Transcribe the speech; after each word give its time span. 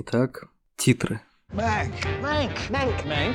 Итак, 0.00 0.44
титры. 0.76 1.20
Mank. 1.52 1.92
Mank. 2.20 2.70
Mank. 2.70 3.04
Mank. 3.04 3.34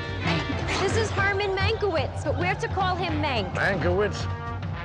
This 0.81 0.97
is 0.97 1.09
Herman 1.11 1.55
Mankiewicz, 1.55 2.23
but 2.23 2.37
we're 2.37 2.55
to 2.55 2.67
call 2.67 2.95
him 2.95 3.21
Mank. 3.21 3.53
Mankiewicz. 3.55 4.15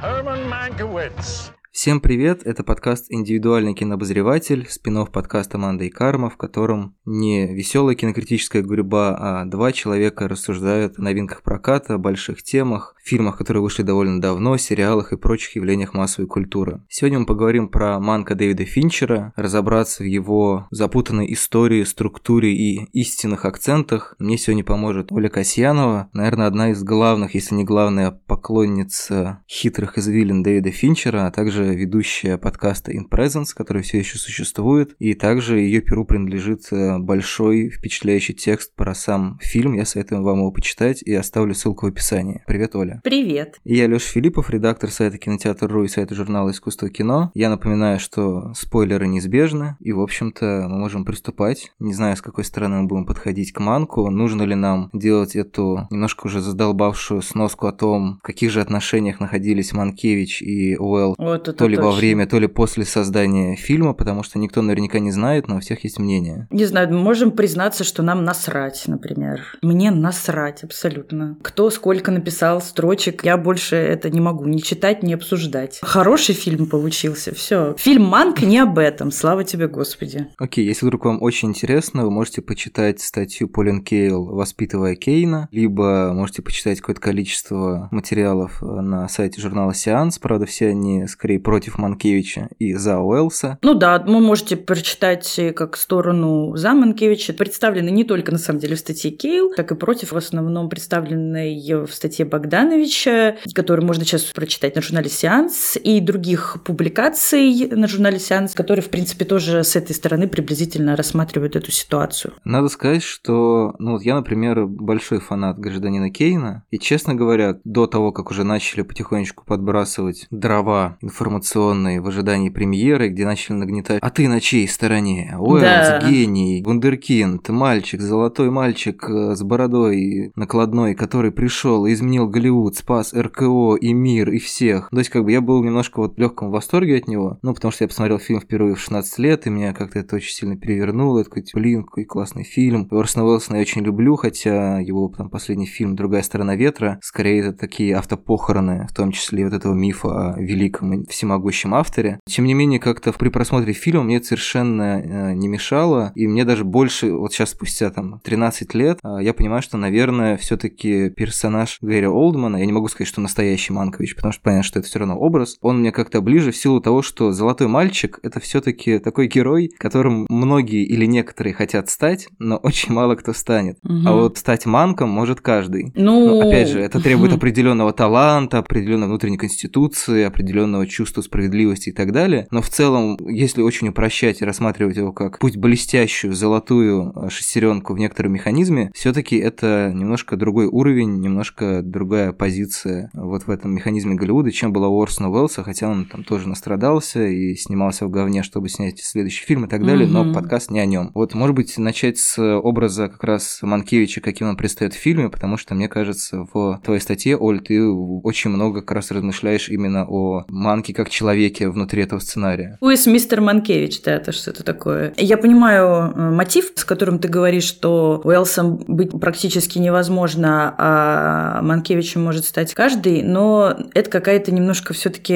Herman 0.01 0.49
Mankiewicz. 0.49 1.51
Всем 1.72 2.02
привет, 2.02 2.42
это 2.44 2.66
подкаст 2.66 3.06
«Индивидуальный 3.08 3.74
кинообозреватель», 3.74 4.68
спин 4.70 5.06
подкаста 5.06 5.58
«Манда 5.58 5.86
и 5.86 5.90
Карма», 5.90 6.30
в 6.30 6.36
котором 6.36 6.98
не 7.06 7.48
веселая 7.48 7.96
кинокритическая 7.96 8.62
гурьба, 8.62 9.16
а 9.18 9.46
два 9.46 9.72
человека 9.72 10.28
рассуждают 10.28 11.00
о 11.00 11.02
новинках 11.02 11.44
проката, 11.44 11.98
больших 11.98 12.44
темах, 12.44 12.94
фильмах, 13.02 13.38
которые 13.38 13.64
вышли 13.64 13.84
довольно 13.84 14.20
давно, 14.20 14.58
сериалах 14.58 15.14
и 15.14 15.18
прочих 15.18 15.56
явлениях 15.56 15.94
массовой 15.94 16.28
культуры. 16.28 16.82
Сегодня 16.90 17.20
мы 17.20 17.26
поговорим 17.26 17.70
про 17.70 17.98
Манка 18.02 18.36
Дэвида 18.36 18.66
Финчера, 18.66 19.32
разобраться 19.38 20.04
в 20.04 20.08
его 20.08 20.68
запутанной 20.72 21.32
истории, 21.34 21.86
структуре 21.86 22.54
и 22.54 22.90
истинных 22.92 23.46
акцентах. 23.46 24.16
Мне 24.20 24.38
сегодня 24.38 24.66
поможет 24.66 25.12
Оля 25.14 25.30
Касьянова, 25.30 26.10
наверное, 26.12 26.48
одна 26.48 26.72
из 26.72 26.84
главных, 26.84 27.34
если 27.34 27.56
не 27.56 27.64
главная 27.64 28.12
поклонница 28.12 29.42
хитрых 29.48 29.98
извилин 29.98 30.44
Дэвида 30.44 30.72
Финчера, 30.72 31.28
а 31.28 31.32
также 31.32 31.61
ведущая 31.64 32.38
подкаста 32.38 32.92
In 32.92 33.10
Presence, 33.10 33.50
который 33.56 33.82
все 33.82 34.00
еще 34.00 34.18
существует, 34.18 34.96
и 35.00 35.14
также 35.14 35.60
ее 35.60 35.82
перу 35.82 36.06
принадлежит 36.06 36.72
э, 36.72 36.98
большой 36.98 37.70
впечатляющий 37.70 38.34
текст 38.34 38.74
про 38.76 38.94
сам 38.94 39.38
фильм. 39.42 39.74
Я 39.74 39.86
советую 39.86 40.24
вам 40.24 40.40
его 40.40 40.52
почитать 40.52 41.02
и 41.02 41.14
оставлю 41.14 41.54
ссылку 41.54 41.86
в 41.86 41.90
описании. 41.90 42.44
Привет, 42.48 42.76
Оля. 42.76 43.02
Привет. 43.04 43.60
Я 43.64 43.88
Лёша 43.88 44.08
Филиппов, 44.08 44.50
редактор 44.50 44.90
сайта 44.90 45.18
Кинотеатр.ру 45.18 45.84
и 45.84 45.88
сайта 45.88 46.16
журнала 46.16 46.52
Искусство 46.52 46.90
кино. 46.90 47.32
Я 47.34 47.50
напоминаю, 47.50 48.00
что 48.00 48.54
спойлеры 48.54 49.08
неизбежны, 49.08 49.78
и, 49.80 49.92
в 49.92 50.02
общем-то, 50.02 50.68
мы 50.70 50.78
можем 50.78 51.06
приступать. 51.06 51.72
Не 51.80 51.94
знаю, 51.94 52.16
с 52.16 52.22
какой 52.22 52.44
стороны 52.44 52.82
мы 52.82 52.88
будем 52.88 53.06
подходить 53.06 53.52
к 53.52 53.60
Манку, 53.60 54.10
нужно 54.10 54.44
ли 54.44 54.56
нам 54.56 54.90
делать 54.94 55.36
эту 55.36 55.88
немножко 55.90 56.28
уже 56.28 56.42
задолбавшую 56.42 57.22
сноску 57.22 57.68
о 57.68 57.72
том, 57.72 58.20
в 58.20 58.22
каких 58.22 58.52
же 58.52 58.62
отношениях 58.62 59.20
находились 59.20 59.74
Манкевич 59.74 60.42
и 60.42 60.78
Уэлл 60.78 61.16
это 61.42 61.51
то 61.54 61.68
ли 61.68 61.78
во 61.78 61.92
время, 61.92 62.28
то 62.28 62.40
ли 62.40 62.48
после 62.48 62.86
создания 62.86 63.56
фильма, 63.56 63.94
потому 63.94 64.24
что 64.24 64.40
никто 64.40 64.62
наверняка 64.62 65.00
не 65.00 65.12
знает, 65.12 65.48
но 65.48 65.58
у 65.58 65.60
всех 65.60 65.84
есть 65.84 66.00
мнение. 66.00 66.48
Не 66.50 66.66
знаю, 66.66 66.90
мы 66.92 67.00
можем 67.00 67.32
признаться, 67.32 67.84
что 67.84 68.04
нам 68.04 68.24
насрать, 68.24 68.84
например. 68.88 69.42
Мне 69.62 69.92
насрать 69.92 70.64
абсолютно. 70.64 71.38
Кто 71.42 71.70
сколько 71.70 72.12
написал 72.12 72.62
строчек, 72.62 73.24
я 73.24 73.38
больше 73.38 73.76
это 73.76 74.10
не 74.10 74.22
могу 74.22 74.46
ни 74.46 74.58
читать, 74.58 75.04
ни 75.04 75.14
обсуждать. 75.14 75.80
Хороший 75.82 76.36
фильм 76.36 76.68
получился, 76.68 77.34
все. 77.34 77.76
Фильм 77.78 78.06
«Манк» 78.06 78.42
не 78.42 78.60
об 78.60 78.78
этом, 78.78 79.12
слава 79.12 79.44
тебе, 79.44 79.68
Господи. 79.68 80.28
Окей, 80.38 80.66
если 80.66 80.86
вдруг 80.86 81.06
вам 81.06 81.22
очень 81.22 81.50
интересно, 81.50 82.06
вы 82.06 82.12
можете 82.12 82.42
почитать 82.42 83.02
статью 83.02 83.50
Полин 83.50 83.84
Кейл 83.84 84.26
«Воспитывая 84.26 84.96
Кейна», 84.96 85.50
либо 85.52 86.12
можете 86.14 86.42
почитать 86.42 86.80
какое-то 86.80 87.02
количество 87.02 87.90
материалов 87.92 88.62
на 88.62 89.08
сайте 89.10 89.42
журнала 89.42 89.74
«Сеанс», 89.74 90.20
правда, 90.20 90.46
все 90.46 90.68
они 90.70 91.08
скорее 91.08 91.40
против 91.44 91.78
Манкевича 91.78 92.50
и 92.60 92.74
за 92.74 93.00
Уэллса. 93.00 93.58
Ну 93.62 93.74
да, 93.74 94.00
вы 94.00 94.20
можете 94.20 94.56
прочитать 94.58 95.38
э, 95.38 95.54
как 95.54 95.78
сторону 95.78 96.56
за 96.56 96.74
Манкевича. 96.74 97.34
Представлены 97.34 97.90
не 97.90 98.04
только, 98.04 98.32
на 98.32 98.38
самом 98.38 98.60
деле, 98.60 98.76
в 98.76 98.80
статье 98.80 99.12
Кейл, 99.12 99.52
так 99.56 99.72
и 99.72 99.76
против, 99.76 100.12
в 100.12 100.18
основном 100.18 100.70
представленной 100.70 101.86
в 101.86 101.94
статье 101.94 102.26
Богдановича, 102.26 103.38
которую 103.54 103.86
можно 103.86 104.04
сейчас 104.06 104.24
прочитать 104.24 104.76
на 104.76 104.82
журнале 104.82 105.10
«Сеанс», 105.10 105.78
и 105.82 106.00
других 106.00 106.58
публикаций 106.64 107.68
на 107.72 107.88
журнале 107.88 108.20
«Сеанс», 108.20 108.54
которые, 108.54 108.84
в 108.84 108.90
принципе, 108.90 109.26
тоже 109.26 109.64
с 109.64 109.76
этой 109.76 109.94
стороны 109.94 110.28
приблизительно 110.28 110.96
рассматривают 110.96 111.56
эту 111.56 111.72
ситуацию. 111.72 112.34
Надо 112.44 112.68
сказать, 112.70 113.04
что, 113.04 113.76
ну 113.80 113.94
вот 113.94 114.04
я, 114.04 114.16
например, 114.16 114.66
большой 114.66 115.20
фанат 115.20 115.60
гражданина 115.60 116.10
Кейна, 116.10 116.64
и, 116.72 116.80
честно 116.80 117.16
говоря, 117.16 117.60
до 117.64 117.88
того, 117.88 118.12
как 118.12 118.32
уже 118.32 118.44
начали 118.44 118.82
потихонечку 118.82 119.46
подбрасывать 119.46 120.28
дрова 120.32 120.98
информационные 121.32 122.02
в 122.02 122.08
ожидании 122.08 122.50
премьеры, 122.50 123.10
где 123.10 123.26
начали 123.26 123.56
нагнетать 123.56 124.00
«А 124.02 124.10
ты 124.10 124.28
на 124.28 124.42
чьей 124.42 124.68
стороне? 124.68 125.36
Уэллс, 125.40 125.62
Да. 125.64 126.10
гений, 126.10 126.62
вундеркинд, 126.66 127.48
мальчик, 127.50 128.02
золотой 128.02 128.52
мальчик 128.52 129.04
э, 129.10 129.36
с 129.36 129.42
бородой 129.42 130.32
накладной, 130.36 130.94
который 130.94 131.32
пришел 131.32 131.86
и 131.86 131.94
изменил 131.94 132.28
Голливуд, 132.28 132.76
спас 132.76 133.14
РКО 133.14 133.76
и 133.76 133.94
мир, 133.94 134.30
и 134.32 134.40
всех». 134.40 134.90
То 134.92 134.98
есть, 134.98 135.10
как 135.10 135.24
бы 135.24 135.32
я 135.32 135.42
был 135.42 135.64
немножко 135.64 136.02
вот 136.02 136.16
в 136.16 136.20
легком 136.20 136.52
восторге 136.52 136.98
от 136.98 137.08
него, 137.08 137.40
ну, 137.42 137.54
потому 137.54 137.72
что 137.72 137.86
я 137.86 137.88
посмотрел 137.88 138.20
фильм 138.20 138.42
впервые 138.42 138.76
в 138.76 138.80
16 138.80 139.20
лет, 139.20 139.48
и 139.48 139.50
меня 139.50 139.74
как-то 139.74 140.00
это 140.00 140.18
очень 140.18 140.34
сильно 140.34 140.58
перевернуло. 140.58 141.20
Я 141.20 141.24
такой, 141.24 141.46
блин, 141.54 141.84
какой 141.84 142.04
классный 142.06 142.44
фильм. 142.44 142.88
Орсона 142.92 143.26
Уэллсона 143.26 143.58
я 143.58 143.62
очень 143.62 143.82
люблю, 143.82 144.16
хотя 144.16 144.80
его 144.80 145.12
там 145.16 145.30
последний 145.30 145.66
фильм 145.66 145.96
«Другая 145.96 146.24
сторона 146.24 146.56
ветра», 146.56 147.00
скорее 147.02 147.40
это 147.42 147.54
такие 147.54 147.96
автопохороны, 147.96 148.88
в 148.90 148.94
том 148.94 149.12
числе 149.12 149.46
вот 149.46 149.54
этого 149.54 149.74
мифа 149.74 150.34
о 150.34 150.40
великом 150.40 150.94
и 150.94 151.06
всемогущем 151.22 151.76
авторе. 151.76 152.20
Тем 152.28 152.46
не 152.46 152.56
менее, 152.56 152.80
как-то 152.80 153.14
при 153.14 153.30
просмотре 153.30 153.74
фильма 153.74 154.02
мне 154.04 154.18
это 154.18 154.26
совершенно 154.26 155.00
э, 155.00 155.34
не 155.34 155.48
мешало, 155.48 156.12
и 156.16 156.28
мне 156.28 156.46
даже 156.46 156.64
больше, 156.64 157.14
вот 157.14 157.32
сейчас 157.32 157.52
спустя 157.52 157.92
там 157.92 158.20
13 158.24 158.74
лет, 158.74 158.98
э, 159.04 159.18
я 159.22 159.36
понимаю, 159.36 159.62
что, 159.62 159.78
наверное, 159.78 160.36
все 160.38 160.58
таки 160.58 161.12
персонаж 161.12 161.78
Гэри 161.82 162.08
Олдмана, 162.08 162.58
я 162.58 162.66
не 162.66 162.72
могу 162.72 162.88
сказать, 162.88 163.08
что 163.08 163.22
настоящий 163.22 163.72
Манкович, 163.72 164.16
потому 164.16 164.32
что 164.32 164.42
понятно, 164.42 164.64
что 164.64 164.80
это 164.80 164.88
все 164.88 164.98
равно 164.98 165.20
образ, 165.20 165.58
он 165.62 165.82
мне 165.82 165.92
как-то 165.92 166.22
ближе 166.22 166.52
в 166.52 166.58
силу 166.58 166.82
того, 166.82 167.04
что 167.04 167.32
«Золотой 167.32 167.68
мальчик»— 167.68 168.20
это 168.24 168.40
все 168.40 168.60
таки 168.60 168.98
такой 168.98 169.28
герой, 169.28 169.72
которым 169.78 170.26
многие 170.28 170.84
или 170.84 171.06
некоторые 171.06 171.54
хотят 171.54 171.88
стать, 171.92 172.30
но 172.40 172.58
очень 172.64 172.94
мало 172.94 173.14
кто 173.14 173.32
станет. 173.34 173.78
Мгм. 173.84 174.08
А 174.08 174.14
вот 174.14 174.40
стать 174.40 174.66
манком 174.66 175.10
может 175.10 175.40
каждый. 175.40 175.92
Ну, 175.94 176.42
Но, 176.42 176.48
опять 176.48 176.70
же, 176.70 176.80
это 176.80 177.00
требует 177.00 177.34
определенного 177.36 177.94
таланта, 177.94 178.58
определенной 178.58 179.06
внутренней 179.06 179.38
конституции, 179.38 180.24
определенного 180.24 180.88
чувства 180.88 181.01
справедливости 181.06 181.90
и 181.90 181.92
так 181.92 182.12
далее. 182.12 182.48
Но 182.52 182.62
в 182.62 182.70
целом, 182.70 183.18
если 183.28 183.62
очень 183.62 183.88
упрощать 183.90 184.42
и 184.42 184.46
рассматривать 184.46 184.98
его 184.98 185.12
как 185.12 185.40
путь 185.40 185.58
блестящую 185.58 186.34
золотую 186.34 187.12
э, 187.16 187.30
шестеренку 187.30 187.94
в 187.94 187.98
некотором 188.00 188.34
механизме, 188.34 188.92
все-таки 188.94 189.38
это 189.38 189.92
немножко 189.94 190.36
другой 190.38 190.68
уровень, 190.68 191.20
немножко 191.20 191.82
другая 191.84 192.32
позиция 192.32 193.10
вот 193.14 193.48
в 193.48 193.50
этом 193.50 193.74
механизме 193.74 194.16
Голливуда, 194.16 194.52
чем 194.52 194.72
была 194.74 194.88
у 194.88 195.02
Орсона 195.02 195.30
Уэллса, 195.30 195.64
хотя 195.64 195.88
он 195.90 196.06
там 196.06 196.24
тоже 196.24 196.48
настрадался 196.48 197.26
и 197.28 197.56
снимался 197.56 198.06
в 198.06 198.10
говне, 198.10 198.44
чтобы 198.44 198.70
снять 198.70 199.00
следующий 199.00 199.46
фильм 199.46 199.66
и 199.66 199.68
так 199.68 199.86
далее, 199.86 200.08
но 200.08 200.24
Мгм. 200.24 200.34
подкаст 200.34 200.72
не 200.72 200.80
о 200.80 200.86
нем. 200.86 201.12
Вот, 201.14 201.34
может 201.34 201.56
быть, 201.56 201.78
начать 201.78 202.18
с 202.18 202.38
образа 202.60 203.08
как 203.10 203.24
раз 203.24 203.60
Манкевича, 203.62 204.22
каким 204.22 204.50
он 204.50 204.58
предстает 204.58 204.94
в 204.94 204.98
фильме, 204.98 205.30
потому 205.30 205.58
что, 205.58 205.76
мне 205.76 205.88
кажется, 205.88 206.48
в 206.54 206.82
твоей 206.84 207.00
статье, 207.02 207.38
Оль, 207.38 207.60
ты 207.62 207.82
очень 207.84 208.50
много 208.52 208.82
как 208.82 208.92
раз 208.92 209.12
размышляешь 209.12 209.70
именно 209.70 210.06
о 210.08 210.46
Манке 210.50 210.91
как 210.94 211.10
человеке 211.10 211.70
внутри 211.70 212.04
этого 212.04 212.20
сценария. 212.20 212.78
Уэс 212.82 213.06
мистер 213.08 213.42
Манкевич, 213.42 214.02
да, 214.02 214.12
это 214.14 214.32
что-то 214.32 214.64
такое. 214.64 215.14
Я 215.18 215.38
понимаю 215.38 216.12
э, 216.16 216.30
мотив, 216.32 216.72
с 216.76 216.84
которым 216.86 217.20
ты 217.20 217.28
говоришь, 217.28 217.64
что 217.64 218.22
Уэлсом 218.24 218.78
быть 218.88 219.12
практически 219.20 219.78
невозможно, 219.80 220.74
а 220.78 221.62
Манкевичем 221.62 222.24
может 222.24 222.46
стать 222.46 222.74
каждый, 222.74 223.22
но 223.24 223.76
это 223.94 224.10
какая-то 224.10 224.52
немножко 224.52 224.94
все-таки 224.94 225.34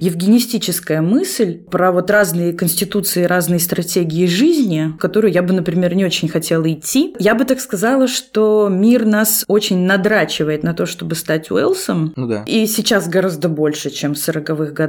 евгенистическая 0.00 1.00
мысль 1.00 1.58
про 1.58 1.92
вот 1.92 2.10
разные 2.10 2.52
конституции, 2.52 3.24
разные 3.24 3.60
стратегии 3.60 4.26
жизни, 4.26 4.92
в 4.94 4.98
которую 4.98 5.32
я 5.32 5.42
бы, 5.42 5.52
например, 5.52 5.94
не 5.94 6.04
очень 6.04 6.28
хотела 6.28 6.70
идти. 6.70 7.14
Я 7.18 7.34
бы 7.34 7.44
так 7.44 7.60
сказала, 7.60 8.08
что 8.08 8.68
мир 8.70 9.04
нас 9.06 9.44
очень 9.48 9.78
надрачивает 9.86 10.62
на 10.62 10.74
то, 10.74 10.86
чтобы 10.86 11.14
стать 11.14 11.50
Уэлсом, 11.50 12.12
Ну 12.16 12.26
да. 12.26 12.42
и 12.46 12.66
сейчас 12.66 13.08
гораздо 13.08 13.48
больше, 13.48 13.90
чем 13.90 14.14
в 14.14 14.18
40-х 14.18 14.72
годах, 14.72 14.87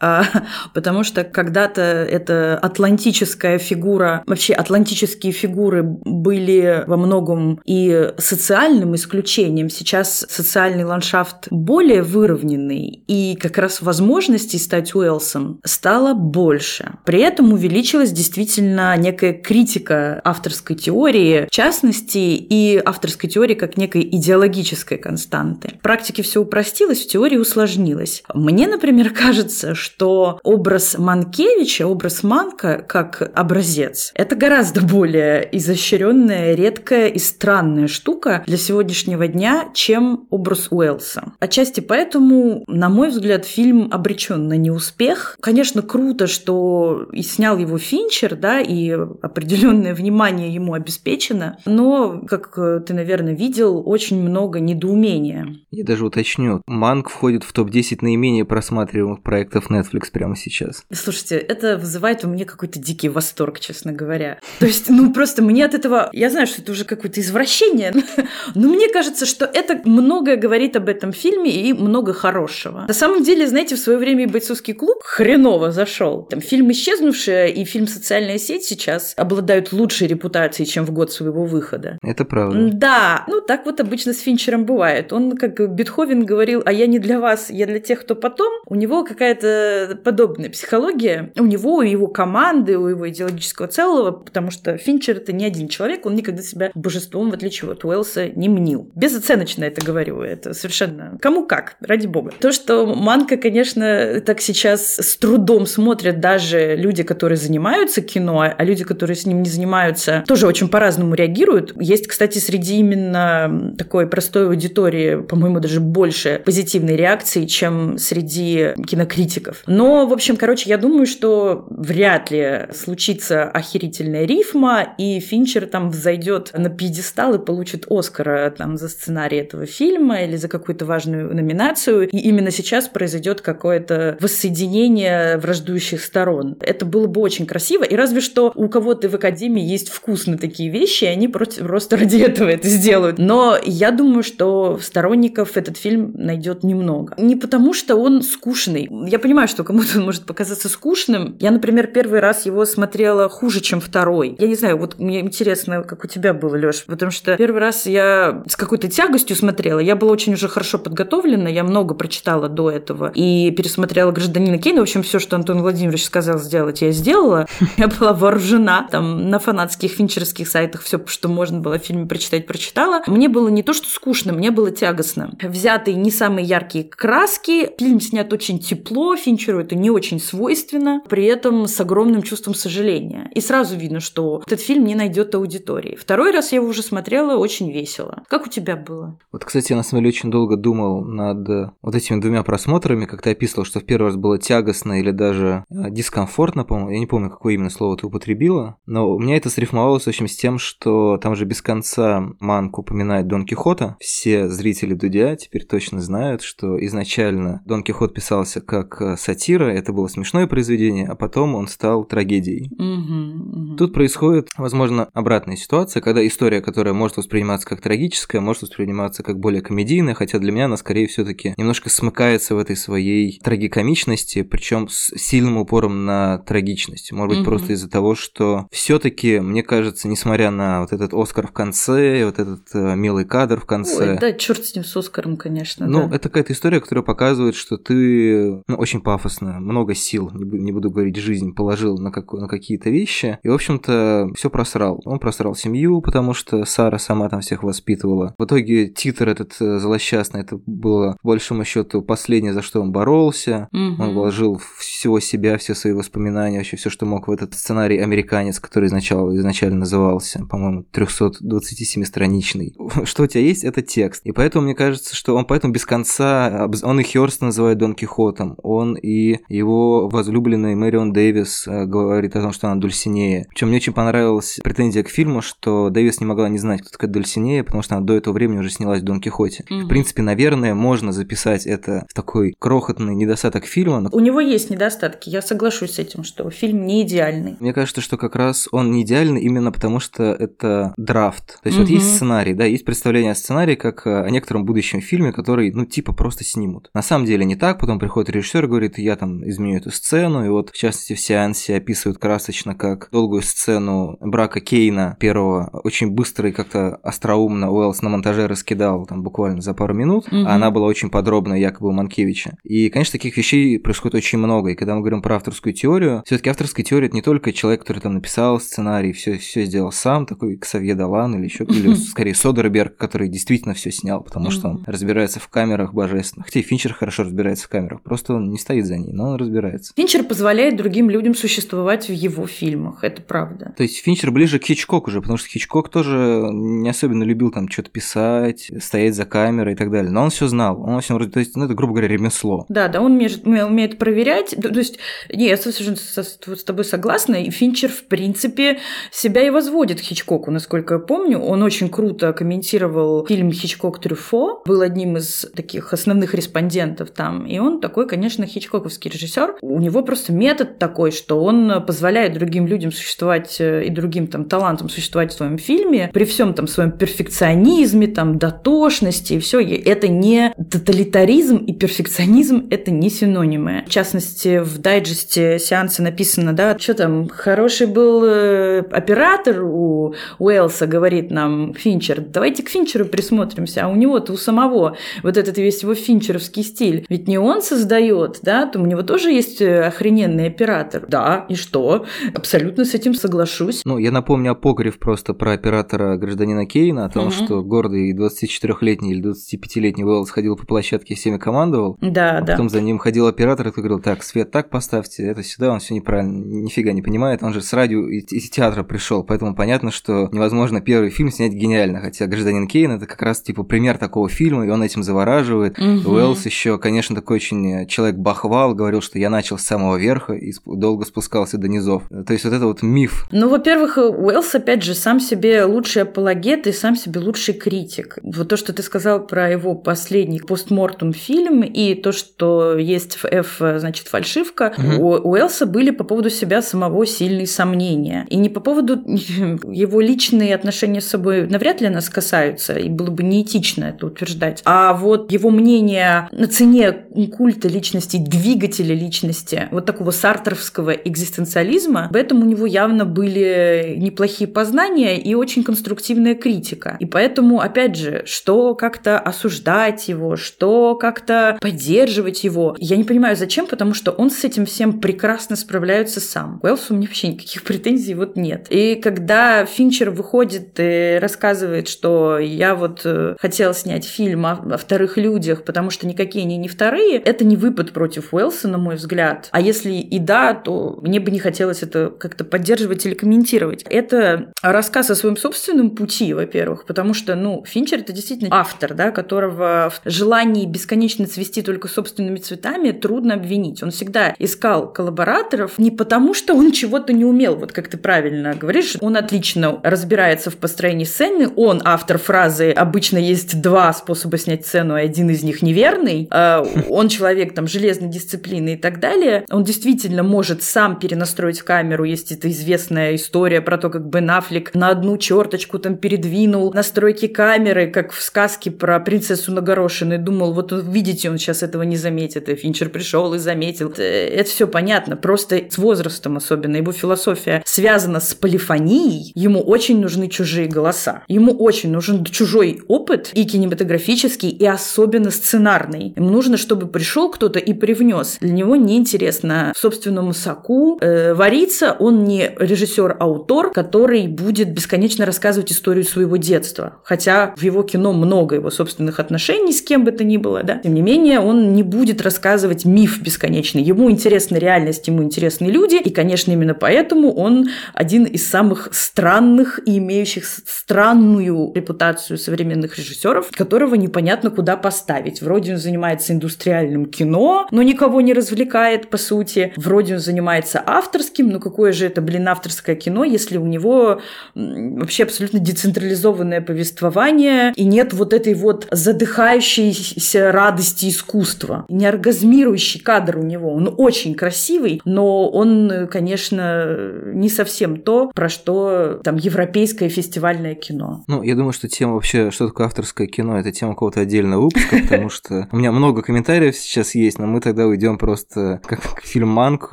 а, 0.00 0.24
потому 0.74 1.04
что 1.04 1.24
когда-то 1.24 1.80
эта 1.80 2.58
атлантическая 2.58 3.58
фигура, 3.58 4.22
вообще 4.26 4.54
атлантические 4.54 5.32
фигуры 5.32 5.82
были 5.82 6.84
во 6.86 6.96
многом 6.96 7.60
и 7.64 8.12
социальным 8.18 8.94
исключением. 8.94 9.70
Сейчас 9.70 10.26
социальный 10.28 10.84
ландшафт 10.84 11.48
более 11.50 12.02
выровненный, 12.02 13.04
и 13.06 13.36
как 13.40 13.58
раз 13.58 13.80
возможностей 13.82 14.58
стать 14.58 14.94
Уэлсом 14.94 15.60
стало 15.64 16.14
больше. 16.14 16.94
При 17.04 17.20
этом 17.20 17.52
увеличилась 17.52 18.12
действительно 18.12 18.96
некая 18.96 19.32
критика 19.32 20.20
авторской 20.24 20.76
теории, 20.76 21.46
в 21.46 21.50
частности, 21.50 22.18
и 22.18 22.80
авторской 22.84 23.28
теории 23.30 23.54
как 23.54 23.76
некой 23.76 24.02
идеологической 24.02 24.98
константы. 24.98 25.74
В 25.78 25.82
практике 25.82 26.22
все 26.22 26.40
упростилось, 26.40 27.02
в 27.02 27.08
теории 27.08 27.36
усложнилось. 27.36 28.22
Мне, 28.34 28.66
например, 28.66 29.10
кажется, 29.10 29.25
что 29.74 30.40
образ 30.42 30.96
Манкевича, 30.98 31.86
образ 31.86 32.22
Манка 32.22 32.84
как 32.86 33.30
образец, 33.34 34.12
это 34.14 34.36
гораздо 34.36 34.82
более 34.82 35.48
изощренная, 35.56 36.54
редкая 36.54 37.08
и 37.08 37.18
странная 37.18 37.88
штука 37.88 38.44
для 38.46 38.56
сегодняшнего 38.56 39.26
дня, 39.26 39.68
чем 39.74 40.26
образ 40.30 40.68
Уэллса. 40.70 41.32
Отчасти 41.40 41.80
поэтому, 41.80 42.64
на 42.66 42.88
мой 42.88 43.08
взгляд, 43.08 43.44
фильм 43.44 43.88
обречен 43.90 44.48
на 44.48 44.56
неуспех. 44.56 45.36
Конечно, 45.40 45.82
круто, 45.82 46.26
что 46.26 47.08
и 47.12 47.22
снял 47.22 47.58
его 47.58 47.78
Финчер, 47.78 48.36
да, 48.36 48.60
и 48.60 48.90
определенное 48.90 49.94
внимание 49.94 50.52
ему 50.52 50.74
обеспечено, 50.74 51.58
но, 51.66 52.20
как 52.26 52.54
ты, 52.86 52.94
наверное, 52.94 53.34
видел, 53.34 53.82
очень 53.84 54.22
много 54.22 54.60
недоумения. 54.60 55.56
Я 55.70 55.84
даже 55.84 56.06
уточню, 56.06 56.62
Манк 56.66 57.10
входит 57.10 57.44
в 57.44 57.52
топ-10 57.52 57.98
наименее 58.02 58.44
просматриваемых 58.44 59.15
проектов 59.22 59.70
Netflix 59.70 60.10
прямо 60.12 60.36
сейчас. 60.36 60.84
Слушайте, 60.92 61.36
это 61.36 61.76
вызывает 61.76 62.24
у 62.24 62.28
меня 62.28 62.44
какой-то 62.44 62.78
дикий 62.78 63.08
восторг, 63.08 63.60
честно 63.60 63.92
говоря. 63.92 64.38
То 64.58 64.66
есть, 64.66 64.88
ну 64.88 65.12
просто 65.12 65.42
мне 65.42 65.64
от 65.64 65.74
этого... 65.74 66.10
Я 66.12 66.30
знаю, 66.30 66.46
что 66.46 66.62
это 66.62 66.72
уже 66.72 66.84
какое-то 66.84 67.20
извращение, 67.20 67.92
но 68.54 68.68
мне 68.68 68.88
кажется, 68.88 69.26
что 69.26 69.44
это 69.44 69.80
многое 69.84 70.36
говорит 70.36 70.76
об 70.76 70.88
этом 70.88 71.12
фильме 71.12 71.50
и 71.50 71.72
много 71.72 72.12
хорошего. 72.12 72.84
На 72.88 72.94
самом 72.94 73.22
деле, 73.22 73.46
знаете, 73.46 73.76
в 73.76 73.78
свое 73.78 73.98
время 73.98 74.24
и 74.24 74.26
«Бойцовский 74.26 74.74
клуб» 74.74 75.02
хреново 75.02 75.72
зашел. 75.72 76.24
Там 76.24 76.40
фильм 76.40 76.70
«Исчезнувшая» 76.70 77.48
и 77.48 77.64
фильм 77.64 77.86
«Социальная 77.86 78.38
сеть» 78.38 78.64
сейчас 78.64 79.14
обладают 79.16 79.72
лучшей 79.72 80.08
репутацией, 80.08 80.68
чем 80.68 80.84
в 80.84 80.90
год 80.90 81.12
своего 81.12 81.44
выхода. 81.44 81.98
Это 82.02 82.24
правда. 82.24 82.70
Да, 82.72 83.24
ну 83.28 83.40
так 83.40 83.66
вот 83.66 83.80
обычно 83.80 84.12
с 84.12 84.20
Финчером 84.20 84.64
бывает. 84.64 85.12
Он, 85.12 85.36
как 85.36 85.74
Бетховен 85.74 86.24
говорил, 86.24 86.62
а 86.64 86.72
я 86.72 86.86
не 86.86 86.98
для 86.98 87.20
вас, 87.20 87.50
я 87.50 87.66
для 87.66 87.80
тех, 87.80 88.00
кто 88.00 88.14
потом. 88.14 88.52
У 88.66 88.74
него 88.74 89.04
какая-то 89.06 89.98
подобная 90.02 90.50
психология. 90.50 91.32
У 91.36 91.44
него, 91.44 91.76
у 91.76 91.82
его 91.82 92.08
команды, 92.08 92.78
у 92.78 92.88
его 92.88 93.08
идеологического 93.08 93.68
целого, 93.68 94.10
потому 94.10 94.50
что 94.50 94.76
Финчер 94.76 95.16
это 95.16 95.32
не 95.32 95.44
один 95.44 95.68
человек, 95.68 96.06
он 96.06 96.14
никогда 96.14 96.42
себя 96.42 96.70
божеством, 96.74 97.30
в 97.30 97.34
отличие 97.34 97.70
от 97.70 97.84
Уэллса, 97.84 98.28
не 98.28 98.48
мнил. 98.48 98.90
Безоценочно 98.94 99.64
это 99.64 99.84
говорю, 99.84 100.20
это 100.20 100.54
совершенно... 100.54 101.18
Кому 101.20 101.46
как, 101.46 101.76
ради 101.80 102.06
бога. 102.06 102.32
То, 102.38 102.52
что 102.52 102.86
Манка, 102.86 103.36
конечно, 103.36 104.20
так 104.24 104.40
сейчас 104.40 104.96
с 104.96 105.16
трудом 105.16 105.66
смотрят 105.66 106.20
даже 106.20 106.76
люди, 106.76 107.02
которые 107.02 107.36
занимаются 107.36 108.02
кино, 108.02 108.52
а 108.56 108.64
люди, 108.64 108.84
которые 108.84 109.16
с 109.16 109.26
ним 109.26 109.42
не 109.42 109.50
занимаются, 109.50 110.24
тоже 110.26 110.46
очень 110.46 110.68
по-разному 110.68 111.14
реагируют. 111.14 111.72
Есть, 111.80 112.06
кстати, 112.06 112.38
среди 112.38 112.76
именно 112.78 113.74
такой 113.78 114.06
простой 114.06 114.46
аудитории, 114.46 115.22
по-моему, 115.22 115.60
даже 115.60 115.80
больше 115.80 116.42
позитивной 116.44 116.96
реакции, 116.96 117.44
чем 117.46 117.98
среди 117.98 118.72
кинокритиков. 118.96 119.62
Но, 119.66 120.06
в 120.06 120.12
общем, 120.12 120.36
короче, 120.36 120.70
я 120.70 120.78
думаю, 120.78 121.06
что 121.06 121.66
вряд 121.68 122.30
ли 122.30 122.66
случится 122.72 123.44
охерительная 123.44 124.24
рифма, 124.24 124.94
и 124.96 125.20
Финчер 125.20 125.66
там 125.66 125.90
взойдет 125.90 126.52
на 126.56 126.70
пьедестал 126.70 127.34
и 127.34 127.44
получит 127.44 127.86
Оскара 127.90 128.50
там 128.56 128.78
за 128.78 128.88
сценарий 128.88 129.38
этого 129.38 129.66
фильма 129.66 130.22
или 130.22 130.36
за 130.36 130.48
какую-то 130.48 130.86
важную 130.86 131.34
номинацию. 131.34 132.08
И 132.08 132.18
именно 132.18 132.50
сейчас 132.50 132.88
произойдет 132.88 133.42
какое-то 133.42 134.16
воссоединение 134.20 135.36
враждующих 135.36 136.02
сторон. 136.02 136.56
Это 136.60 136.86
было 136.86 137.06
бы 137.06 137.20
очень 137.20 137.46
красиво. 137.46 137.84
И 137.84 137.94
разве 137.94 138.22
что 138.22 138.50
у 138.54 138.68
кого-то 138.68 139.10
в 139.10 139.14
Академии 139.14 139.62
есть 139.62 139.90
вкус 139.90 140.26
на 140.26 140.38
такие 140.38 140.70
вещи, 140.70 141.04
и 141.04 141.08
они 141.08 141.28
просто 141.28 141.96
ради 141.96 142.18
этого 142.18 142.48
это 142.48 142.66
сделают. 142.68 143.18
Но 143.18 143.58
я 143.62 143.90
думаю, 143.90 144.22
что 144.22 144.78
сторонников 144.82 145.58
этот 145.58 145.76
фильм 145.76 146.12
найдет 146.14 146.62
немного. 146.62 147.14
Не 147.18 147.36
потому, 147.36 147.74
что 147.74 147.96
он 147.96 148.22
скучный. 148.22 148.85
Я 148.90 149.18
понимаю, 149.18 149.48
что 149.48 149.64
кому-то 149.64 149.98
он 149.98 150.04
может 150.04 150.24
показаться 150.24 150.68
скучным. 150.68 151.36
Я, 151.40 151.50
например, 151.50 151.88
первый 151.88 152.20
раз 152.20 152.46
его 152.46 152.64
смотрела 152.64 153.28
хуже, 153.28 153.60
чем 153.60 153.80
второй. 153.80 154.36
Я 154.38 154.48
не 154.48 154.54
знаю, 154.54 154.78
вот 154.78 154.98
мне 154.98 155.20
интересно, 155.20 155.82
как 155.82 156.04
у 156.04 156.06
тебя 156.06 156.34
было, 156.34 156.56
Лёш, 156.56 156.84
потому 156.84 157.10
что 157.10 157.36
первый 157.36 157.60
раз 157.60 157.86
я 157.86 158.42
с 158.46 158.56
какой-то 158.56 158.88
тягостью 158.88 159.36
смотрела. 159.36 159.78
Я 159.78 159.96
была 159.96 160.12
очень 160.12 160.34
уже 160.34 160.48
хорошо 160.48 160.78
подготовлена, 160.78 161.48
я 161.48 161.64
много 161.64 161.94
прочитала 161.94 162.48
до 162.48 162.70
этого 162.70 163.12
и 163.14 163.50
пересмотрела 163.50 164.12
«Гражданина 164.12 164.58
Кейна». 164.58 164.80
В 164.80 164.82
общем, 164.82 165.02
все, 165.02 165.18
что 165.18 165.36
Антон 165.36 165.62
Владимирович 165.62 166.04
сказал 166.04 166.38
сделать, 166.38 166.82
я 166.82 166.92
сделала. 166.92 167.46
Я 167.76 167.88
была 167.88 168.12
вооружена 168.12 168.88
там 168.90 169.28
на 169.30 169.38
фанатских 169.38 169.90
финчерских 169.90 170.48
сайтах 170.48 170.82
все, 170.82 171.00
что 171.06 171.28
можно 171.28 171.60
было 171.60 171.78
в 171.78 171.82
фильме 171.82 172.06
прочитать, 172.06 172.46
прочитала. 172.46 173.02
Мне 173.06 173.28
было 173.28 173.48
не 173.48 173.62
то, 173.62 173.72
что 173.72 173.88
скучно, 173.88 174.32
мне 174.32 174.50
было 174.50 174.70
тягостно. 174.70 175.30
Взятые 175.42 175.96
не 175.96 176.10
самые 176.10 176.46
яркие 176.46 176.84
краски, 176.84 177.70
фильм 177.78 178.00
снят 178.00 178.32
очень 178.32 178.58
тепло, 178.58 178.75
Финчеру 179.16 179.60
это 179.60 179.74
не 179.74 179.90
очень 179.90 180.20
свойственно, 180.20 181.02
при 181.08 181.24
этом 181.24 181.66
с 181.66 181.80
огромным 181.80 182.22
чувством 182.22 182.54
сожаления. 182.54 183.30
И 183.34 183.40
сразу 183.40 183.76
видно, 183.76 184.00
что 184.00 184.42
этот 184.46 184.60
фильм 184.60 184.84
не 184.84 184.94
найдет 184.94 185.34
аудитории. 185.34 185.96
Второй 185.96 186.32
раз 186.32 186.52
я 186.52 186.56
его 186.56 186.68
уже 186.68 186.82
смотрела 186.82 187.36
очень 187.36 187.70
весело. 187.72 188.22
Как 188.28 188.46
у 188.46 188.50
тебя 188.50 188.76
было? 188.76 189.18
Вот, 189.32 189.44
кстати, 189.44 189.72
я 189.72 189.76
на 189.76 189.82
самом 189.82 190.02
деле 190.02 190.14
очень 190.14 190.30
долго 190.30 190.56
думал 190.56 191.04
над 191.04 191.48
э, 191.48 191.70
вот 191.82 191.94
этими 191.94 192.20
двумя 192.20 192.42
просмотрами, 192.42 193.06
как 193.06 193.22
ты 193.22 193.30
описывал, 193.30 193.64
что 193.64 193.80
в 193.80 193.84
первый 193.84 194.06
раз 194.06 194.16
было 194.16 194.38
тягостно 194.38 195.00
или 195.00 195.10
даже 195.10 195.64
э, 195.70 195.90
дискомфортно, 195.90 196.64
по-моему. 196.64 196.90
Я 196.90 196.98
не 196.98 197.06
помню, 197.06 197.30
какое 197.30 197.54
именно 197.54 197.70
слово 197.70 197.96
ты 197.96 198.06
употребила, 198.06 198.76
но 198.86 199.10
у 199.10 199.18
меня 199.18 199.36
это 199.36 199.50
срифмовалось, 199.50 200.04
в 200.04 200.08
общем, 200.08 200.28
с 200.28 200.36
тем, 200.36 200.58
что 200.58 201.18
там 201.18 201.34
же 201.34 201.44
без 201.44 201.62
конца 201.62 202.22
Манк 202.40 202.78
упоминает 202.78 203.26
Дон 203.26 203.44
Кихота. 203.46 203.96
Все 204.00 204.48
зрители 204.48 204.94
Дудя 204.94 205.36
теперь 205.36 205.64
точно 205.64 206.00
знают, 206.00 206.42
что 206.42 206.82
изначально 206.84 207.62
Дон 207.64 207.82
Кихот 207.82 208.14
писался 208.14 208.55
как 208.60 209.00
э, 209.00 209.16
сатира, 209.16 209.66
это 209.66 209.92
было 209.92 210.08
смешное 210.08 210.46
произведение, 210.46 211.06
а 211.06 211.14
потом 211.14 211.54
он 211.54 211.68
стал 211.68 212.04
трагедией. 212.04 212.70
Угу, 212.78 213.70
угу. 213.70 213.76
Тут 213.76 213.92
происходит, 213.92 214.48
возможно, 214.56 215.08
обратная 215.12 215.56
ситуация, 215.56 216.00
когда 216.00 216.26
история, 216.26 216.60
которая 216.60 216.94
может 216.94 217.16
восприниматься 217.16 217.66
как 217.66 217.80
трагическая, 217.80 218.40
может 218.40 218.62
восприниматься 218.62 219.22
как 219.22 219.38
более 219.38 219.62
комедийная, 219.62 220.14
хотя 220.14 220.38
для 220.38 220.52
меня 220.52 220.66
она 220.66 220.76
скорее 220.76 221.06
все-таки 221.06 221.54
немножко 221.56 221.90
смыкается 221.90 222.54
в 222.54 222.58
этой 222.58 222.76
своей 222.76 223.40
трагикомичности, 223.42 224.42
причем 224.42 224.88
с 224.88 225.12
сильным 225.16 225.56
упором 225.58 226.04
на 226.04 226.38
трагичность. 226.38 227.12
Может 227.12 227.28
быть, 227.30 227.38
Мгм. 227.38 227.44
просто 227.46 227.72
из-за 227.72 227.90
того, 227.90 228.14
что 228.14 228.66
все-таки, 228.70 229.40
мне 229.40 229.62
кажется, 229.62 230.08
несмотря 230.08 230.50
на 230.50 230.80
вот 230.82 230.92
этот 230.92 231.12
Оскар 231.14 231.46
в 231.46 231.52
конце, 231.52 232.24
вот 232.24 232.38
этот 232.38 232.62
э, 232.74 232.94
милый 232.96 233.24
кадр 233.24 233.60
в 233.60 233.66
конце. 233.66 234.12
Ой, 234.12 234.18
да, 234.18 234.32
черт 234.32 234.64
с 234.64 234.74
ним 234.74 234.84
с 234.84 234.96
Оскаром, 234.96 235.36
конечно. 235.36 235.86
Ну, 235.86 236.08
да. 236.08 236.16
это 236.16 236.28
какая-то 236.28 236.52
история, 236.52 236.80
которая 236.80 237.04
показывает, 237.04 237.54
что 237.54 237.76
ты 237.76 238.45
ну, 238.66 238.76
очень 238.76 239.00
пафосно, 239.00 239.60
много 239.60 239.94
сил, 239.94 240.30
не 240.32 240.66
не 240.66 240.72
буду 240.72 240.90
говорить 240.90 241.16
жизнь, 241.16 241.54
положил 241.54 241.96
на, 241.98 242.10
как- 242.10 242.32
на 242.32 242.48
какие-то 242.48 242.90
вещи. 242.90 243.38
И, 243.42 243.48
в 243.48 243.52
общем-то, 243.54 244.30
все 244.34 244.50
просрал. 244.50 245.00
Он 245.04 245.18
просрал 245.18 245.54
семью, 245.54 246.00
потому 246.00 246.34
что 246.34 246.64
Сара 246.64 246.98
сама 246.98 247.28
там 247.28 247.40
всех 247.40 247.62
воспитывала. 247.62 248.34
В 248.38 248.44
итоге 248.44 248.88
титр 248.88 249.28
этот 249.28 249.56
э, 249.60 249.78
злосчастный, 249.78 250.40
это 250.40 250.60
было, 250.66 251.16
по 251.22 251.28
большому 251.28 251.64
счету, 251.64 252.02
последнее, 252.02 252.52
за 252.52 252.62
что 252.62 252.80
он 252.80 252.92
боролся. 252.92 253.68
Мгм. 253.72 254.00
Он 254.00 254.14
вложил 254.14 254.60
всего 254.78 255.20
себя, 255.20 255.56
все 255.58 255.74
свои 255.74 255.92
воспоминания, 255.92 256.58
вообще 256.58 256.76
все, 256.76 256.90
что 256.90 257.06
мог 257.06 257.28
в 257.28 257.30
этот 257.30 257.54
сценарий 257.54 257.98
«Американец», 257.98 258.58
который 258.60 258.86
изначально, 258.86 259.36
изначально 259.36 259.78
назывался, 259.78 260.44
по-моему, 260.46 260.84
327-страничный. 260.92 262.74
Что 263.04 263.22
у 263.24 263.26
тебя 263.26 263.42
есть, 263.42 263.64
это 263.64 263.82
текст. 263.82 264.22
И 264.24 264.32
поэтому 264.32 264.64
мне 264.64 264.74
кажется, 264.74 265.14
что 265.14 265.36
он 265.36 265.44
поэтому 265.44 265.72
без 265.72 265.84
конца, 265.84 266.68
он 266.82 267.00
и 267.00 267.04
Хёрст 267.04 267.42
называет 267.42 267.78
Дон 267.78 267.94
Кихотом, 268.36 268.56
он 268.62 268.94
и 268.94 269.38
его 269.48 270.08
возлюбленный 270.08 270.74
Мэрион 270.74 271.12
Дэвис 271.12 271.66
э, 271.66 271.84
говорит 271.86 272.36
о 272.36 272.42
том, 272.42 272.52
что 272.52 272.68
она 272.70 272.80
Дульсинея. 272.80 273.46
Причем 273.48 273.68
мне 273.68 273.76
очень 273.76 273.92
понравилась 273.92 274.58
претензия 274.62 275.02
к 275.02 275.08
фильму, 275.08 275.40
что 275.42 275.90
Дэвис 275.90 276.20
не 276.20 276.26
могла 276.26 276.48
не 276.48 276.58
знать, 276.58 276.80
кто 276.82 276.90
такая 276.90 277.10
Дульсинея, 277.10 277.64
потому 277.64 277.82
что 277.82 277.96
она 277.96 278.04
до 278.06 278.14
этого 278.14 278.34
времени 278.34 278.58
уже 278.58 278.70
снялась 278.70 279.00
в 279.00 279.04
Дон 279.04 279.20
Кихоте. 279.20 279.64
В 279.68 279.72
Мгм. 279.72 279.88
принципе, 279.88 280.22
наверное, 280.22 280.74
можно 280.74 281.12
записать 281.12 281.66
это 281.66 282.04
в 282.08 282.14
такой 282.14 282.54
крохотный 282.58 283.14
недостаток 283.14 283.64
фильма, 283.64 284.00
но 284.00 284.10
У 284.12 284.20
него 284.20 284.40
есть 284.40 284.70
недостатки, 284.70 285.28
я 285.30 285.42
соглашусь 285.42 285.92
с 285.94 285.98
этим, 285.98 286.24
что 286.24 286.48
фильм 286.50 286.84
не 286.86 287.02
идеальный. 287.02 287.56
Мне 287.60 287.72
кажется, 287.72 288.00
что 288.00 288.16
как 288.16 288.36
раз 288.36 288.68
он 288.72 288.90
не 288.90 289.02
идеальный 289.02 289.40
именно 289.42 289.72
потому, 289.72 290.00
что 290.00 290.24
это 290.24 290.94
драфт. 290.96 291.58
То 291.62 291.68
есть 291.68 291.78
вот 291.78 291.86
Мгм. 291.88 291.94
есть 291.94 292.14
сценарий, 292.14 292.54
да, 292.54 292.64
есть 292.64 292.84
представление 292.84 293.32
о 293.32 293.34
сценарии 293.34 293.74
как 293.74 294.06
о 294.06 294.28
некотором 294.30 294.64
будущем 294.64 295.00
фильме, 295.00 295.32
который, 295.32 295.72
ну, 295.72 295.84
типа 295.84 296.12
просто 296.12 296.44
снимут. 296.44 296.90
На 296.94 297.02
самом 297.02 297.26
деле 297.26 297.44
не 297.44 297.56
так, 297.56 297.78
потом 297.78 297.98
приходит 297.98 298.25
режиссер 298.30 298.64
и 298.64 298.68
говорит, 298.68 298.98
я 298.98 299.16
там 299.16 299.48
изменю 299.48 299.78
эту 299.78 299.90
сцену, 299.90 300.44
и 300.44 300.48
вот, 300.48 300.70
в 300.70 300.76
частности, 300.76 301.14
в 301.14 301.20
сеансе 301.20 301.76
описывают 301.76 302.18
красочно, 302.18 302.74
как 302.74 303.08
долгую 303.12 303.42
сцену 303.42 304.16
брака 304.20 304.60
Кейна 304.60 305.16
первого 305.20 305.80
очень 305.84 306.10
быстро 306.10 306.48
и 306.48 306.52
как-то 306.52 306.96
остроумно 307.02 307.70
Уэллс 307.70 308.02
на 308.02 308.08
монтаже 308.10 308.46
раскидал 308.46 309.06
там 309.06 309.22
буквально 309.22 309.60
за 309.60 309.74
пару 309.74 309.94
минут, 309.94 310.30
Мгм. 310.30 310.46
а 310.46 310.54
она 310.54 310.70
была 310.70 310.86
очень 310.86 311.10
подробная, 311.10 311.58
якобы 311.58 311.88
у 311.88 311.92
Манкевича. 311.92 312.56
И, 312.64 312.88
конечно, 312.90 313.12
таких 313.12 313.36
вещей 313.36 313.78
происходит 313.78 314.14
очень 314.16 314.38
много, 314.38 314.70
и 314.70 314.74
когда 314.74 314.94
мы 314.94 315.00
говорим 315.00 315.22
про 315.22 315.36
авторскую 315.36 315.72
теорию, 315.72 316.22
все-таки 316.26 316.50
авторская 316.50 316.84
теория 316.84 317.06
это 317.06 317.16
не 317.16 317.22
только 317.22 317.52
человек, 317.52 317.80
который 317.80 318.00
там 318.00 318.14
написал 318.14 318.58
сценарий, 318.60 319.12
все, 319.12 319.38
все 319.38 319.64
сделал 319.64 319.92
сам, 319.92 320.26
такой 320.26 320.56
Ксавье 320.56 320.94
Далан 320.94 321.34
или 321.36 321.44
еще, 321.44 321.64
или 321.64 321.94
скорее 321.94 322.34
Содерберг, 322.34 322.96
который 322.96 323.28
действительно 323.28 323.74
все 323.74 323.90
снял, 323.90 324.22
потому 324.22 324.50
что 324.50 324.68
он 324.68 324.84
разбирается 324.86 325.40
в 325.40 325.48
камерах 325.48 325.92
божественных. 325.94 326.46
Хотя 326.46 326.60
и 326.60 326.62
Финчер 326.62 326.92
хорошо 326.94 327.24
разбирается 327.24 327.64
в 327.66 327.68
камерах. 327.68 328.02
Просто 328.02 328.15
просто 328.16 328.34
он 328.34 328.50
не 328.50 328.58
стоит 328.58 328.86
за 328.86 328.96
ней, 328.96 329.12
но 329.12 329.30
он 329.30 329.36
разбирается. 329.36 329.92
Финчер 329.94 330.24
позволяет 330.24 330.76
другим 330.76 331.10
людям 331.10 331.34
существовать 331.34 332.08
в 332.08 332.12
его 332.12 332.46
фильмах, 332.46 333.04
это 333.04 333.20
правда. 333.20 333.74
То 333.76 333.82
есть 333.82 333.98
Финчер 334.02 334.30
ближе 334.30 334.58
к 334.58 334.64
Хичкоку 334.64 335.10
уже, 335.10 335.20
потому 335.20 335.36
что 335.36 335.48
Хичкок 335.48 335.90
тоже 335.90 336.48
не 336.50 336.88
особенно 336.88 337.24
любил 337.24 337.50
там 337.50 337.68
что-то 337.68 337.90
писать, 337.90 338.70
стоять 338.80 339.14
за 339.14 339.26
камерой 339.26 339.74
и 339.74 339.76
так 339.76 339.90
далее. 339.90 340.10
Но 340.10 340.22
он 340.22 340.30
все 340.30 340.48
знал. 340.48 340.82
Он 340.82 341.00
всем, 341.02 341.30
то 341.30 341.38
есть, 341.38 341.56
ну, 341.56 341.66
это, 341.66 341.74
грубо 341.74 341.92
говоря, 341.92 342.08
ремесло. 342.08 342.64
Да, 342.70 342.88
да, 342.88 343.02
он 343.02 343.12
умеет, 343.12 343.44
умеет 343.46 343.98
проверять. 343.98 344.54
То 344.60 344.78
есть, 344.78 344.98
не, 345.32 345.48
я 345.48 345.56
совершенно 345.58 345.96
с 345.96 346.64
тобой 346.64 346.84
согласна. 346.84 347.34
И 347.34 347.50
Финчер, 347.50 347.90
в 347.90 348.04
принципе, 348.04 348.78
себя 349.12 349.46
и 349.46 349.50
возводит 349.50 350.00
к 350.00 350.04
Хичкоку, 350.04 350.50
насколько 350.50 350.94
я 350.94 351.00
помню. 351.00 351.38
Он 351.38 351.62
очень 351.62 351.90
круто 351.90 352.32
комментировал 352.32 353.26
фильм 353.26 353.52
«Хичкок 353.52 354.00
Трюфо», 354.00 354.62
был 354.64 354.80
одним 354.80 355.18
из 355.18 355.46
таких 355.54 355.92
основных 355.92 356.34
респондентов 356.34 357.10
там. 357.10 357.46
И 357.46 357.58
он 357.58 357.80
такой, 357.80 358.05
конечно, 358.06 358.46
хичкоковский 358.46 359.10
режиссер. 359.10 359.56
У 359.62 359.78
него 359.78 360.02
просто 360.02 360.32
метод 360.32 360.78
такой, 360.78 361.10
что 361.10 361.42
он 361.42 361.84
позволяет 361.84 362.34
другим 362.34 362.66
людям 362.66 362.92
существовать 362.92 363.56
э, 363.60 363.84
и 363.84 363.90
другим 363.90 364.26
там 364.26 364.44
талантам 364.44 364.88
существовать 364.88 365.32
в 365.32 365.36
своем 365.36 365.58
фильме 365.58 366.10
при 366.12 366.24
всем 366.24 366.54
там 366.54 366.66
своем 366.66 366.92
перфекционизме, 366.92 368.06
там 368.06 368.38
дотошности 368.38 369.34
и 369.34 369.38
все. 369.38 369.60
Это 369.60 370.08
не 370.08 370.52
тоталитаризм 370.70 371.56
и 371.56 371.72
перфекционизм, 371.72 372.66
это 372.70 372.90
не 372.90 373.10
синонимы. 373.10 373.84
В 373.86 373.90
частности, 373.90 374.58
в 374.58 374.78
дайджесте 374.78 375.58
сеанса 375.58 376.02
написано, 376.02 376.52
да, 376.52 376.78
что 376.78 376.94
там, 376.94 377.28
хороший 377.28 377.86
был 377.86 378.24
э, 378.24 378.78
оператор 378.90 379.62
у 379.62 380.14
Уэлса, 380.38 380.86
говорит 380.86 381.30
нам 381.30 381.74
Финчер, 381.74 382.20
давайте 382.20 382.62
к 382.62 382.68
Финчеру 382.68 383.04
присмотримся, 383.06 383.84
а 383.84 383.88
у 383.88 383.96
него-то 383.96 384.32
у 384.32 384.36
самого 384.36 384.96
вот 385.22 385.36
этот 385.36 385.58
весь 385.58 385.82
его 385.82 385.94
финчеровский 385.94 386.62
стиль. 386.62 387.04
Ведь 387.08 387.28
не 387.28 387.38
он 387.38 387.62
создает, 387.62 387.95
да, 388.42 388.66
то 388.66 388.78
у 388.78 388.86
него 388.86 389.02
тоже 389.02 389.30
есть 389.30 389.60
э, 389.60 389.82
охрененный 389.84 390.46
оператор. 390.46 391.04
Да, 391.08 391.46
и 391.48 391.54
что? 391.54 392.06
Абсолютно 392.34 392.84
с 392.84 392.94
этим 392.94 393.14
соглашусь. 393.14 393.82
Ну, 393.84 393.98
я 393.98 394.10
напомню 394.10 394.52
апокриф 394.52 394.98
просто 394.98 395.34
про 395.34 395.52
оператора 395.52 396.16
гражданина 396.16 396.66
Кейна, 396.66 397.06
о 397.06 397.10
том, 397.10 397.26
угу. 397.26 397.32
что 397.32 397.62
гордый 397.62 398.14
24-летний 398.14 399.12
или 399.12 399.30
25-летний 399.30 400.04
Уэллс 400.04 400.30
ходил 400.30 400.56
по 400.56 400.66
площадке 400.66 401.14
и 401.14 401.16
всеми 401.16 401.38
командовал. 401.38 401.96
Да, 402.00 402.38
а 402.38 402.40
да. 402.40 402.52
Потом 402.52 402.68
за 402.68 402.80
ним 402.80 402.98
ходил 402.98 403.26
оператор 403.26 403.68
и 403.68 403.70
говорил, 403.70 404.00
так, 404.00 404.22
свет 404.22 404.50
так 404.50 404.70
поставьте, 404.70 405.24
это 405.24 405.42
сюда, 405.42 405.72
он 405.72 405.80
все 405.80 405.94
неправильно, 405.94 406.44
нифига 406.44 406.92
не 406.92 407.02
понимает, 407.02 407.42
он 407.42 407.52
же 407.52 407.60
с 407.60 407.72
радио 407.72 408.08
и, 408.08 408.20
театра 408.22 408.82
пришел, 408.82 409.24
поэтому 409.24 409.54
понятно, 409.54 409.90
что 409.90 410.28
невозможно 410.32 410.80
первый 410.80 411.10
фильм 411.10 411.30
снять 411.30 411.52
гениально, 411.52 412.00
хотя 412.00 412.26
гражданин 412.26 412.66
Кейн 412.66 412.92
это 412.92 413.06
как 413.06 413.20
раз 413.22 413.42
типа 413.42 413.64
пример 413.64 413.98
такого 413.98 414.28
фильма, 414.28 414.66
и 414.66 414.70
он 414.70 414.82
этим 414.82 415.02
завораживает. 415.02 415.78
Угу. 415.78 416.10
Уэллс 416.10 416.46
еще, 416.46 416.78
конечно, 416.78 417.14
такой 417.14 417.36
очень 417.36 417.85
человек 417.88 418.16
бахвал, 418.16 418.74
говорил, 418.74 419.00
что 419.00 419.18
я 419.18 419.30
начал 419.30 419.58
с 419.58 419.62
самого 419.62 419.96
верха 419.96 420.34
и 420.34 420.52
долго 420.64 421.04
спускался 421.04 421.58
до 421.58 421.68
низов. 421.68 422.04
То 422.26 422.32
есть 422.32 422.44
вот 422.44 422.54
это 422.54 422.66
вот 422.66 422.82
миф. 422.82 423.26
Ну, 423.32 423.48
во-первых, 423.48 423.98
Уэллс, 423.98 424.54
опять 424.54 424.82
же, 424.82 424.94
сам 424.94 425.20
себе 425.20 425.64
лучший 425.64 426.02
апологет 426.02 426.66
и 426.66 426.72
сам 426.72 426.96
себе 426.96 427.20
лучший 427.20 427.54
критик. 427.54 428.18
Вот 428.22 428.48
то, 428.48 428.56
что 428.56 428.72
ты 428.72 428.82
сказал 428.82 429.26
про 429.26 429.50
его 429.50 429.74
последний 429.74 430.40
постмортум 430.40 431.12
фильм 431.12 431.62
и 431.62 431.94
то, 431.94 432.12
что 432.12 432.76
есть 432.76 433.16
в 433.16 433.24
F, 433.24 433.56
значит, 433.58 434.08
фальшивка, 434.08 434.74
угу. 434.76 435.06
у 435.06 435.30
Уэллса 435.30 435.66
были 435.66 435.90
по 435.90 436.04
поводу 436.04 436.30
себя 436.30 436.62
самого 436.62 437.06
сильные 437.06 437.46
сомнения. 437.46 438.26
И 438.28 438.36
не 438.36 438.48
по 438.48 438.60
поводу 438.60 438.94
его 439.06 440.00
личные 440.00 440.54
отношения 440.54 441.00
с 441.00 441.06
собой 441.06 441.46
навряд 441.46 441.80
ли 441.80 441.88
нас 441.88 442.08
касаются, 442.08 442.74
и 442.74 442.88
было 442.88 443.10
бы 443.10 443.22
неэтично 443.22 443.84
это 443.84 444.06
утверждать. 444.06 444.62
А 444.64 444.92
вот 444.92 445.32
его 445.32 445.50
мнение 445.50 446.28
на 446.32 446.46
цене 446.46 446.92
культа 447.36 447.65
личности, 447.68 448.16
двигателя 448.16 448.94
личности, 448.94 449.68
вот 449.70 449.86
такого 449.86 450.10
сартровского 450.10 450.90
экзистенциализма, 450.90 452.08
в 452.10 452.16
этом 452.16 452.42
у 452.42 452.44
него 452.44 452.66
явно 452.66 453.04
были 453.04 453.94
неплохие 453.96 454.48
познания 454.48 455.20
и 455.20 455.34
очень 455.34 455.64
конструктивная 455.64 456.34
критика. 456.34 456.96
И 457.00 457.06
поэтому, 457.06 457.60
опять 457.60 457.96
же, 457.96 458.22
что 458.26 458.74
как-то 458.74 459.18
осуждать 459.18 460.08
его, 460.08 460.36
что 460.36 460.94
как-то 460.94 461.58
поддерживать 461.60 462.44
его, 462.44 462.76
я 462.78 462.96
не 462.96 463.04
понимаю, 463.04 463.36
зачем, 463.36 463.66
потому 463.66 463.94
что 463.94 464.10
он 464.10 464.30
с 464.30 464.44
этим 464.44 464.66
всем 464.66 465.00
прекрасно 465.00 465.56
справляется 465.56 466.20
сам. 466.20 466.60
Уэллсу 466.62 466.94
у 466.94 466.96
меня 466.96 467.06
вообще 467.06 467.28
никаких 467.28 467.62
претензий 467.62 468.14
вот 468.14 468.36
нет. 468.36 468.66
И 468.70 468.96
когда 468.96 469.64
Финчер 469.64 470.10
выходит 470.10 470.74
и 470.78 471.18
рассказывает, 471.20 471.88
что 471.88 472.38
я 472.38 472.74
вот 472.74 473.02
э, 473.04 473.36
хотел 473.40 473.74
снять 473.74 474.04
фильм 474.04 474.46
о 474.46 474.76
вторых 474.78 475.16
людях, 475.16 475.64
потому 475.64 475.90
что 475.90 476.06
никакие 476.06 476.44
они 476.44 476.56
не 476.56 476.68
вторые, 476.68 477.18
это 477.18 477.44
не 477.44 477.55
выпад 477.56 477.92
против 477.92 478.32
Уэллса, 478.32 478.68
на 478.68 478.78
мой 478.78 478.96
взгляд. 478.96 479.48
А 479.52 479.60
если 479.60 479.92
и 479.92 480.18
да, 480.18 480.54
то 480.54 480.98
мне 481.02 481.20
бы 481.20 481.30
не 481.30 481.38
хотелось 481.38 481.82
это 481.82 482.10
как-то 482.10 482.44
поддерживать 482.44 483.06
или 483.06 483.14
комментировать. 483.14 483.84
Это 483.88 484.52
рассказ 484.62 485.10
о 485.10 485.14
своем 485.14 485.36
собственном 485.36 485.90
пути, 485.90 486.34
во-первых, 486.34 486.86
потому 486.86 487.14
что, 487.14 487.34
ну, 487.34 487.64
Финчер 487.66 488.00
это 488.00 488.12
действительно 488.12 488.50
автор, 488.52 488.94
да, 488.94 489.10
которого 489.10 489.90
в 489.90 490.08
желании 490.08 490.66
бесконечно 490.66 491.26
цвести 491.26 491.62
только 491.62 491.88
собственными 491.88 492.38
цветами 492.38 492.90
трудно 492.90 493.34
обвинить. 493.34 493.82
Он 493.82 493.90
всегда 493.90 494.34
искал 494.38 494.92
коллабораторов 494.92 495.78
не 495.78 495.90
потому, 495.90 496.34
что 496.34 496.54
он 496.54 496.72
чего-то 496.72 497.12
не 497.12 497.24
умел, 497.24 497.56
вот 497.56 497.72
как 497.72 497.88
ты 497.88 497.96
правильно 497.96 498.54
говоришь, 498.54 498.96
он 499.00 499.16
отлично 499.16 499.80
разбирается 499.82 500.50
в 500.50 500.56
построении 500.56 501.04
сцены, 501.04 501.48
он 501.56 501.80
автор 501.84 502.18
фразы 502.18 502.70
«обычно 502.72 503.18
есть 503.18 503.60
два 503.60 503.92
способа 503.92 504.38
снять 504.38 504.66
сцену, 504.66 504.96
и 504.96 505.00
один 505.00 505.30
из 505.30 505.42
них 505.42 505.62
неверный», 505.62 506.28
а 506.30 506.64
он 506.88 507.08
человек 507.08 507.45
там 507.54 507.66
железной 507.66 508.10
дисциплины 508.10 508.74
и 508.74 508.76
так 508.76 509.00
далее, 509.00 509.44
он 509.50 509.64
действительно 509.64 510.22
может 510.22 510.62
сам 510.62 510.98
перенастроить 510.98 511.62
камеру, 511.62 512.04
есть 512.04 512.32
эта 512.32 512.50
известная 512.50 513.14
история 513.14 513.60
про 513.60 513.78
то, 513.78 513.90
как 513.90 514.06
Бен 514.06 514.30
Аффлек 514.30 514.74
на 514.74 514.88
одну 514.88 515.16
черточку 515.18 515.78
там 515.78 515.96
передвинул 515.96 516.72
настройки 516.72 517.26
камеры, 517.26 517.88
как 517.88 518.12
в 518.12 518.22
сказке 518.22 518.70
про 518.70 519.00
принцессу 519.00 519.52
на 519.52 519.60
горошиной, 519.60 520.18
думал, 520.18 520.52
вот 520.52 520.72
видите, 520.72 521.30
он 521.30 521.38
сейчас 521.38 521.62
этого 521.62 521.82
не 521.82 521.96
заметит, 521.96 522.48
и 522.48 522.54
Финчер 522.54 522.88
пришел 522.88 523.34
и 523.34 523.38
заметил. 523.38 523.92
Э, 523.96 524.28
это 524.28 524.50
все 524.50 524.66
понятно, 524.66 525.16
просто 525.16 525.64
с 525.70 525.78
возрастом 525.78 526.36
особенно, 526.36 526.76
его 526.76 526.92
философия 526.92 527.62
связана 527.64 528.20
с 528.20 528.34
полифонией, 528.34 529.32
ему 529.34 529.60
очень 529.60 530.00
нужны 530.00 530.28
чужие 530.28 530.68
голоса, 530.68 531.22
ему 531.28 531.52
очень 531.52 531.90
нужен 531.90 532.24
чужой 532.24 532.82
опыт 532.88 533.30
и 533.32 533.44
кинематографический, 533.44 534.50
и 534.50 534.64
особенно 534.64 535.30
сценарный. 535.30 536.12
Ему 536.16 536.30
нужно, 536.30 536.56
чтобы 536.56 536.86
пришел 536.86 537.30
кто-то 537.36 537.58
и 537.58 537.74
привнес. 537.74 538.38
Для 538.40 538.52
него 538.52 538.76
неинтересно 538.76 539.72
в 539.76 539.78
собственном 539.78 540.32
соку 540.32 540.98
э, 541.00 541.34
вариться, 541.34 541.94
он 541.98 542.24
не 542.24 542.50
режиссер-аутор, 542.58 543.72
который 543.72 544.26
будет 544.26 544.72
бесконечно 544.72 545.26
рассказывать 545.26 545.70
историю 545.70 546.04
своего 546.04 546.38
детства. 546.38 546.96
Хотя 547.04 547.52
в 547.56 547.62
его 547.62 547.82
кино 547.82 548.14
много 548.14 548.56
его 548.56 548.70
собственных 548.70 549.20
отношений 549.20 549.72
с 549.72 549.82
кем 549.82 550.04
бы 550.04 550.12
то 550.12 550.24
ни 550.24 550.38
было, 550.38 550.62
да. 550.62 550.78
Тем 550.78 550.94
не 550.94 551.02
менее, 551.02 551.40
он 551.40 551.74
не 551.74 551.82
будет 551.82 552.22
рассказывать 552.22 552.86
миф 552.86 553.20
бесконечный. 553.20 553.82
Ему 553.82 554.10
интересна 554.10 554.56
реальность, 554.56 555.06
ему 555.06 555.22
интересны 555.22 555.66
люди, 555.66 555.96
и, 555.96 556.10
конечно, 556.10 556.52
именно 556.52 556.74
поэтому 556.74 557.34
он 557.34 557.68
один 557.92 558.24
из 558.24 558.48
самых 558.48 558.88
странных 558.92 559.78
и 559.84 559.98
имеющих 559.98 560.46
странную 560.46 561.72
репутацию 561.74 562.38
современных 562.38 562.96
режиссеров, 562.96 563.50
которого 563.50 563.94
непонятно 563.94 564.50
куда 564.50 564.78
поставить. 564.78 565.42
Вроде 565.42 565.72
он 565.72 565.78
занимается 565.78 566.32
индустриальным 566.32 567.06
кино, 567.06 567.25
но 567.26 567.82
никого 567.82 568.20
не 568.20 568.32
развлекает, 568.32 569.08
по 569.08 569.16
сути. 569.16 569.72
Вроде 569.76 570.14
он 570.14 570.20
занимается 570.20 570.82
авторским, 570.84 571.48
но 571.48 571.60
какое 571.60 571.92
же 571.92 572.06
это, 572.06 572.20
блин, 572.20 572.48
авторское 572.48 572.96
кино, 572.96 573.24
если 573.24 573.56
у 573.56 573.66
него 573.66 574.20
вообще 574.54 575.24
абсолютно 575.24 575.58
децентрализованное 575.58 576.60
повествование 576.60 577.72
и 577.76 577.84
нет 577.84 578.12
вот 578.12 578.32
этой 578.32 578.54
вот 578.54 578.86
задыхающейся 578.90 580.52
радости 580.52 581.08
искусства. 581.08 581.84
Не 581.88 582.06
оргазмирующий 582.06 583.00
кадр 583.00 583.38
у 583.38 583.42
него. 583.42 583.72
Он 583.72 583.94
очень 583.96 584.34
красивый, 584.34 585.00
но 585.04 585.48
он, 585.48 586.08
конечно, 586.10 587.12
не 587.26 587.48
совсем 587.48 588.00
то, 588.00 588.30
про 588.34 588.48
что 588.48 589.20
там 589.22 589.36
европейское 589.36 590.08
фестивальное 590.08 590.74
кино. 590.74 591.24
Ну, 591.26 591.42
я 591.42 591.54
думаю, 591.54 591.72
что 591.72 591.88
тема 591.88 592.14
вообще, 592.14 592.50
что 592.50 592.68
такое 592.68 592.86
авторское 592.86 593.26
кино, 593.26 593.58
это 593.58 593.72
тема 593.72 593.92
какого-то 593.92 594.20
отдельного 594.20 594.62
выпуска, 594.62 594.98
потому 595.02 595.30
что 595.30 595.68
у 595.72 595.76
меня 595.76 595.92
много 595.92 596.22
комментариев 596.22 596.76
сейчас 596.76 597.14
есть, 597.16 597.38
но 597.38 597.46
мы 597.46 597.60
тогда 597.60 597.86
уйдем 597.86 598.18
просто 598.18 598.80
как 598.84 599.00
фильм 599.22 599.48
Манк 599.48 599.90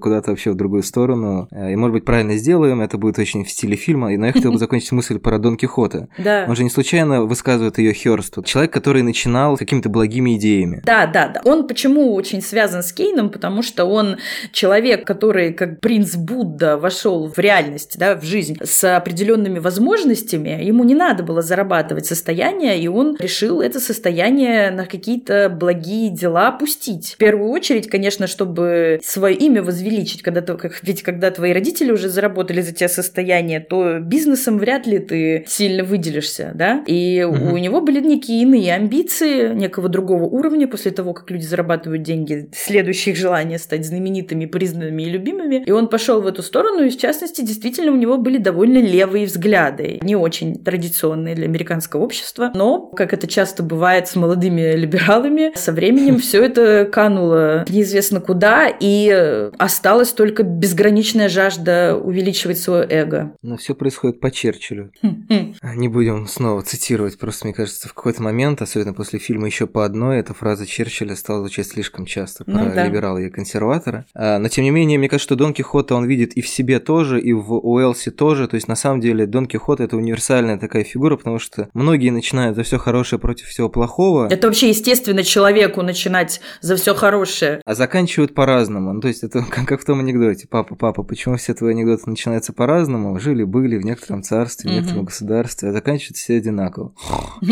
куда-то 0.00 0.30
вообще 0.30 0.50
в 0.50 0.54
другую 0.54 0.82
сторону. 0.82 1.48
И, 1.50 1.76
может 1.76 1.92
быть, 1.92 2.04
правильно 2.04 2.36
сделаем, 2.36 2.80
это 2.80 2.98
будет 2.98 3.18
очень 3.18 3.44
в 3.44 3.50
стиле 3.50 3.76
фильма. 3.76 4.10
Но 4.16 4.26
я 4.26 4.32
хотел 4.32 4.52
бы 4.52 4.58
закончить 4.70 4.92
мысль 4.92 5.18
про 5.18 5.38
Дон 5.38 5.56
Кихота. 5.56 6.08
Да. 6.18 6.46
Он 6.48 6.56
же 6.56 6.64
не 6.64 6.70
случайно 6.70 7.24
высказывает 7.24 7.78
ее 7.78 7.94
Хёрсту. 7.94 8.42
Человек, 8.42 8.72
который 8.72 9.02
начинал 9.02 9.56
какими-то 9.56 9.88
благими 9.88 10.36
идеями. 10.36 10.82
Да, 10.84 11.06
да, 11.06 11.28
да. 11.28 11.40
Он 11.44 11.66
почему 11.66 12.14
очень 12.14 12.42
связан 12.42 12.82
с 12.82 12.92
Кейном? 12.92 13.30
Потому 13.30 13.62
что 13.62 13.84
он 13.84 14.16
человек, 14.52 15.06
который, 15.06 15.52
как 15.52 15.80
принц 15.80 16.16
Будда, 16.16 16.76
вошел 16.76 17.28
в 17.28 17.38
реальность, 17.38 17.98
да, 17.98 18.16
в 18.16 18.24
жизнь 18.24 18.56
с 18.62 18.96
определенными 18.96 19.58
возможностями. 19.58 20.62
Ему 20.62 20.84
не 20.84 20.94
надо 20.94 21.22
было 21.22 21.42
зарабатывать 21.42 22.06
состояние, 22.06 22.80
и 22.80 22.88
он 22.88 23.16
решил 23.18 23.60
это 23.60 23.80
состояние 23.80 24.70
на 24.70 24.86
какие-то 24.86 25.48
благие 25.48 26.10
дела 26.10 26.50
пустить 26.52 26.99
платить. 27.00 27.14
В 27.14 27.16
первую 27.16 27.50
очередь, 27.50 27.88
конечно, 27.88 28.26
чтобы 28.26 29.00
свое 29.02 29.36
имя 29.36 29.62
возвеличить. 29.62 30.22
Когда 30.22 30.40
ты, 30.40 30.54
как, 30.56 30.80
ведь 30.82 31.02
когда 31.02 31.30
твои 31.30 31.52
родители 31.52 31.92
уже 31.92 32.08
заработали 32.08 32.60
за 32.60 32.72
тебя 32.72 32.88
состояние, 32.88 33.60
то 33.60 33.98
бизнесом 34.00 34.58
вряд 34.58 34.86
ли 34.86 34.98
ты 34.98 35.44
сильно 35.46 35.84
выделишься, 35.84 36.52
да? 36.54 36.82
И 36.86 37.24
угу. 37.28 37.54
у 37.54 37.58
него 37.58 37.80
были 37.80 38.00
некие 38.00 38.42
иные 38.42 38.74
амбиции, 38.74 39.52
некого 39.52 39.88
другого 39.88 40.24
уровня 40.24 40.68
после 40.68 40.90
того, 40.90 41.12
как 41.12 41.30
люди 41.30 41.44
зарабатывают 41.44 42.02
деньги, 42.02 42.48
следующее 42.52 43.12
их 43.12 43.18
желание 43.18 43.58
стать 43.58 43.86
знаменитыми, 43.86 44.46
признанными 44.46 45.02
и 45.02 45.10
любимыми. 45.10 45.62
И 45.64 45.70
он 45.70 45.88
пошел 45.88 46.20
в 46.20 46.26
эту 46.26 46.42
сторону, 46.42 46.84
и 46.84 46.90
в 46.90 46.98
частности, 46.98 47.42
действительно, 47.42 47.92
у 47.92 47.96
него 47.96 48.18
были 48.18 48.38
довольно 48.38 48.78
левые 48.78 49.26
взгляды, 49.26 49.98
не 50.02 50.16
очень 50.16 50.62
традиционные 50.62 51.34
для 51.34 51.46
американского 51.46 52.02
общества, 52.02 52.50
но, 52.54 52.80
как 52.80 53.12
это 53.12 53.26
часто 53.26 53.62
бывает 53.62 54.08
с 54.08 54.16
молодыми 54.16 54.74
либералами, 54.76 55.52
со 55.54 55.72
временем 55.72 56.18
все 56.18 56.44
это 56.44 56.89
кануло 56.90 57.64
неизвестно 57.68 58.20
куда, 58.20 58.68
и 58.68 59.50
осталась 59.58 60.12
только 60.12 60.42
безграничная 60.42 61.28
жажда 61.28 61.96
увеличивать 61.96 62.58
свое 62.58 62.86
эго. 62.88 63.32
Но 63.42 63.56
все 63.56 63.74
происходит 63.74 64.20
по 64.20 64.30
Черчиллю. 64.30 64.92
Хм. 65.02 65.54
Не 65.76 65.88
будем 65.88 66.26
снова 66.26 66.62
цитировать, 66.62 67.18
просто 67.18 67.46
мне 67.46 67.54
кажется, 67.54 67.88
в 67.88 67.94
какой-то 67.94 68.22
момент, 68.22 68.62
особенно 68.62 68.92
после 68.94 69.18
фильма 69.18 69.46
еще 69.46 69.66
по 69.66 69.84
одной, 69.84 70.18
эта 70.18 70.34
фраза 70.34 70.66
Черчилля 70.66 71.16
стала 71.16 71.40
звучать 71.40 71.66
слишком 71.66 72.06
часто 72.06 72.44
ну, 72.46 72.58
про 72.58 72.74
да. 72.74 72.86
либерала 72.86 73.18
и 73.18 73.30
консерватора. 73.30 74.06
А, 74.14 74.38
но 74.38 74.48
тем 74.48 74.64
не 74.64 74.70
менее, 74.70 74.98
мне 74.98 75.08
кажется, 75.08 75.28
что 75.28 75.36
Дон 75.36 75.54
Кихота 75.54 75.94
он 75.94 76.06
видит 76.06 76.32
и 76.34 76.40
в 76.40 76.48
себе 76.48 76.80
тоже, 76.80 77.20
и 77.20 77.32
в 77.32 77.52
Уэлсе 77.52 78.10
тоже. 78.10 78.48
То 78.48 78.56
есть 78.56 78.68
на 78.68 78.76
самом 78.76 79.00
деле 79.00 79.26
Дон 79.26 79.46
Кихот 79.46 79.80
это 79.80 79.96
универсальная 79.96 80.58
такая 80.58 80.84
фигура, 80.84 81.16
потому 81.16 81.38
что 81.38 81.68
многие 81.74 82.10
начинают 82.10 82.56
за 82.56 82.62
все 82.62 82.78
хорошее 82.78 83.20
против 83.20 83.46
всего 83.46 83.68
плохого. 83.68 84.28
Это 84.30 84.46
вообще 84.46 84.68
естественно 84.68 85.22
человеку 85.22 85.82
начинать 85.82 86.40
за 86.70 86.76
все 86.76 86.94
хорошее. 86.94 87.60
А 87.64 87.74
заканчивают 87.74 88.32
по-разному. 88.32 88.92
Ну, 88.92 89.00
то 89.00 89.08
есть 89.08 89.24
это 89.24 89.42
как, 89.50 89.66
как 89.66 89.80
в 89.80 89.84
том 89.84 89.98
анекдоте. 89.98 90.46
Папа, 90.48 90.76
папа, 90.76 91.02
почему 91.02 91.36
все 91.36 91.52
твои 91.52 91.72
анекдоты 91.72 92.08
начинаются 92.08 92.52
по-разному? 92.52 93.18
Жили-были 93.18 93.76
в 93.76 93.84
некотором 93.84 94.22
царстве, 94.22 94.70
в 94.70 94.74
некотором 94.74 95.04
государстве, 95.06 95.70
а 95.70 95.72
заканчиваются 95.72 96.22
все 96.22 96.36
одинаково. 96.36 96.94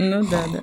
Ну 0.00 0.22
да, 0.30 0.44
да. 0.52 0.62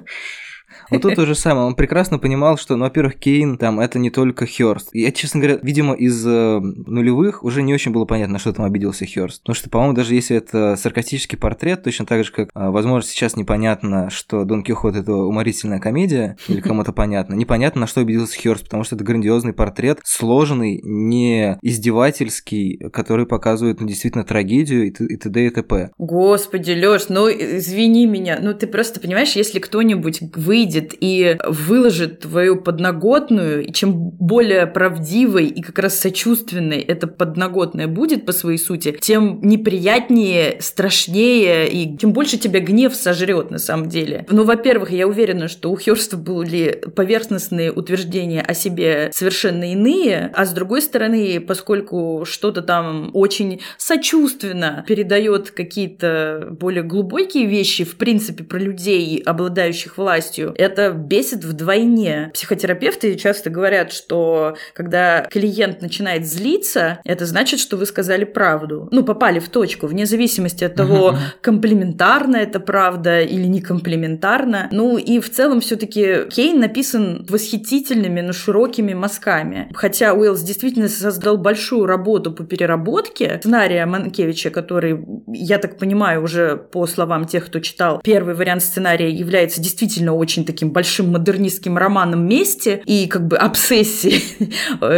Вот 0.89 1.01
тут 1.01 1.15
то 1.15 1.25
же 1.25 1.35
самое. 1.35 1.67
Он 1.67 1.75
прекрасно 1.75 2.19
понимал, 2.19 2.57
что, 2.57 2.75
ну, 2.75 2.85
во-первых, 2.85 3.15
Кейн 3.15 3.57
там 3.57 3.79
это 3.79 3.99
не 3.99 4.09
только 4.09 4.45
Хёрст. 4.45 4.89
Я, 4.93 5.11
честно 5.11 5.39
говоря, 5.39 5.59
видимо, 5.61 5.93
из 5.93 6.25
э, 6.25 6.59
нулевых 6.59 7.43
уже 7.43 7.61
не 7.61 7.73
очень 7.73 7.91
было 7.91 8.05
понятно, 8.05 8.39
что 8.39 8.53
там 8.53 8.65
обиделся 8.65 9.05
Хёрст. 9.05 9.41
Потому 9.41 9.55
что, 9.55 9.69
по-моему, 9.69 9.93
даже 9.93 10.13
если 10.13 10.37
это 10.37 10.75
саркастический 10.75 11.37
портрет, 11.37 11.83
точно 11.83 12.05
так 12.05 12.23
же, 12.23 12.31
как, 12.31 12.49
э, 12.53 12.69
возможно, 12.69 13.09
сейчас 13.09 13.35
непонятно, 13.35 14.09
что 14.09 14.43
Дон 14.45 14.63
Кихот 14.63 14.95
это 14.95 15.13
уморительная 15.13 15.79
комедия, 15.79 16.37
или 16.47 16.61
кому-то 16.61 16.93
понятно. 16.93 17.33
Непонятно, 17.33 17.81
на 17.81 17.87
что 17.87 18.01
обиделся 18.01 18.39
Хёрст, 18.39 18.65
потому 18.65 18.83
что 18.83 18.95
это 18.95 19.03
грандиозный 19.03 19.53
портрет, 19.53 19.99
сложный, 20.03 20.81
не 20.83 21.57
издевательский, 21.61 22.89
который 22.91 23.25
показывает, 23.25 23.81
ну, 23.81 23.87
действительно 23.87 24.23
трагедию 24.23 24.87
и 24.87 24.91
т.д. 24.91 25.45
и 25.45 25.49
т.п. 25.49 25.91
Господи, 25.97 26.71
Лёш, 26.71 27.09
ну, 27.09 27.27
извини 27.29 28.05
меня, 28.05 28.39
ну, 28.41 28.53
ты 28.53 28.67
просто 28.67 28.99
понимаешь, 28.99 29.35
если 29.35 29.59
кто-нибудь 29.59 30.21
выйдет 30.35 30.74
выйдет 30.75 30.93
и 30.99 31.37
выложит 31.47 32.21
твою 32.21 32.61
подноготную, 32.61 33.65
и 33.65 33.73
чем 33.73 33.93
более 33.93 34.67
правдивой 34.67 35.47
и 35.47 35.61
как 35.61 35.79
раз 35.79 35.99
сочувственной 35.99 36.79
эта 36.79 37.07
подноготная 37.07 37.87
будет 37.87 38.25
по 38.25 38.31
своей 38.31 38.57
сути, 38.57 38.97
тем 38.99 39.39
неприятнее, 39.41 40.57
страшнее, 40.59 41.69
и 41.69 41.97
тем 41.97 42.13
больше 42.13 42.37
тебя 42.37 42.59
гнев 42.59 42.95
сожрет 42.95 43.51
на 43.51 43.59
самом 43.59 43.89
деле. 43.89 44.25
Ну, 44.29 44.43
во-первых, 44.43 44.91
я 44.91 45.07
уверена, 45.07 45.47
что 45.47 45.71
у 45.71 45.77
Хёрста 45.77 46.17
были 46.17 46.83
поверхностные 46.95 47.71
утверждения 47.71 48.41
о 48.41 48.53
себе 48.53 49.11
совершенно 49.13 49.71
иные, 49.71 50.31
а 50.33 50.45
с 50.45 50.51
другой 50.51 50.81
стороны, 50.81 51.39
поскольку 51.39 52.23
что-то 52.25 52.61
там 52.61 53.11
очень 53.13 53.61
сочувственно 53.77 54.83
передает 54.87 55.51
какие-то 55.51 56.47
более 56.59 56.83
глубокие 56.83 57.45
вещи, 57.45 57.83
в 57.83 57.95
принципе, 57.95 58.43
про 58.43 58.59
людей, 58.59 59.21
обладающих 59.25 59.97
властью, 59.97 60.53
это 60.65 60.91
бесит 60.91 61.43
вдвойне. 61.43 62.31
Психотерапевты 62.33 63.15
часто 63.15 63.49
говорят, 63.49 63.91
что 63.91 64.55
когда 64.73 65.21
клиент 65.31 65.81
начинает 65.81 66.27
злиться, 66.27 66.99
это 67.05 67.25
значит, 67.25 67.59
что 67.59 67.77
вы 67.77 67.85
сказали 67.85 68.25
правду. 68.25 68.89
Ну, 68.91 69.03
попали 69.03 69.39
в 69.39 69.49
точку, 69.49 69.87
вне 69.87 70.05
зависимости 70.05 70.63
от 70.63 70.75
того, 70.75 71.11
uh-huh. 71.11 71.17
комплементарна 71.41 72.37
это 72.37 72.59
правда 72.59 73.21
или 73.21 73.45
не 73.45 73.61
комплементарна. 73.61 74.69
Ну, 74.71 74.97
и 74.97 75.19
в 75.19 75.29
целом 75.29 75.61
все-таки 75.61 76.25
Кейн 76.29 76.59
написан 76.59 77.25
восхитительными, 77.29 78.21
но 78.21 78.33
широкими 78.33 78.93
мазками. 78.93 79.69
Хотя 79.73 80.13
Уэллс 80.13 80.41
действительно 80.41 80.89
создал 80.89 81.37
большую 81.37 81.85
работу 81.85 82.31
по 82.31 82.43
переработке 82.43 83.37
сценария 83.39 83.85
Манкевича, 83.85 84.49
который, 84.49 85.05
я 85.27 85.57
так 85.59 85.77
понимаю, 85.77 86.23
уже 86.23 86.57
по 86.57 86.87
словам 86.87 87.25
тех, 87.25 87.45
кто 87.45 87.59
читал, 87.59 88.01
первый 88.03 88.35
вариант 88.35 88.63
сценария 88.63 89.09
является 89.09 89.61
действительно 89.61 90.13
очень 90.13 90.45
таким 90.55 90.71
большим 90.71 91.11
модернистским 91.11 91.77
романом 91.77 92.25
мести 92.25 92.81
и 92.85 93.07
как 93.07 93.27
бы 93.27 93.35
обсессии 93.35 94.23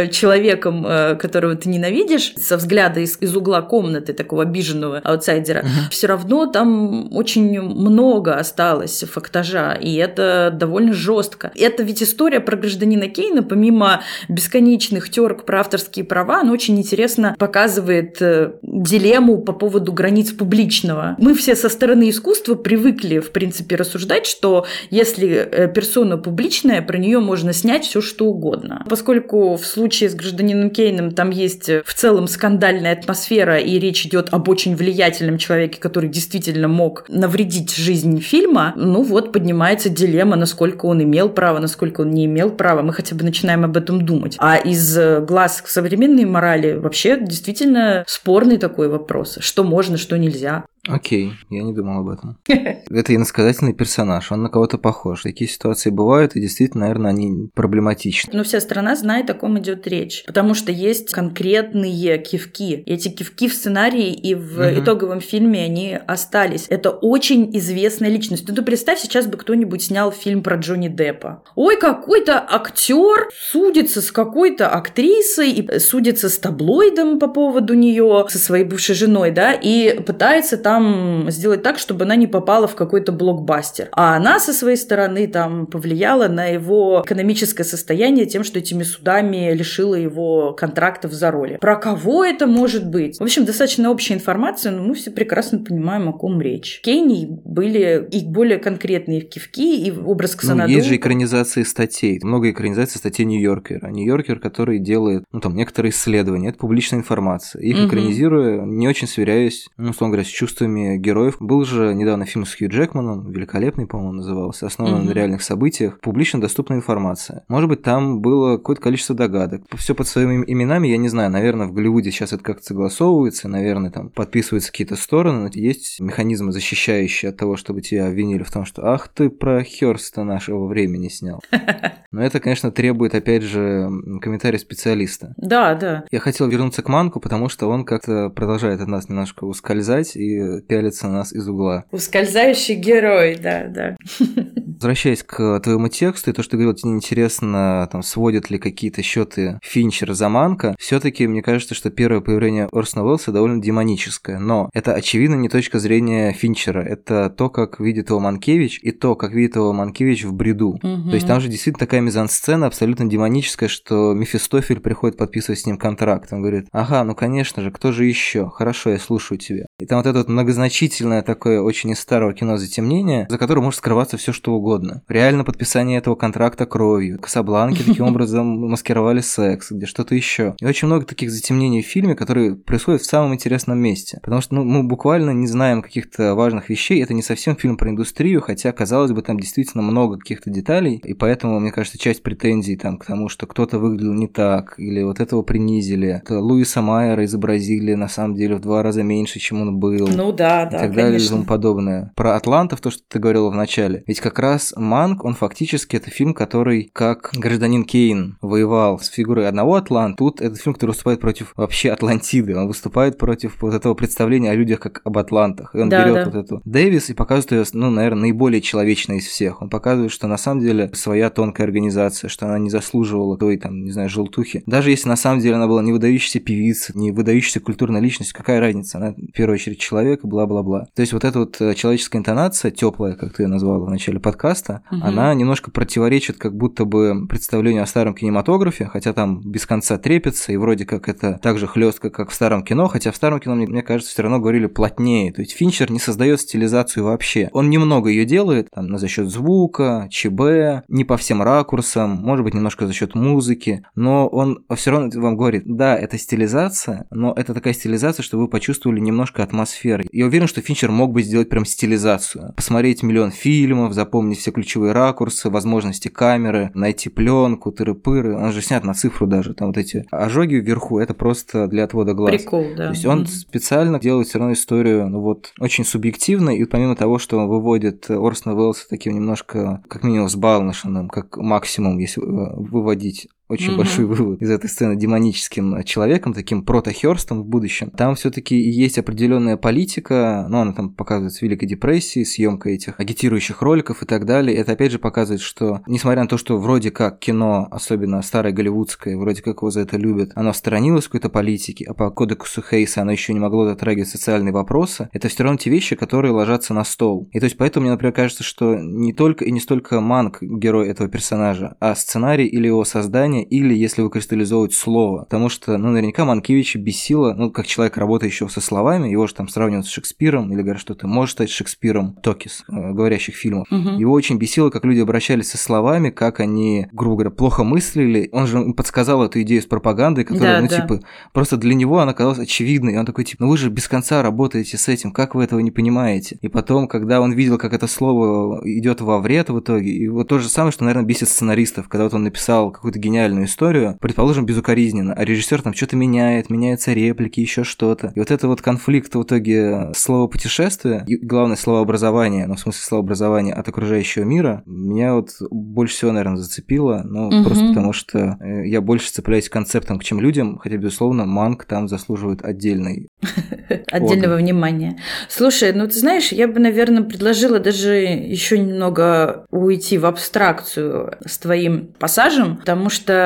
человеком, 0.12 0.86
э, 0.86 1.16
которого 1.16 1.56
ты 1.56 1.68
ненавидишь, 1.68 2.32
со 2.36 2.56
взгляда 2.56 3.00
из, 3.00 3.18
из 3.20 3.34
угла 3.36 3.60
комнаты 3.62 4.12
такого 4.12 4.42
обиженного 4.42 4.98
аутсайдера, 5.02 5.60
uh-huh. 5.60 5.90
все 5.90 6.06
равно 6.06 6.46
там 6.46 7.12
очень 7.12 7.60
много 7.60 8.36
осталось 8.36 9.02
фактажа, 9.12 9.72
и 9.72 9.96
это 9.96 10.50
довольно 10.54 10.92
жестко. 10.92 11.50
Это 11.56 11.82
ведь 11.82 12.04
история 12.04 12.38
про 12.38 12.56
гражданина 12.56 13.08
Кейна, 13.08 13.42
помимо 13.42 14.02
бесконечных 14.28 15.10
терок 15.10 15.44
про 15.44 15.60
авторские 15.60 16.04
права, 16.04 16.42
она 16.42 16.52
очень 16.52 16.78
интересно 16.78 17.34
показывает 17.36 18.18
э, 18.20 18.52
дилемму 18.62 19.38
по 19.38 19.52
поводу 19.52 19.92
границ 19.92 20.30
публичного. 20.30 21.16
Мы 21.18 21.34
все 21.34 21.56
со 21.56 21.68
стороны 21.68 22.10
искусства 22.10 22.54
привыкли, 22.54 23.18
в 23.18 23.32
принципе, 23.32 23.74
рассуждать, 23.74 24.26
что 24.26 24.66
если 24.90 25.47
персона 25.48 26.16
публичная, 26.16 26.82
про 26.82 26.98
нее 26.98 27.20
можно 27.20 27.52
снять 27.52 27.84
все 27.84 28.00
что 28.00 28.26
угодно. 28.26 28.84
Поскольку 28.88 29.56
в 29.56 29.66
случае 29.66 30.10
с 30.10 30.14
гражданином 30.14 30.70
Кейном 30.70 31.12
там 31.12 31.30
есть 31.30 31.68
э, 31.68 31.82
в 31.84 31.94
целом 31.94 32.28
скандальная 32.28 32.92
атмосфера, 32.92 33.58
и 33.58 33.78
речь 33.78 34.06
идет 34.06 34.28
об 34.30 34.48
очень 34.48 34.76
влиятельном 34.76 35.38
человеке, 35.38 35.80
который 35.80 36.08
действительно 36.08 36.68
мог 36.68 37.04
навредить 37.08 37.74
жизни 37.74 38.20
фильма, 38.20 38.72
ну 38.76 39.02
вот 39.02 39.32
поднимается 39.32 39.88
дилемма, 39.88 40.36
насколько 40.36 40.86
он 40.86 41.02
имел 41.02 41.28
право, 41.28 41.58
насколько 41.58 42.02
он 42.02 42.10
не 42.10 42.26
имел 42.26 42.50
права. 42.50 42.82
Мы 42.82 42.92
хотя 42.92 43.14
бы 43.14 43.24
начинаем 43.24 43.64
об 43.64 43.76
этом 43.76 44.04
думать. 44.04 44.36
А 44.38 44.56
из 44.56 44.96
э, 44.96 45.20
глаз 45.20 45.62
современной 45.66 46.24
морали 46.24 46.74
вообще 46.74 47.18
действительно 47.20 48.04
спорный 48.06 48.58
такой 48.58 48.88
вопрос. 48.88 49.38
Что 49.40 49.64
можно, 49.64 49.96
что 49.96 50.16
нельзя. 50.18 50.64
Окей, 50.88 51.32
я 51.50 51.62
не 51.62 51.72
думал 51.72 52.00
об 52.00 52.08
этом. 52.08 52.38
Это 52.46 53.14
иносказательный 53.14 53.74
персонаж, 53.74 54.32
он 54.32 54.42
на 54.42 54.48
кого-то 54.48 54.78
похож. 54.78 55.22
Такие 55.22 55.48
ситуации 55.48 55.90
бывают, 55.90 56.36
и 56.36 56.40
действительно, 56.40 56.82
наверное, 56.82 57.10
они 57.10 57.50
проблематичны. 57.54 58.32
Но 58.34 58.44
вся 58.44 58.60
страна 58.60 58.96
знает, 58.96 59.30
о 59.30 59.34
ком 59.34 59.58
идет 59.58 59.86
речь. 59.86 60.24
Потому 60.26 60.54
что 60.54 60.72
есть 60.72 61.10
конкретные 61.12 62.18
кивки. 62.18 62.82
Эти 62.86 63.08
кивки 63.08 63.48
в 63.48 63.54
сценарии 63.54 64.12
и 64.12 64.34
в 64.34 64.58
угу. 64.58 64.80
итоговом 64.80 65.20
фильме, 65.20 65.64
они 65.64 65.98
остались. 66.06 66.66
Это 66.68 66.90
очень 66.90 67.56
известная 67.56 68.08
личность. 68.08 68.48
Ну, 68.48 68.54
ты 68.54 68.62
представь, 68.62 68.98
сейчас 68.98 69.26
бы 69.26 69.36
кто-нибудь 69.36 69.82
снял 69.82 70.10
фильм 70.12 70.42
про 70.42 70.56
Джонни 70.56 70.88
Деппа. 70.88 71.42
Ой, 71.54 71.76
какой-то 71.78 72.44
актер 72.48 73.28
судится 73.50 74.00
с 74.00 74.10
какой-то 74.10 74.68
актрисой 74.68 75.50
и 75.50 75.78
судится 75.78 76.28
с 76.28 76.38
таблоидом 76.38 77.18
по 77.18 77.28
поводу 77.28 77.74
нее, 77.74 78.26
со 78.28 78.38
своей 78.38 78.64
бывшей 78.64 78.94
женой, 78.94 79.30
да, 79.30 79.52
и 79.52 80.00
пытается 80.00 80.56
там 80.56 80.77
там 80.78 81.30
сделать 81.30 81.62
так, 81.62 81.78
чтобы 81.78 82.04
она 82.04 82.16
не 82.16 82.26
попала 82.26 82.68
в 82.68 82.74
какой-то 82.74 83.12
блокбастер. 83.12 83.88
А 83.92 84.16
она 84.16 84.38
со 84.38 84.52
своей 84.52 84.76
стороны 84.76 85.26
там 85.26 85.66
повлияла 85.66 86.28
на 86.28 86.46
его 86.46 87.02
экономическое 87.04 87.64
состояние 87.64 88.26
тем, 88.26 88.44
что 88.44 88.58
этими 88.58 88.82
судами 88.82 89.52
лишила 89.52 89.94
его 89.94 90.52
контрактов 90.52 91.12
за 91.12 91.30
роли. 91.30 91.58
Про 91.60 91.76
кого 91.76 92.24
это 92.24 92.46
может 92.46 92.88
быть? 92.88 93.18
В 93.18 93.22
общем, 93.22 93.44
достаточно 93.44 93.90
общая 93.90 94.14
информация, 94.14 94.72
но 94.72 94.82
мы 94.82 94.94
все 94.94 95.10
прекрасно 95.10 95.58
понимаем, 95.58 96.08
о 96.08 96.12
ком 96.12 96.40
речь. 96.40 96.80
Кейни 96.82 97.26
были 97.44 98.06
и 98.10 98.24
более 98.24 98.58
конкретные 98.58 99.20
кивки, 99.20 99.84
и 99.84 99.90
образ 99.90 100.36
Ксанаду. 100.36 100.70
Ну, 100.70 100.76
есть 100.76 100.86
же 100.86 100.96
экранизации 100.96 101.62
статей. 101.62 102.20
Много 102.22 102.50
экранизаций 102.50 102.98
статей 102.98 103.24
Нью-Йоркера. 103.24 103.88
Нью-Йоркер, 103.88 104.38
который 104.38 104.78
делает, 104.78 105.24
ну, 105.32 105.40
там, 105.40 105.54
некоторые 105.54 105.90
исследования. 105.90 106.50
Это 106.50 106.58
публичная 106.58 107.00
информация. 107.00 107.62
Их 107.62 107.76
угу. 107.76 107.88
экранизируя, 107.88 108.64
не 108.64 108.86
очень 108.86 109.08
сверяюсь, 109.08 109.68
ну, 109.76 109.90
условно 109.90 110.12
говоря, 110.12 110.28
с 110.28 110.30
чувством 110.30 110.57
качествами 110.58 110.96
героев. 110.96 111.36
Был 111.40 111.64
же 111.64 111.94
недавно 111.94 112.24
фильм 112.24 112.44
с 112.44 112.54
Хью 112.54 112.68
Джекманом, 112.68 113.30
великолепный, 113.30 113.86
по-моему, 113.86 114.12
назывался, 114.14 114.66
основан 114.66 114.98
Мгм. 114.98 115.06
на 115.06 115.10
реальных 115.12 115.42
событиях, 115.42 116.00
публично 116.00 116.40
доступная 116.40 116.78
информация. 116.78 117.44
Может 117.48 117.68
быть, 117.68 117.82
там 117.82 118.20
было 118.20 118.56
какое-то 118.56 118.82
количество 118.82 119.14
догадок. 119.14 119.62
Все 119.76 119.94
под 119.94 120.08
своими 120.08 120.44
именами, 120.46 120.88
я 120.88 120.96
не 120.96 121.08
знаю, 121.08 121.30
наверное, 121.30 121.66
в 121.66 121.72
Голливуде 121.72 122.10
сейчас 122.10 122.32
это 122.32 122.42
как-то 122.42 122.64
согласовывается, 122.64 123.48
наверное, 123.48 123.90
там 123.90 124.08
подписываются 124.10 124.72
какие-то 124.72 124.96
стороны, 124.96 125.48
есть 125.54 126.00
механизмы, 126.00 126.52
защищающие 126.52 127.30
от 127.30 127.36
того, 127.36 127.56
чтобы 127.56 127.80
тебя 127.80 128.06
обвинили 128.08 128.42
в 128.42 128.50
том, 128.50 128.64
что 128.64 128.84
«ах, 128.86 129.08
ты 129.08 129.30
про 129.30 129.62
Хёрста 129.64 130.24
нашего 130.24 130.66
времени 130.66 131.08
снял». 131.08 131.40
Но 132.10 132.22
это, 132.22 132.40
конечно, 132.40 132.70
требует, 132.70 133.14
опять 133.14 133.42
же, 133.42 133.88
комментария 134.22 134.58
специалиста. 134.58 135.34
Да, 135.36 135.74
да. 135.74 136.04
Я 136.10 136.20
хотел 136.20 136.48
вернуться 136.48 136.82
к 136.82 136.88
Манку, 136.88 137.20
потому 137.20 137.48
что 137.48 137.68
он 137.68 137.84
как-то 137.84 138.30
продолжает 138.30 138.80
от 138.80 138.88
нас 138.88 139.08
немножко 139.08 139.44
ускользать 139.44 140.16
и 140.16 140.47
пялится 140.68 141.06
на 141.08 141.18
нас 141.18 141.32
из 141.32 141.48
угла. 141.48 141.84
Ускользающий 141.90 142.74
герой, 142.74 143.36
да, 143.40 143.66
да. 143.68 143.96
Возвращаясь 144.78 145.24
к 145.24 145.58
твоему 145.58 145.88
тексту, 145.88 146.30
и 146.30 146.32
то, 146.32 146.42
что 146.42 146.52
ты 146.52 146.58
говорил, 146.58 146.74
тебе 146.74 146.92
интересно, 146.92 147.88
там, 147.90 148.04
сводят 148.04 148.48
ли 148.48 148.58
какие-то 148.58 149.02
счеты 149.02 149.58
Финчера 149.60 150.14
за 150.14 150.28
Манка, 150.28 150.76
все 150.78 151.00
таки 151.00 151.26
мне 151.26 151.42
кажется, 151.42 151.74
что 151.74 151.90
первое 151.90 152.20
появление 152.20 152.68
Орсона 152.70 153.04
Уэллса 153.04 153.32
довольно 153.32 153.60
демоническое. 153.60 154.38
Но 154.38 154.70
это, 154.72 154.94
очевидно, 154.94 155.34
не 155.34 155.48
точка 155.48 155.80
зрения 155.80 156.32
Финчера. 156.32 156.80
Это 156.80 157.28
то, 157.28 157.50
как 157.50 157.80
видит 157.80 158.10
его 158.10 158.20
Манкевич, 158.20 158.78
и 158.80 158.92
то, 158.92 159.16
как 159.16 159.32
видит 159.32 159.56
его 159.56 159.72
Манкевич 159.72 160.22
в 160.22 160.32
бреду. 160.32 160.78
То 160.80 161.14
есть 161.14 161.26
там 161.26 161.40
же 161.40 161.48
действительно 161.48 161.84
такая 161.84 162.00
мизансцена 162.00 162.66
абсолютно 162.66 163.06
демоническая, 163.06 163.68
что 163.68 164.14
Мефистофель 164.14 164.78
приходит 164.78 165.16
подписывать 165.16 165.58
с 165.58 165.66
ним 165.66 165.76
контракт. 165.76 166.32
Он 166.32 166.40
говорит, 166.40 166.68
ага, 166.70 167.02
ну 167.02 167.16
конечно 167.16 167.62
же, 167.62 167.72
кто 167.72 167.90
же 167.90 168.04
еще? 168.04 168.48
Хорошо, 168.48 168.90
я 168.90 169.00
слушаю 169.00 169.38
тебя. 169.38 169.66
И 169.80 169.86
там 169.86 169.98
вот 169.98 170.06
это 170.06 170.18
вот 170.18 170.28
многозначительное 170.28 171.22
такое 171.22 171.60
очень 171.60 171.90
из 171.90 171.98
старого 171.98 172.32
кино 172.32 172.58
затемнение, 172.58 173.26
за 173.28 173.38
которым 173.38 173.64
может 173.64 173.78
скрываться 173.78 174.16
все 174.16 174.32
что 174.32 174.52
угодно. 174.52 174.67
Реально 175.08 175.44
подписание 175.44 175.98
этого 175.98 176.14
контракта 176.14 176.66
кровью. 176.66 177.18
Касабланки 177.18 177.82
таким 177.82 178.04
образом 178.08 178.46
маскировали 178.68 179.20
секс, 179.20 179.70
где 179.70 179.86
что-то 179.86 180.14
еще. 180.14 180.54
И 180.60 180.66
очень 180.66 180.86
много 180.86 181.04
таких 181.04 181.30
затемнений 181.30 181.82
в 181.82 181.86
фильме, 181.86 182.14
которые 182.14 182.54
происходят 182.54 183.02
в 183.02 183.06
самом 183.06 183.34
интересном 183.34 183.78
месте. 183.78 184.18
Потому 184.22 184.40
что 184.40 184.54
ну, 184.54 184.64
мы 184.64 184.82
буквально 184.82 185.30
не 185.30 185.46
знаем 185.46 185.82
каких-то 185.82 186.34
важных 186.34 186.68
вещей. 186.68 187.02
Это 187.02 187.14
не 187.14 187.22
совсем 187.22 187.56
фильм 187.56 187.76
про 187.76 187.90
индустрию, 187.90 188.40
хотя, 188.40 188.72
казалось 188.72 189.12
бы, 189.12 189.22
там 189.22 189.38
действительно 189.38 189.82
много 189.82 190.18
каких-то 190.18 190.50
деталей. 190.50 191.00
И 191.04 191.14
поэтому, 191.14 191.58
мне 191.60 191.72
кажется, 191.72 191.98
часть 191.98 192.22
претензий 192.22 192.76
там 192.76 192.98
к 192.98 193.06
тому, 193.06 193.28
что 193.28 193.46
кто-то 193.46 193.78
выглядел 193.78 194.12
не 194.12 194.28
так, 194.28 194.74
или 194.78 195.02
вот 195.02 195.20
этого 195.20 195.42
принизили. 195.42 196.20
Это 196.22 196.40
Луиса 196.40 196.82
Майера 196.82 197.24
изобразили 197.24 197.94
на 197.94 198.08
самом 198.08 198.34
деле 198.34 198.56
в 198.56 198.60
два 198.60 198.82
раза 198.82 199.02
меньше, 199.02 199.38
чем 199.38 199.62
он 199.62 199.78
был 199.78 200.08
Ну 200.08 200.32
да, 200.32 200.64
и 200.64 200.70
да, 200.70 200.78
так 200.78 200.90
далее 200.90 201.10
и 201.10 201.16
конечно. 201.16 201.30
тому 201.30 201.44
подобное. 201.44 202.12
Про 202.14 202.36
Атлантов, 202.36 202.80
то, 202.80 202.90
что 202.90 203.02
ты 203.08 203.18
говорила 203.18 203.50
в 203.50 203.54
начале. 203.54 204.02
Ведь 204.06 204.20
как 204.20 204.38
раз 204.38 204.57
Манк, 204.76 205.24
он 205.24 205.34
фактически 205.34 205.96
это 205.96 206.10
фильм, 206.10 206.34
который, 206.34 206.90
как 206.92 207.30
гражданин 207.34 207.84
Кейн, 207.84 208.36
воевал 208.40 208.98
с 208.98 209.08
фигурой 209.08 209.48
одного 209.48 209.76
Атланта. 209.76 210.18
Тут 210.18 210.40
это 210.40 210.56
фильм, 210.56 210.74
который 210.74 210.90
выступает 210.90 211.20
против 211.20 211.52
вообще 211.56 211.90
Атлантиды. 211.90 212.56
Он 212.56 212.66
выступает 212.66 213.18
против 213.18 213.60
вот 213.62 213.74
этого 213.74 213.94
представления 213.94 214.50
о 214.50 214.54
людях 214.54 214.80
как 214.80 215.00
об 215.04 215.18
Атлантах. 215.18 215.74
И 215.74 215.78
он 215.78 215.88
Да, 215.88 216.04
берет 216.04 216.14
да. 216.14 216.24
вот 216.24 216.34
эту 216.34 216.62
Дэвис 216.64 217.10
и 217.10 217.14
показывает 217.14 217.52
ее, 217.52 217.64
ну, 217.72 217.90
наверное, 217.90 218.22
наиболее 218.22 218.60
человечной 218.60 219.18
из 219.18 219.26
всех. 219.26 219.62
Он 219.62 219.70
показывает, 219.70 220.12
что 220.12 220.26
на 220.26 220.36
самом 220.36 220.60
деле 220.60 220.90
своя 220.94 221.30
тонкая 221.30 221.66
организация, 221.66 222.28
что 222.28 222.46
она 222.46 222.58
не 222.58 222.70
заслуживала 222.70 223.36
той, 223.38 223.56
там, 223.56 223.84
не 223.84 223.90
знаю, 223.90 224.08
желтухи. 224.08 224.62
Даже 224.66 224.90
если 224.90 225.08
на 225.08 225.16
самом 225.16 225.40
деле 225.40 225.56
она 225.56 225.66
была 225.66 225.82
не 225.82 225.92
выдающейся 225.92 226.40
певицей, 226.40 226.94
не 226.96 227.12
выдающейся 227.12 227.60
культурной 227.60 228.00
личностью, 228.00 228.36
какая 228.36 228.60
разница? 228.60 228.98
Она, 228.98 229.12
в 229.12 229.32
первую 229.32 229.54
очередь, 229.54 229.78
человек, 229.78 230.24
бла-бла-бла. 230.24 230.86
То 230.94 231.02
есть 231.02 231.12
вот 231.12 231.24
эта 231.24 231.38
вот 231.40 231.60
э, 231.60 231.74
человеческая 231.74 232.18
интонация, 232.18 232.70
теплая, 232.70 233.14
как 233.14 233.34
ты 233.34 233.44
ее 233.44 233.48
назвала 233.48 233.78
в 233.78 233.90
начале 233.90 234.20
подкаста, 234.20 234.47
Мгм. 234.90 235.02
она 235.04 235.34
немножко 235.34 235.70
противоречит 235.70 236.38
как 236.38 236.56
будто 236.56 236.84
бы 236.84 237.26
представлению 237.28 237.82
о 237.82 237.86
старом 237.86 238.14
кинематографе, 238.14 238.86
хотя 238.86 239.12
там 239.12 239.40
без 239.40 239.66
конца 239.66 239.98
трепится, 239.98 240.52
и 240.52 240.56
вроде 240.56 240.84
как 240.84 241.08
это 241.08 241.38
так 241.42 241.58
же 241.58 241.66
хлестко, 241.66 242.10
как 242.10 242.30
в 242.30 242.34
старом 242.34 242.62
кино, 242.62 242.88
хотя 242.88 243.12
в 243.12 243.16
старом 243.16 243.40
кино, 243.40 243.54
мне, 243.54 243.66
мне 243.66 243.82
кажется, 243.82 244.12
все 244.12 244.22
равно 244.22 244.38
говорили 244.38 244.66
плотнее. 244.66 245.32
То 245.32 245.42
есть 245.42 245.52
Финчер 245.52 245.90
не 245.90 245.98
создает 245.98 246.40
стилизацию 246.40 247.04
вообще. 247.04 247.48
Он 247.52 247.70
немного 247.70 248.08
ее 248.10 248.24
делает, 248.24 248.68
там, 248.70 248.98
за 248.98 249.08
счет 249.08 249.28
звука, 249.28 250.08
ЧБ, 250.10 250.86
не 250.88 251.04
по 251.04 251.16
всем 251.16 251.42
ракурсам, 251.42 252.10
может 252.10 252.44
быть, 252.44 252.54
немножко 252.54 252.86
за 252.86 252.92
счет 252.92 253.14
музыки, 253.14 253.84
но 253.94 254.26
он 254.28 254.64
все 254.76 254.90
равно 254.90 255.10
вам 255.20 255.36
говорит, 255.36 255.64
да, 255.66 255.96
это 255.96 256.18
стилизация, 256.18 257.06
но 257.10 257.32
это 257.36 257.54
такая 257.54 257.74
стилизация, 257.74 258.22
что 258.22 258.38
вы 258.38 258.48
почувствовали 258.48 259.00
немножко 259.00 259.42
атмосферы. 259.42 260.06
Я 260.12 260.26
уверен, 260.26 260.46
что 260.46 260.60
Финчер 260.60 260.90
мог 260.90 261.12
бы 261.12 261.22
сделать 261.22 261.48
прям 261.48 261.64
стилизацию. 261.64 262.52
Посмотреть 262.56 263.02
миллион 263.02 263.30
фильмов, 263.30 263.92
запомнить 263.92 264.37
все 264.38 264.50
ключевые 264.52 264.92
ракурсы, 264.92 265.50
возможности 265.50 266.08
камеры, 266.08 266.70
найти 266.74 267.08
пленку, 267.08 267.70
тыры-пыры. 267.70 268.34
Он 268.34 268.52
же 268.52 268.62
снят 268.62 268.84
на 268.84 268.94
цифру 268.94 269.26
даже. 269.26 269.54
Там 269.54 269.68
вот 269.68 269.76
эти 269.78 270.06
ожоги 270.10 270.54
вверху, 270.54 270.98
это 270.98 271.14
просто 271.14 271.66
для 271.68 271.84
отвода 271.84 272.14
глаз. 272.14 272.30
Прикол, 272.32 272.74
да. 272.76 272.86
То 272.86 272.90
есть 272.92 273.04
он 273.06 273.18
Мгм. 273.20 273.26
специально 273.26 274.00
делает 274.00 274.28
все 274.28 274.38
равно 274.38 274.52
историю, 274.54 275.08
ну 275.08 275.20
вот, 275.20 275.52
очень 275.58 275.84
субъективно, 275.84 276.50
и 276.50 276.64
помимо 276.64 276.96
того, 276.96 277.18
что 277.18 277.38
он 277.38 277.48
выводит 277.48 278.10
Орсона 278.10 278.54
Уэллса 278.56 278.88
таким 278.88 279.14
немножко, 279.14 279.82
как 279.88 280.02
минимум, 280.04 280.28
сбалношенным, 280.28 281.08
как 281.08 281.36
максимум, 281.36 281.98
если 281.98 282.22
э, 282.22 282.54
выводить 282.56 283.28
очень 283.48 283.68
Мгм. 283.68 283.76
большой 283.78 284.04
вывод 284.04 284.42
из 284.42 284.50
этой 284.50 284.68
сцены 284.68 284.96
демоническим 284.96 285.82
человеком, 285.84 286.34
таким 286.34 286.62
протохерстом 286.62 287.42
в 287.42 287.46
будущем. 287.46 287.90
Там 287.90 288.14
все-таки 288.14 288.56
есть 288.58 288.98
определенная 288.98 289.56
политика, 289.56 290.46
ну, 290.48 290.58
она 290.58 290.72
там 290.72 290.90
показывается 290.90 291.40
в 291.40 291.42
Великой 291.42 291.66
депрессии, 291.66 292.24
съемка 292.24 292.70
этих 292.70 292.98
агитирующих 292.98 293.62
роликов 293.62 294.02
и 294.02 294.06
так 294.06 294.26
далее. 294.26 294.56
Это 294.56 294.72
опять 294.72 294.92
же 294.92 294.98
показывает, 294.98 295.40
что, 295.40 295.80
несмотря 295.86 296.22
на 296.22 296.28
то, 296.28 296.36
что 296.36 296.58
вроде 296.58 296.90
как 296.90 297.18
кино, 297.18 297.68
особенно 297.70 298.22
старое 298.22 298.52
голливудское, 298.52 299.16
вроде 299.16 299.42
как 299.42 299.58
его 299.58 299.70
за 299.70 299.80
это 299.80 299.96
любят, 299.96 300.32
оно 300.34 300.52
сторонилось 300.52 301.04
какой-то 301.06 301.28
политики, 301.30 301.84
а 301.84 301.94
по 301.94 302.10
кодексу 302.10 302.62
Хейса 302.62 303.02
оно 303.02 303.12
еще 303.12 303.32
не 303.32 303.40
могло 303.40 303.64
затрагивать 303.64 304.08
социальные 304.08 304.52
вопросы, 304.52 305.08
это 305.12 305.28
все 305.28 305.42
равно 305.44 305.58
те 305.58 305.70
вещи, 305.70 305.96
которые 305.96 306.32
ложатся 306.32 306.74
на 306.74 306.84
стол. 306.84 307.28
И 307.32 307.40
то 307.40 307.44
есть 307.44 307.56
поэтому 307.56 307.84
мне, 307.84 307.92
например, 307.92 308.12
кажется, 308.12 308.44
что 308.44 308.76
не 308.76 309.12
только 309.12 309.44
и 309.44 309.50
не 309.50 309.60
столько 309.60 310.00
Манк 310.00 310.38
герой 310.42 310.88
этого 310.88 311.08
персонажа, 311.08 311.76
а 311.80 311.94
сценарий 311.94 312.46
или 312.46 312.66
его 312.66 312.84
создание, 312.84 313.37
или 313.42 313.74
если 313.74 314.02
выкристаллизовывать 314.02 314.74
слово. 314.74 315.24
Потому 315.24 315.48
что, 315.48 315.76
ну, 315.78 315.90
наверняка 315.90 316.24
Манкевича 316.24 316.78
бесило, 316.78 317.34
ну, 317.34 317.50
как 317.50 317.66
человек, 317.66 317.96
работающего 317.96 318.48
со 318.48 318.60
словами, 318.60 319.08
его 319.08 319.26
же 319.26 319.34
там 319.34 319.48
сравнивают 319.48 319.86
с 319.86 319.90
Шекспиром, 319.90 320.52
или 320.52 320.62
говорят, 320.62 320.80
что 320.80 320.94
ты 320.94 321.06
можешь 321.06 321.32
стать 321.32 321.50
Шекспиром 321.50 322.16
Токис, 322.22 322.64
э, 322.68 322.92
говорящих 322.92 323.34
фильмов. 323.34 323.66
Мгм. 323.70 323.98
Его 323.98 324.12
очень 324.12 324.38
бесило, 324.38 324.70
как 324.70 324.84
люди 324.84 325.00
обращались 325.00 325.50
со 325.50 325.58
словами, 325.58 326.10
как 326.10 326.40
они, 326.40 326.86
грубо 326.92 327.16
говоря, 327.16 327.30
плохо 327.30 327.64
мыслили. 327.64 328.28
Он 328.32 328.46
же 328.46 328.58
им 328.58 328.74
подсказал 328.74 329.22
эту 329.24 329.42
идею 329.42 329.62
с 329.62 329.66
пропагандой, 329.66 330.24
которая, 330.24 330.56
Да, 330.56 330.62
ну, 330.62 330.68
да. 330.68 330.80
типа, 330.80 331.00
просто 331.32 331.56
для 331.56 331.74
него 331.74 331.98
она 331.98 332.12
казалась 332.14 332.38
очевидной. 332.38 332.94
И 332.94 332.96
он 332.96 333.06
такой, 333.06 333.24
типа, 333.24 333.44
ну 333.44 333.50
вы 333.50 333.56
же 333.58 333.70
без 333.70 333.88
конца 333.88 334.22
работаете 334.22 334.76
с 334.76 334.88
этим, 334.88 335.12
как 335.12 335.34
вы 335.34 335.44
этого 335.44 335.60
не 335.60 335.70
понимаете? 335.70 336.38
И 336.40 336.48
потом, 336.48 336.88
когда 336.88 337.20
он 337.20 337.32
видел, 337.32 337.58
как 337.58 337.72
это 337.72 337.86
слово 337.86 338.60
идет 338.64 339.00
во 339.00 339.18
вред 339.18 339.50
в 339.50 339.60
итоге, 339.60 339.90
и 339.90 340.08
вот 340.08 340.28
то 340.28 340.38
же 340.38 340.48
самое, 340.48 340.72
что, 340.72 340.84
наверное, 340.84 341.06
бесит 341.06 341.28
сценаристов, 341.28 341.88
когда 341.88 342.04
вот 342.04 342.14
он 342.14 342.24
написал 342.24 342.70
какую-то 342.70 342.98
гениальную 342.98 343.27
историю, 343.44 343.96
предположим, 344.00 344.46
безукоризненно, 344.46 345.14
а 345.14 345.24
режиссер 345.24 345.62
там 345.62 345.74
что-то 345.74 345.96
меняет, 345.96 346.50
меняются 346.50 346.92
реплики, 346.92 347.40
еще 347.40 347.64
что-то. 347.64 348.12
И 348.14 348.18
вот 348.18 348.30
это 348.30 348.48
вот 348.48 348.62
конфликт 348.62 349.14
в 349.14 349.22
итоге 349.22 349.92
слова 349.94 350.26
путешествия 350.28 351.04
и, 351.06 351.16
главное, 351.16 351.56
словообразование, 351.56 352.46
ну, 352.46 352.54
в 352.54 352.60
смысле 352.60 352.82
словообразование 352.82 353.54
от 353.54 353.68
окружающего 353.68 354.24
мира, 354.24 354.62
меня 354.66 355.14
вот 355.14 355.30
больше 355.50 355.94
всего, 355.94 356.12
наверное, 356.12 356.38
зацепило, 356.38 357.02
ну, 357.04 357.30
Мгм. 357.30 357.44
просто 357.44 357.66
потому 357.68 357.92
что 357.92 358.36
э, 358.40 358.66
я 358.66 358.80
больше 358.80 359.10
цепляюсь 359.10 359.48
к 359.48 359.52
концептам, 359.52 359.98
к 359.98 360.04
чем 360.04 360.20
людям, 360.20 360.58
хотя, 360.58 360.76
безусловно, 360.76 361.24
Манк 361.26 361.64
там 361.64 361.88
заслуживает 361.88 362.44
отдельной 362.44 363.08
Отдельного 363.90 364.36
внимания. 364.36 364.98
Слушай, 365.28 365.72
ну 365.72 365.86
ты 365.86 365.98
знаешь, 365.98 366.32
я 366.32 366.48
бы, 366.48 366.58
наверное, 366.60 367.02
предложила 367.02 367.58
даже 367.58 367.94
еще 367.96 368.58
немного 368.58 369.46
уйти 369.50 369.98
в 369.98 370.06
абстракцию 370.06 371.14
с 371.26 371.38
твоим 371.38 371.88
пассажем, 371.98 372.56
потому 372.56 372.90
что, 372.90 373.17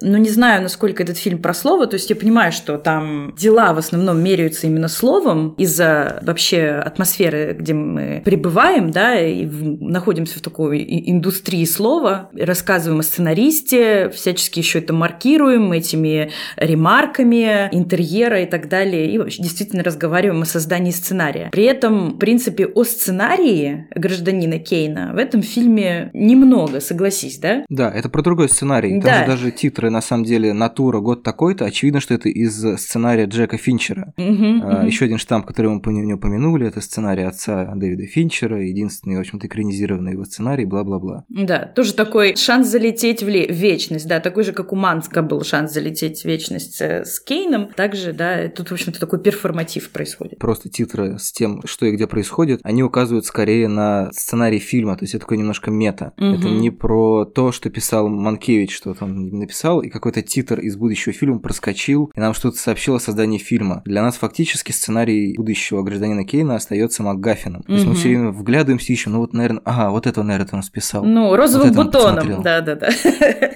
ну 0.00 0.16
не 0.16 0.28
знаю, 0.30 0.62
насколько 0.62 1.02
этот 1.02 1.18
фильм 1.18 1.40
про 1.40 1.54
слово, 1.54 1.86
то 1.86 1.94
есть 1.94 2.10
я 2.10 2.16
понимаю, 2.16 2.52
что 2.52 2.78
там 2.78 3.34
дела 3.38 3.72
в 3.72 3.78
основном 3.78 4.22
меряются 4.22 4.66
именно 4.66 4.88
словом 4.88 5.54
из-за 5.58 6.20
вообще 6.22 6.82
атмосферы, 6.84 7.56
где 7.58 7.74
мы 7.74 8.22
пребываем, 8.24 8.90
да, 8.90 9.18
и 9.18 9.46
находимся 9.46 10.38
в 10.38 10.42
такой 10.42 10.84
индустрии 11.10 11.64
слова, 11.64 12.30
рассказываем 12.38 13.00
о 13.00 13.02
сценаристе, 13.02 14.10
всячески 14.10 14.58
еще 14.58 14.78
это 14.78 14.92
маркируем 14.92 15.72
этими 15.72 16.30
ремарками 16.56 17.68
интерьера 17.72 18.42
и 18.42 18.46
так 18.46 18.68
далее, 18.68 19.10
и 19.10 19.18
вообще 19.18 19.42
действительно 19.42 19.82
разговариваем 19.82 20.42
о 20.42 20.44
создании 20.46 20.90
сценария. 20.90 21.48
При 21.52 21.64
этом, 21.64 22.10
в 22.14 22.18
принципе, 22.18 22.66
о 22.66 22.84
сценарии 22.84 23.86
гражданина 23.94 24.58
Кейна 24.58 25.12
в 25.14 25.16
этом 25.16 25.42
фильме 25.42 26.10
немного, 26.12 26.80
согласись, 26.80 27.38
да? 27.38 27.64
Да, 27.68 27.90
это 27.90 28.08
про 28.08 28.22
другой 28.22 28.48
сценарий. 28.48 29.00
Там 29.00 29.10
Да. 29.10 29.20
же 29.20 29.26
даже 29.26 29.39
титры, 29.48 29.88
на 29.88 30.02
самом 30.02 30.24
деле, 30.24 30.52
«Натура. 30.52 31.00
Год 31.00 31.22
такой-то», 31.22 31.64
очевидно, 31.64 32.00
что 32.00 32.12
это 32.12 32.28
из 32.28 32.60
сценария 32.78 33.24
Джека 33.24 33.56
Финчера. 33.56 34.12
А, 34.18 34.84
Еще 34.84 35.06
один 35.06 35.16
штамп, 35.16 35.46
который 35.46 35.70
мы 35.70 35.92
не 35.92 36.12
упомянули, 36.12 36.66
это 36.66 36.82
сценарий 36.82 37.22
отца 37.22 37.72
Дэвида 37.74 38.06
Финчера, 38.06 38.60
единственный, 38.62 39.16
в 39.16 39.20
общем-то, 39.20 39.46
экранизированный 39.46 40.12
его 40.12 40.24
сценарий, 40.24 40.66
бла-бла-бла. 40.66 41.24
Да, 41.28 41.60
тоже 41.64 41.94
такой 41.94 42.36
шанс 42.36 42.68
залететь 42.68 43.22
в 43.22 43.28
вечность, 43.28 44.06
да, 44.06 44.20
такой 44.20 44.44
же, 44.44 44.52
как 44.52 44.72
у 44.72 44.76
Манска 44.76 45.22
был 45.22 45.42
шанс 45.42 45.72
залететь 45.72 46.22
в 46.22 46.24
вечность 46.24 46.80
э, 46.80 47.04
с 47.04 47.20
Кейном. 47.20 47.68
Также, 47.68 48.12
да, 48.12 48.48
тут, 48.48 48.68
в 48.68 48.72
общем-то, 48.72 49.00
такой 49.00 49.20
перформатив 49.20 49.90
происходит. 49.90 50.38
Просто 50.38 50.68
титры 50.68 51.18
с 51.18 51.32
тем, 51.32 51.62
что 51.64 51.86
и 51.86 51.92
где 51.92 52.06
происходит, 52.06 52.60
они 52.64 52.82
указывают 52.82 53.24
скорее 53.24 53.68
на 53.68 54.10
сценарий 54.12 54.58
фильма, 54.58 54.96
то 54.96 55.04
есть 55.04 55.14
это 55.14 55.24
такое 55.24 55.38
немножко 55.38 55.70
мета. 55.70 56.12
Угу. 56.16 56.26
Это 56.26 56.48
не 56.48 56.70
про 56.70 57.24
то, 57.24 57.52
что 57.52 57.70
писал 57.70 58.08
Манкевич, 58.08 58.74
что 58.74 58.96
он 59.00 59.19
написал, 59.20 59.80
и 59.80 59.88
какой-то 59.88 60.22
титр 60.22 60.60
из 60.60 60.76
будущего 60.76 61.12
фильма 61.12 61.38
проскочил, 61.38 62.10
и 62.14 62.20
нам 62.20 62.34
что-то 62.34 62.58
сообщил 62.58 62.94
о 62.94 63.00
создании 63.00 63.38
фильма. 63.38 63.82
Для 63.84 64.02
нас 64.02 64.16
фактически 64.16 64.72
сценарий 64.72 65.34
будущего 65.36 65.82
гражданина 65.82 66.24
Кейна 66.24 66.56
остается 66.56 67.02
МакГаффином. 67.02 67.62
То 67.62 67.72
есть 67.72 67.86
мы 67.86 67.94
все 67.94 68.08
время 68.08 68.30
вглядываемся, 68.30 68.92
ищем, 68.92 69.12
ну 69.12 69.18
вот, 69.18 69.32
наверное, 69.32 69.62
ага, 69.64 69.90
вот 69.90 70.06
это, 70.06 70.22
наверное, 70.22 70.50
он 70.52 70.62
списал. 70.62 71.04
Ну, 71.04 71.36
розовым 71.36 71.72
вот 71.72 71.86
бутоном, 71.86 72.42
да-да-да. 72.42 72.88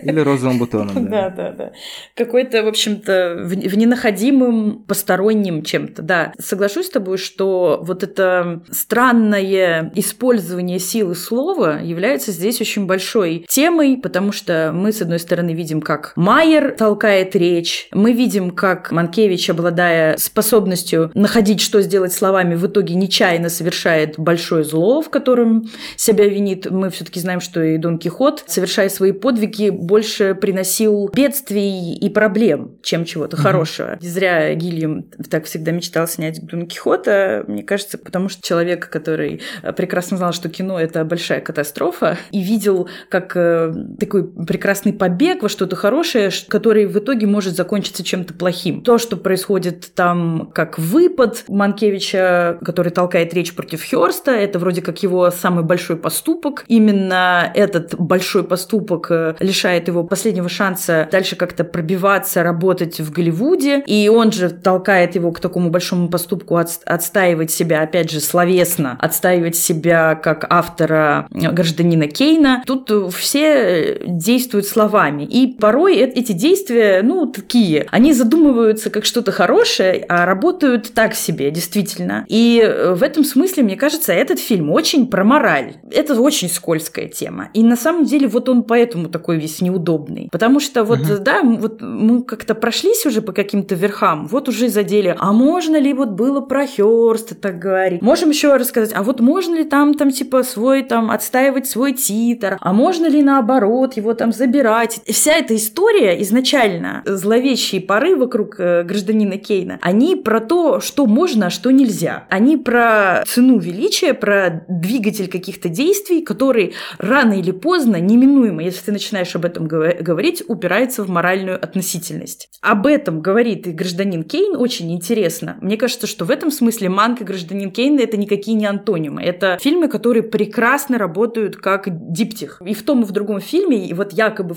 Или 0.02 0.20
розовым 0.20 0.58
бутоном, 0.58 1.06
да. 1.06 1.30
Да-да-да. 1.30 1.72
Какой-то, 2.14 2.62
в 2.62 2.68
общем-то, 2.68 3.42
в 3.44 3.76
ненаходимым 3.76 4.84
посторонним 4.84 5.62
чем-то, 5.62 6.02
да. 6.02 6.32
Соглашусь 6.38 6.86
с 6.86 6.90
тобой, 6.90 7.18
что 7.18 7.80
вот 7.82 8.02
это 8.02 8.62
странное 8.70 9.90
использование 9.94 10.78
силы 10.78 11.14
слова 11.14 11.80
является 11.80 12.32
здесь 12.32 12.60
очень 12.60 12.86
большой 12.86 13.46
темой, 13.48 13.96
потому 13.96 14.32
что 14.32 14.72
мы, 14.74 14.92
с 14.92 15.00
одной 15.00 15.18
стороны, 15.18 15.53
видим, 15.54 15.80
как 15.80 16.12
Майер 16.16 16.72
толкает 16.72 17.34
речь, 17.36 17.88
мы 17.92 18.12
видим, 18.12 18.50
как 18.50 18.90
Манкевич, 18.90 19.50
обладая 19.50 20.16
способностью 20.16 21.10
находить, 21.14 21.60
что 21.60 21.80
сделать 21.80 22.12
словами, 22.12 22.54
в 22.54 22.66
итоге 22.66 22.94
нечаянно 22.94 23.48
совершает 23.48 24.18
большое 24.18 24.64
зло, 24.64 25.00
в 25.00 25.10
котором 25.10 25.64
себя 25.96 26.26
винит. 26.26 26.70
Мы 26.70 26.90
все-таки 26.90 27.20
знаем, 27.20 27.40
что 27.40 27.62
и 27.62 27.78
Дон 27.78 27.98
Кихот, 27.98 28.44
совершая 28.46 28.88
свои 28.88 29.12
подвиги, 29.12 29.70
больше 29.70 30.34
приносил 30.34 31.10
бедствий 31.14 31.94
и 31.94 32.08
проблем, 32.08 32.78
чем 32.82 33.04
чего-то 33.04 33.36
mm-hmm. 33.36 33.40
хорошего. 33.40 33.98
Не 34.00 34.08
зря 34.08 34.54
Гильям 34.54 35.04
так 35.30 35.44
всегда 35.44 35.72
мечтал 35.72 36.08
снять 36.08 36.44
Дон 36.44 36.66
Кихота, 36.66 37.44
мне 37.46 37.62
кажется, 37.62 37.98
потому 37.98 38.28
что 38.28 38.42
человек, 38.42 38.88
который 38.88 39.42
прекрасно 39.76 40.16
знал, 40.16 40.32
что 40.32 40.48
кино— 40.48 40.80
это 40.80 41.04
большая 41.04 41.40
катастрофа, 41.40 42.18
и 42.30 42.42
видел 42.42 42.88
как 43.08 43.36
э, 43.36 43.72
такой 43.98 44.28
прекрасный 44.44 44.92
побег 44.92 45.42
во 45.44 45.48
что-то 45.48 45.76
хорошее, 45.76 46.30
который 46.48 46.86
в 46.86 46.98
итоге 46.98 47.26
может 47.26 47.54
закончиться 47.54 48.02
чем-то 48.02 48.34
плохим. 48.34 48.80
То, 48.80 48.98
что 48.98 49.16
происходит 49.16 49.94
там 49.94 50.50
как 50.52 50.78
выпад 50.78 51.44
Манкевича, 51.48 52.58
который 52.64 52.90
толкает 52.90 53.32
речь 53.34 53.54
против 53.54 53.88
Хёрста, 53.88 54.32
это 54.32 54.58
вроде 54.58 54.80
как 54.82 55.02
его 55.02 55.30
самый 55.30 55.64
большой 55.64 55.96
поступок. 55.96 56.64
Именно 56.66 57.52
этот 57.54 57.94
большой 57.94 58.42
поступок 58.42 59.08
э, 59.10 59.34
лишает 59.38 59.88
его 59.88 60.02
последнего 60.02 60.48
шанса 60.48 61.08
дальше 61.12 61.36
как-то 61.36 61.62
пробиваться, 61.64 62.42
работать 62.42 63.00
в 63.00 63.12
Голливуде. 63.12 63.82
И 63.86 64.08
он 64.08 64.32
же 64.32 64.48
толкает 64.48 65.14
его 65.14 65.30
к 65.30 65.40
такому 65.40 65.68
большому 65.68 66.08
поступку 66.08 66.56
от, 66.56 66.70
отстаивать 66.86 67.50
себя, 67.50 67.82
опять 67.82 68.10
же, 68.10 68.20
словесно, 68.20 68.96
отстаивать 68.98 69.56
себя 69.56 70.14
как 70.14 70.46
автора 70.48 71.26
гражданина 71.30 72.08
Кейна. 72.08 72.62
Тут 72.66 72.90
все 73.14 74.00
действуют 74.06 74.66
словами. 74.66 75.24
И 75.34 75.48
порой 75.48 75.96
эти 75.96 76.30
действия, 76.30 77.00
ну, 77.02 77.26
такие, 77.26 77.88
они 77.90 78.12
задумываются 78.12 78.88
как 78.88 79.04
что-то 79.04 79.32
хорошее, 79.32 80.06
а 80.08 80.24
работают 80.26 80.92
так 80.94 81.16
себе, 81.16 81.50
действительно. 81.50 82.24
И 82.28 82.62
в 82.90 83.02
этом 83.02 83.24
смысле, 83.24 83.64
мне 83.64 83.74
кажется, 83.74 84.12
этот 84.12 84.38
фильм 84.38 84.70
очень 84.70 85.08
про 85.08 85.24
мораль. 85.24 85.74
Это 85.90 86.20
очень 86.20 86.48
скользкая 86.48 87.08
тема. 87.08 87.48
И 87.52 87.64
на 87.64 87.74
самом 87.74 88.04
деле 88.04 88.28
вот 88.28 88.48
он 88.48 88.62
поэтому 88.62 89.08
такой 89.08 89.38
весь 89.38 89.60
неудобный. 89.60 90.28
Потому 90.30 90.60
что 90.60 90.84
вот, 90.84 91.00
угу. 91.00 91.18
да, 91.20 91.42
вот 91.42 91.82
мы 91.82 92.22
как-то 92.22 92.54
прошлись 92.54 93.04
уже 93.04 93.20
по 93.20 93.32
каким-то 93.32 93.74
верхам, 93.74 94.28
вот 94.28 94.48
уже 94.48 94.68
задели, 94.68 95.16
а 95.18 95.32
можно 95.32 95.76
ли 95.76 95.92
вот 95.94 96.10
было 96.10 96.42
про 96.42 96.64
Хёрста 96.64 97.34
так 97.34 97.58
говорить? 97.58 98.02
Можем 98.02 98.30
еще 98.30 98.54
рассказать, 98.54 98.92
а 98.94 99.02
вот 99.02 99.18
можно 99.18 99.56
ли 99.56 99.64
там, 99.64 99.94
там, 99.94 100.12
типа, 100.12 100.44
свой, 100.44 100.84
там, 100.84 101.10
отстаивать 101.10 101.66
свой 101.66 101.92
титр? 101.92 102.56
А 102.60 102.72
можно 102.72 103.06
ли 103.06 103.20
наоборот 103.20 103.96
его 103.96 104.14
там 104.14 104.30
забирать? 104.30 105.00
Вся 105.24 105.36
эта 105.36 105.56
история 105.56 106.20
изначально, 106.20 107.02
зловещие 107.06 107.80
поры 107.80 108.14
вокруг 108.14 108.60
э, 108.60 108.82
гражданина 108.82 109.38
Кейна, 109.38 109.78
они 109.80 110.16
про 110.16 110.38
то, 110.38 110.80
что 110.80 111.06
можно, 111.06 111.46
а 111.46 111.50
что 111.50 111.70
нельзя. 111.70 112.26
Они 112.28 112.58
про 112.58 113.24
цену 113.26 113.58
величия, 113.58 114.12
про 114.12 114.66
двигатель 114.68 115.28
каких-то 115.28 115.70
действий, 115.70 116.20
который 116.20 116.74
рано 116.98 117.40
или 117.40 117.52
поздно, 117.52 117.96
неминуемо, 117.96 118.62
если 118.62 118.84
ты 118.84 118.92
начинаешь 118.92 119.34
об 119.34 119.46
этом 119.46 119.66
говорить, 119.66 120.42
упирается 120.46 121.04
в 121.04 121.08
моральную 121.08 121.56
относительность. 121.56 122.50
Об 122.60 122.86
этом 122.86 123.22
говорит 123.22 123.66
и 123.66 123.72
гражданин 123.72 124.24
Кейн 124.24 124.56
очень 124.56 124.92
интересно. 124.92 125.56
Мне 125.62 125.78
кажется, 125.78 126.06
что 126.06 126.26
в 126.26 126.30
этом 126.30 126.50
смысле 126.50 126.90
Манк 126.90 127.22
и 127.22 127.24
гражданин 127.24 127.70
Кейн 127.70 127.98
это 127.98 128.18
никакие 128.18 128.58
не 128.58 128.66
антонимы. 128.66 129.22
Это 129.22 129.56
фильмы, 129.58 129.88
которые 129.88 130.22
прекрасно 130.22 130.98
работают 130.98 131.56
как 131.56 131.84
диптих. 132.12 132.60
И 132.62 132.74
в 132.74 132.82
том, 132.82 133.04
и 133.04 133.06
в 133.06 133.12
другом 133.12 133.40
фильме, 133.40 133.88
и 133.88 133.94
вот 133.94 134.12
якобы 134.12 134.52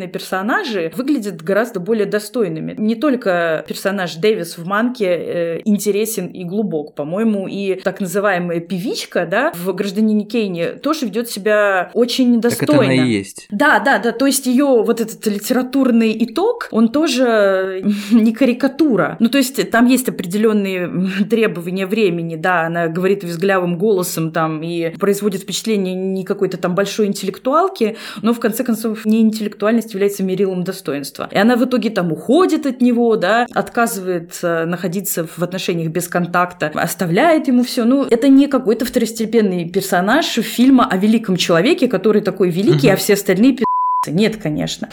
второстепенные 0.00 0.08
персонажи 0.08 0.92
выглядят 0.96 1.42
гораздо 1.42 1.80
более 1.80 2.06
достойными. 2.06 2.74
Не 2.78 2.94
только 2.94 3.64
персонаж 3.68 4.14
Дэвис 4.16 4.58
в 4.58 4.66
Манке 4.66 5.06
э, 5.06 5.60
интересен 5.64 6.26
и 6.26 6.44
глубок, 6.44 6.94
по-моему, 6.94 7.48
и 7.48 7.74
так 7.74 8.00
называемая 8.00 8.60
певичка, 8.60 9.26
да, 9.26 9.52
в 9.54 9.72
гражданине 9.72 10.24
Кейне 10.24 10.72
тоже 10.72 11.06
ведет 11.06 11.28
себя 11.28 11.90
очень 11.94 12.40
достойно. 12.40 12.72
Так 12.72 12.82
это 12.82 12.92
она 12.92 13.06
и 13.06 13.10
есть. 13.10 13.46
Да, 13.50 13.80
да, 13.80 13.98
да. 13.98 14.12
То 14.12 14.26
есть 14.26 14.46
ее 14.46 14.82
вот 14.82 15.00
этот 15.00 15.26
литературный 15.26 16.16
итог, 16.24 16.68
он 16.70 16.88
тоже 16.88 17.82
не 18.10 18.32
карикатура. 18.32 19.16
Ну, 19.20 19.28
то 19.28 19.38
есть 19.38 19.70
там 19.70 19.86
есть 19.86 20.08
определенные 20.08 20.90
требования 21.28 21.86
времени, 21.86 22.36
да, 22.36 22.62
она 22.66 22.88
говорит 22.88 23.24
визглявым 23.24 23.78
голосом 23.78 24.32
там 24.32 24.62
и 24.62 24.96
производит 24.96 25.42
впечатление 25.42 25.94
не 25.94 26.24
какой-то 26.24 26.56
там 26.56 26.74
большой 26.74 27.06
интеллектуалки, 27.06 27.96
но 28.22 28.32
в 28.32 28.40
конце 28.40 28.64
концов 28.64 29.04
не 29.04 29.20
интеллектуальность 29.20 29.89
является 29.92 30.22
мерилом 30.22 30.64
достоинства. 30.64 31.28
И 31.30 31.38
она 31.38 31.56
в 31.56 31.64
итоге 31.64 31.90
там 31.90 32.12
уходит 32.12 32.66
от 32.66 32.80
него, 32.80 33.16
да, 33.16 33.46
отказывается 33.52 34.64
находиться 34.66 35.26
в 35.26 35.42
отношениях 35.42 35.90
без 35.90 36.08
контакта, 36.08 36.70
оставляет 36.74 37.48
ему 37.48 37.64
все. 37.64 37.84
Ну, 37.84 38.04
это 38.04 38.28
не 38.28 38.46
какой-то 38.46 38.84
второстепенный 38.84 39.68
персонаж 39.68 40.26
фильма 40.26 40.86
о 40.90 40.96
великом 40.96 41.36
человеке, 41.36 41.88
который 41.88 42.22
такой 42.22 42.50
великий, 42.50 42.88
угу. 42.88 42.94
а 42.94 42.96
все 42.96 43.14
остальные 43.14 43.56
нет, 44.06 44.38
конечно. 44.38 44.88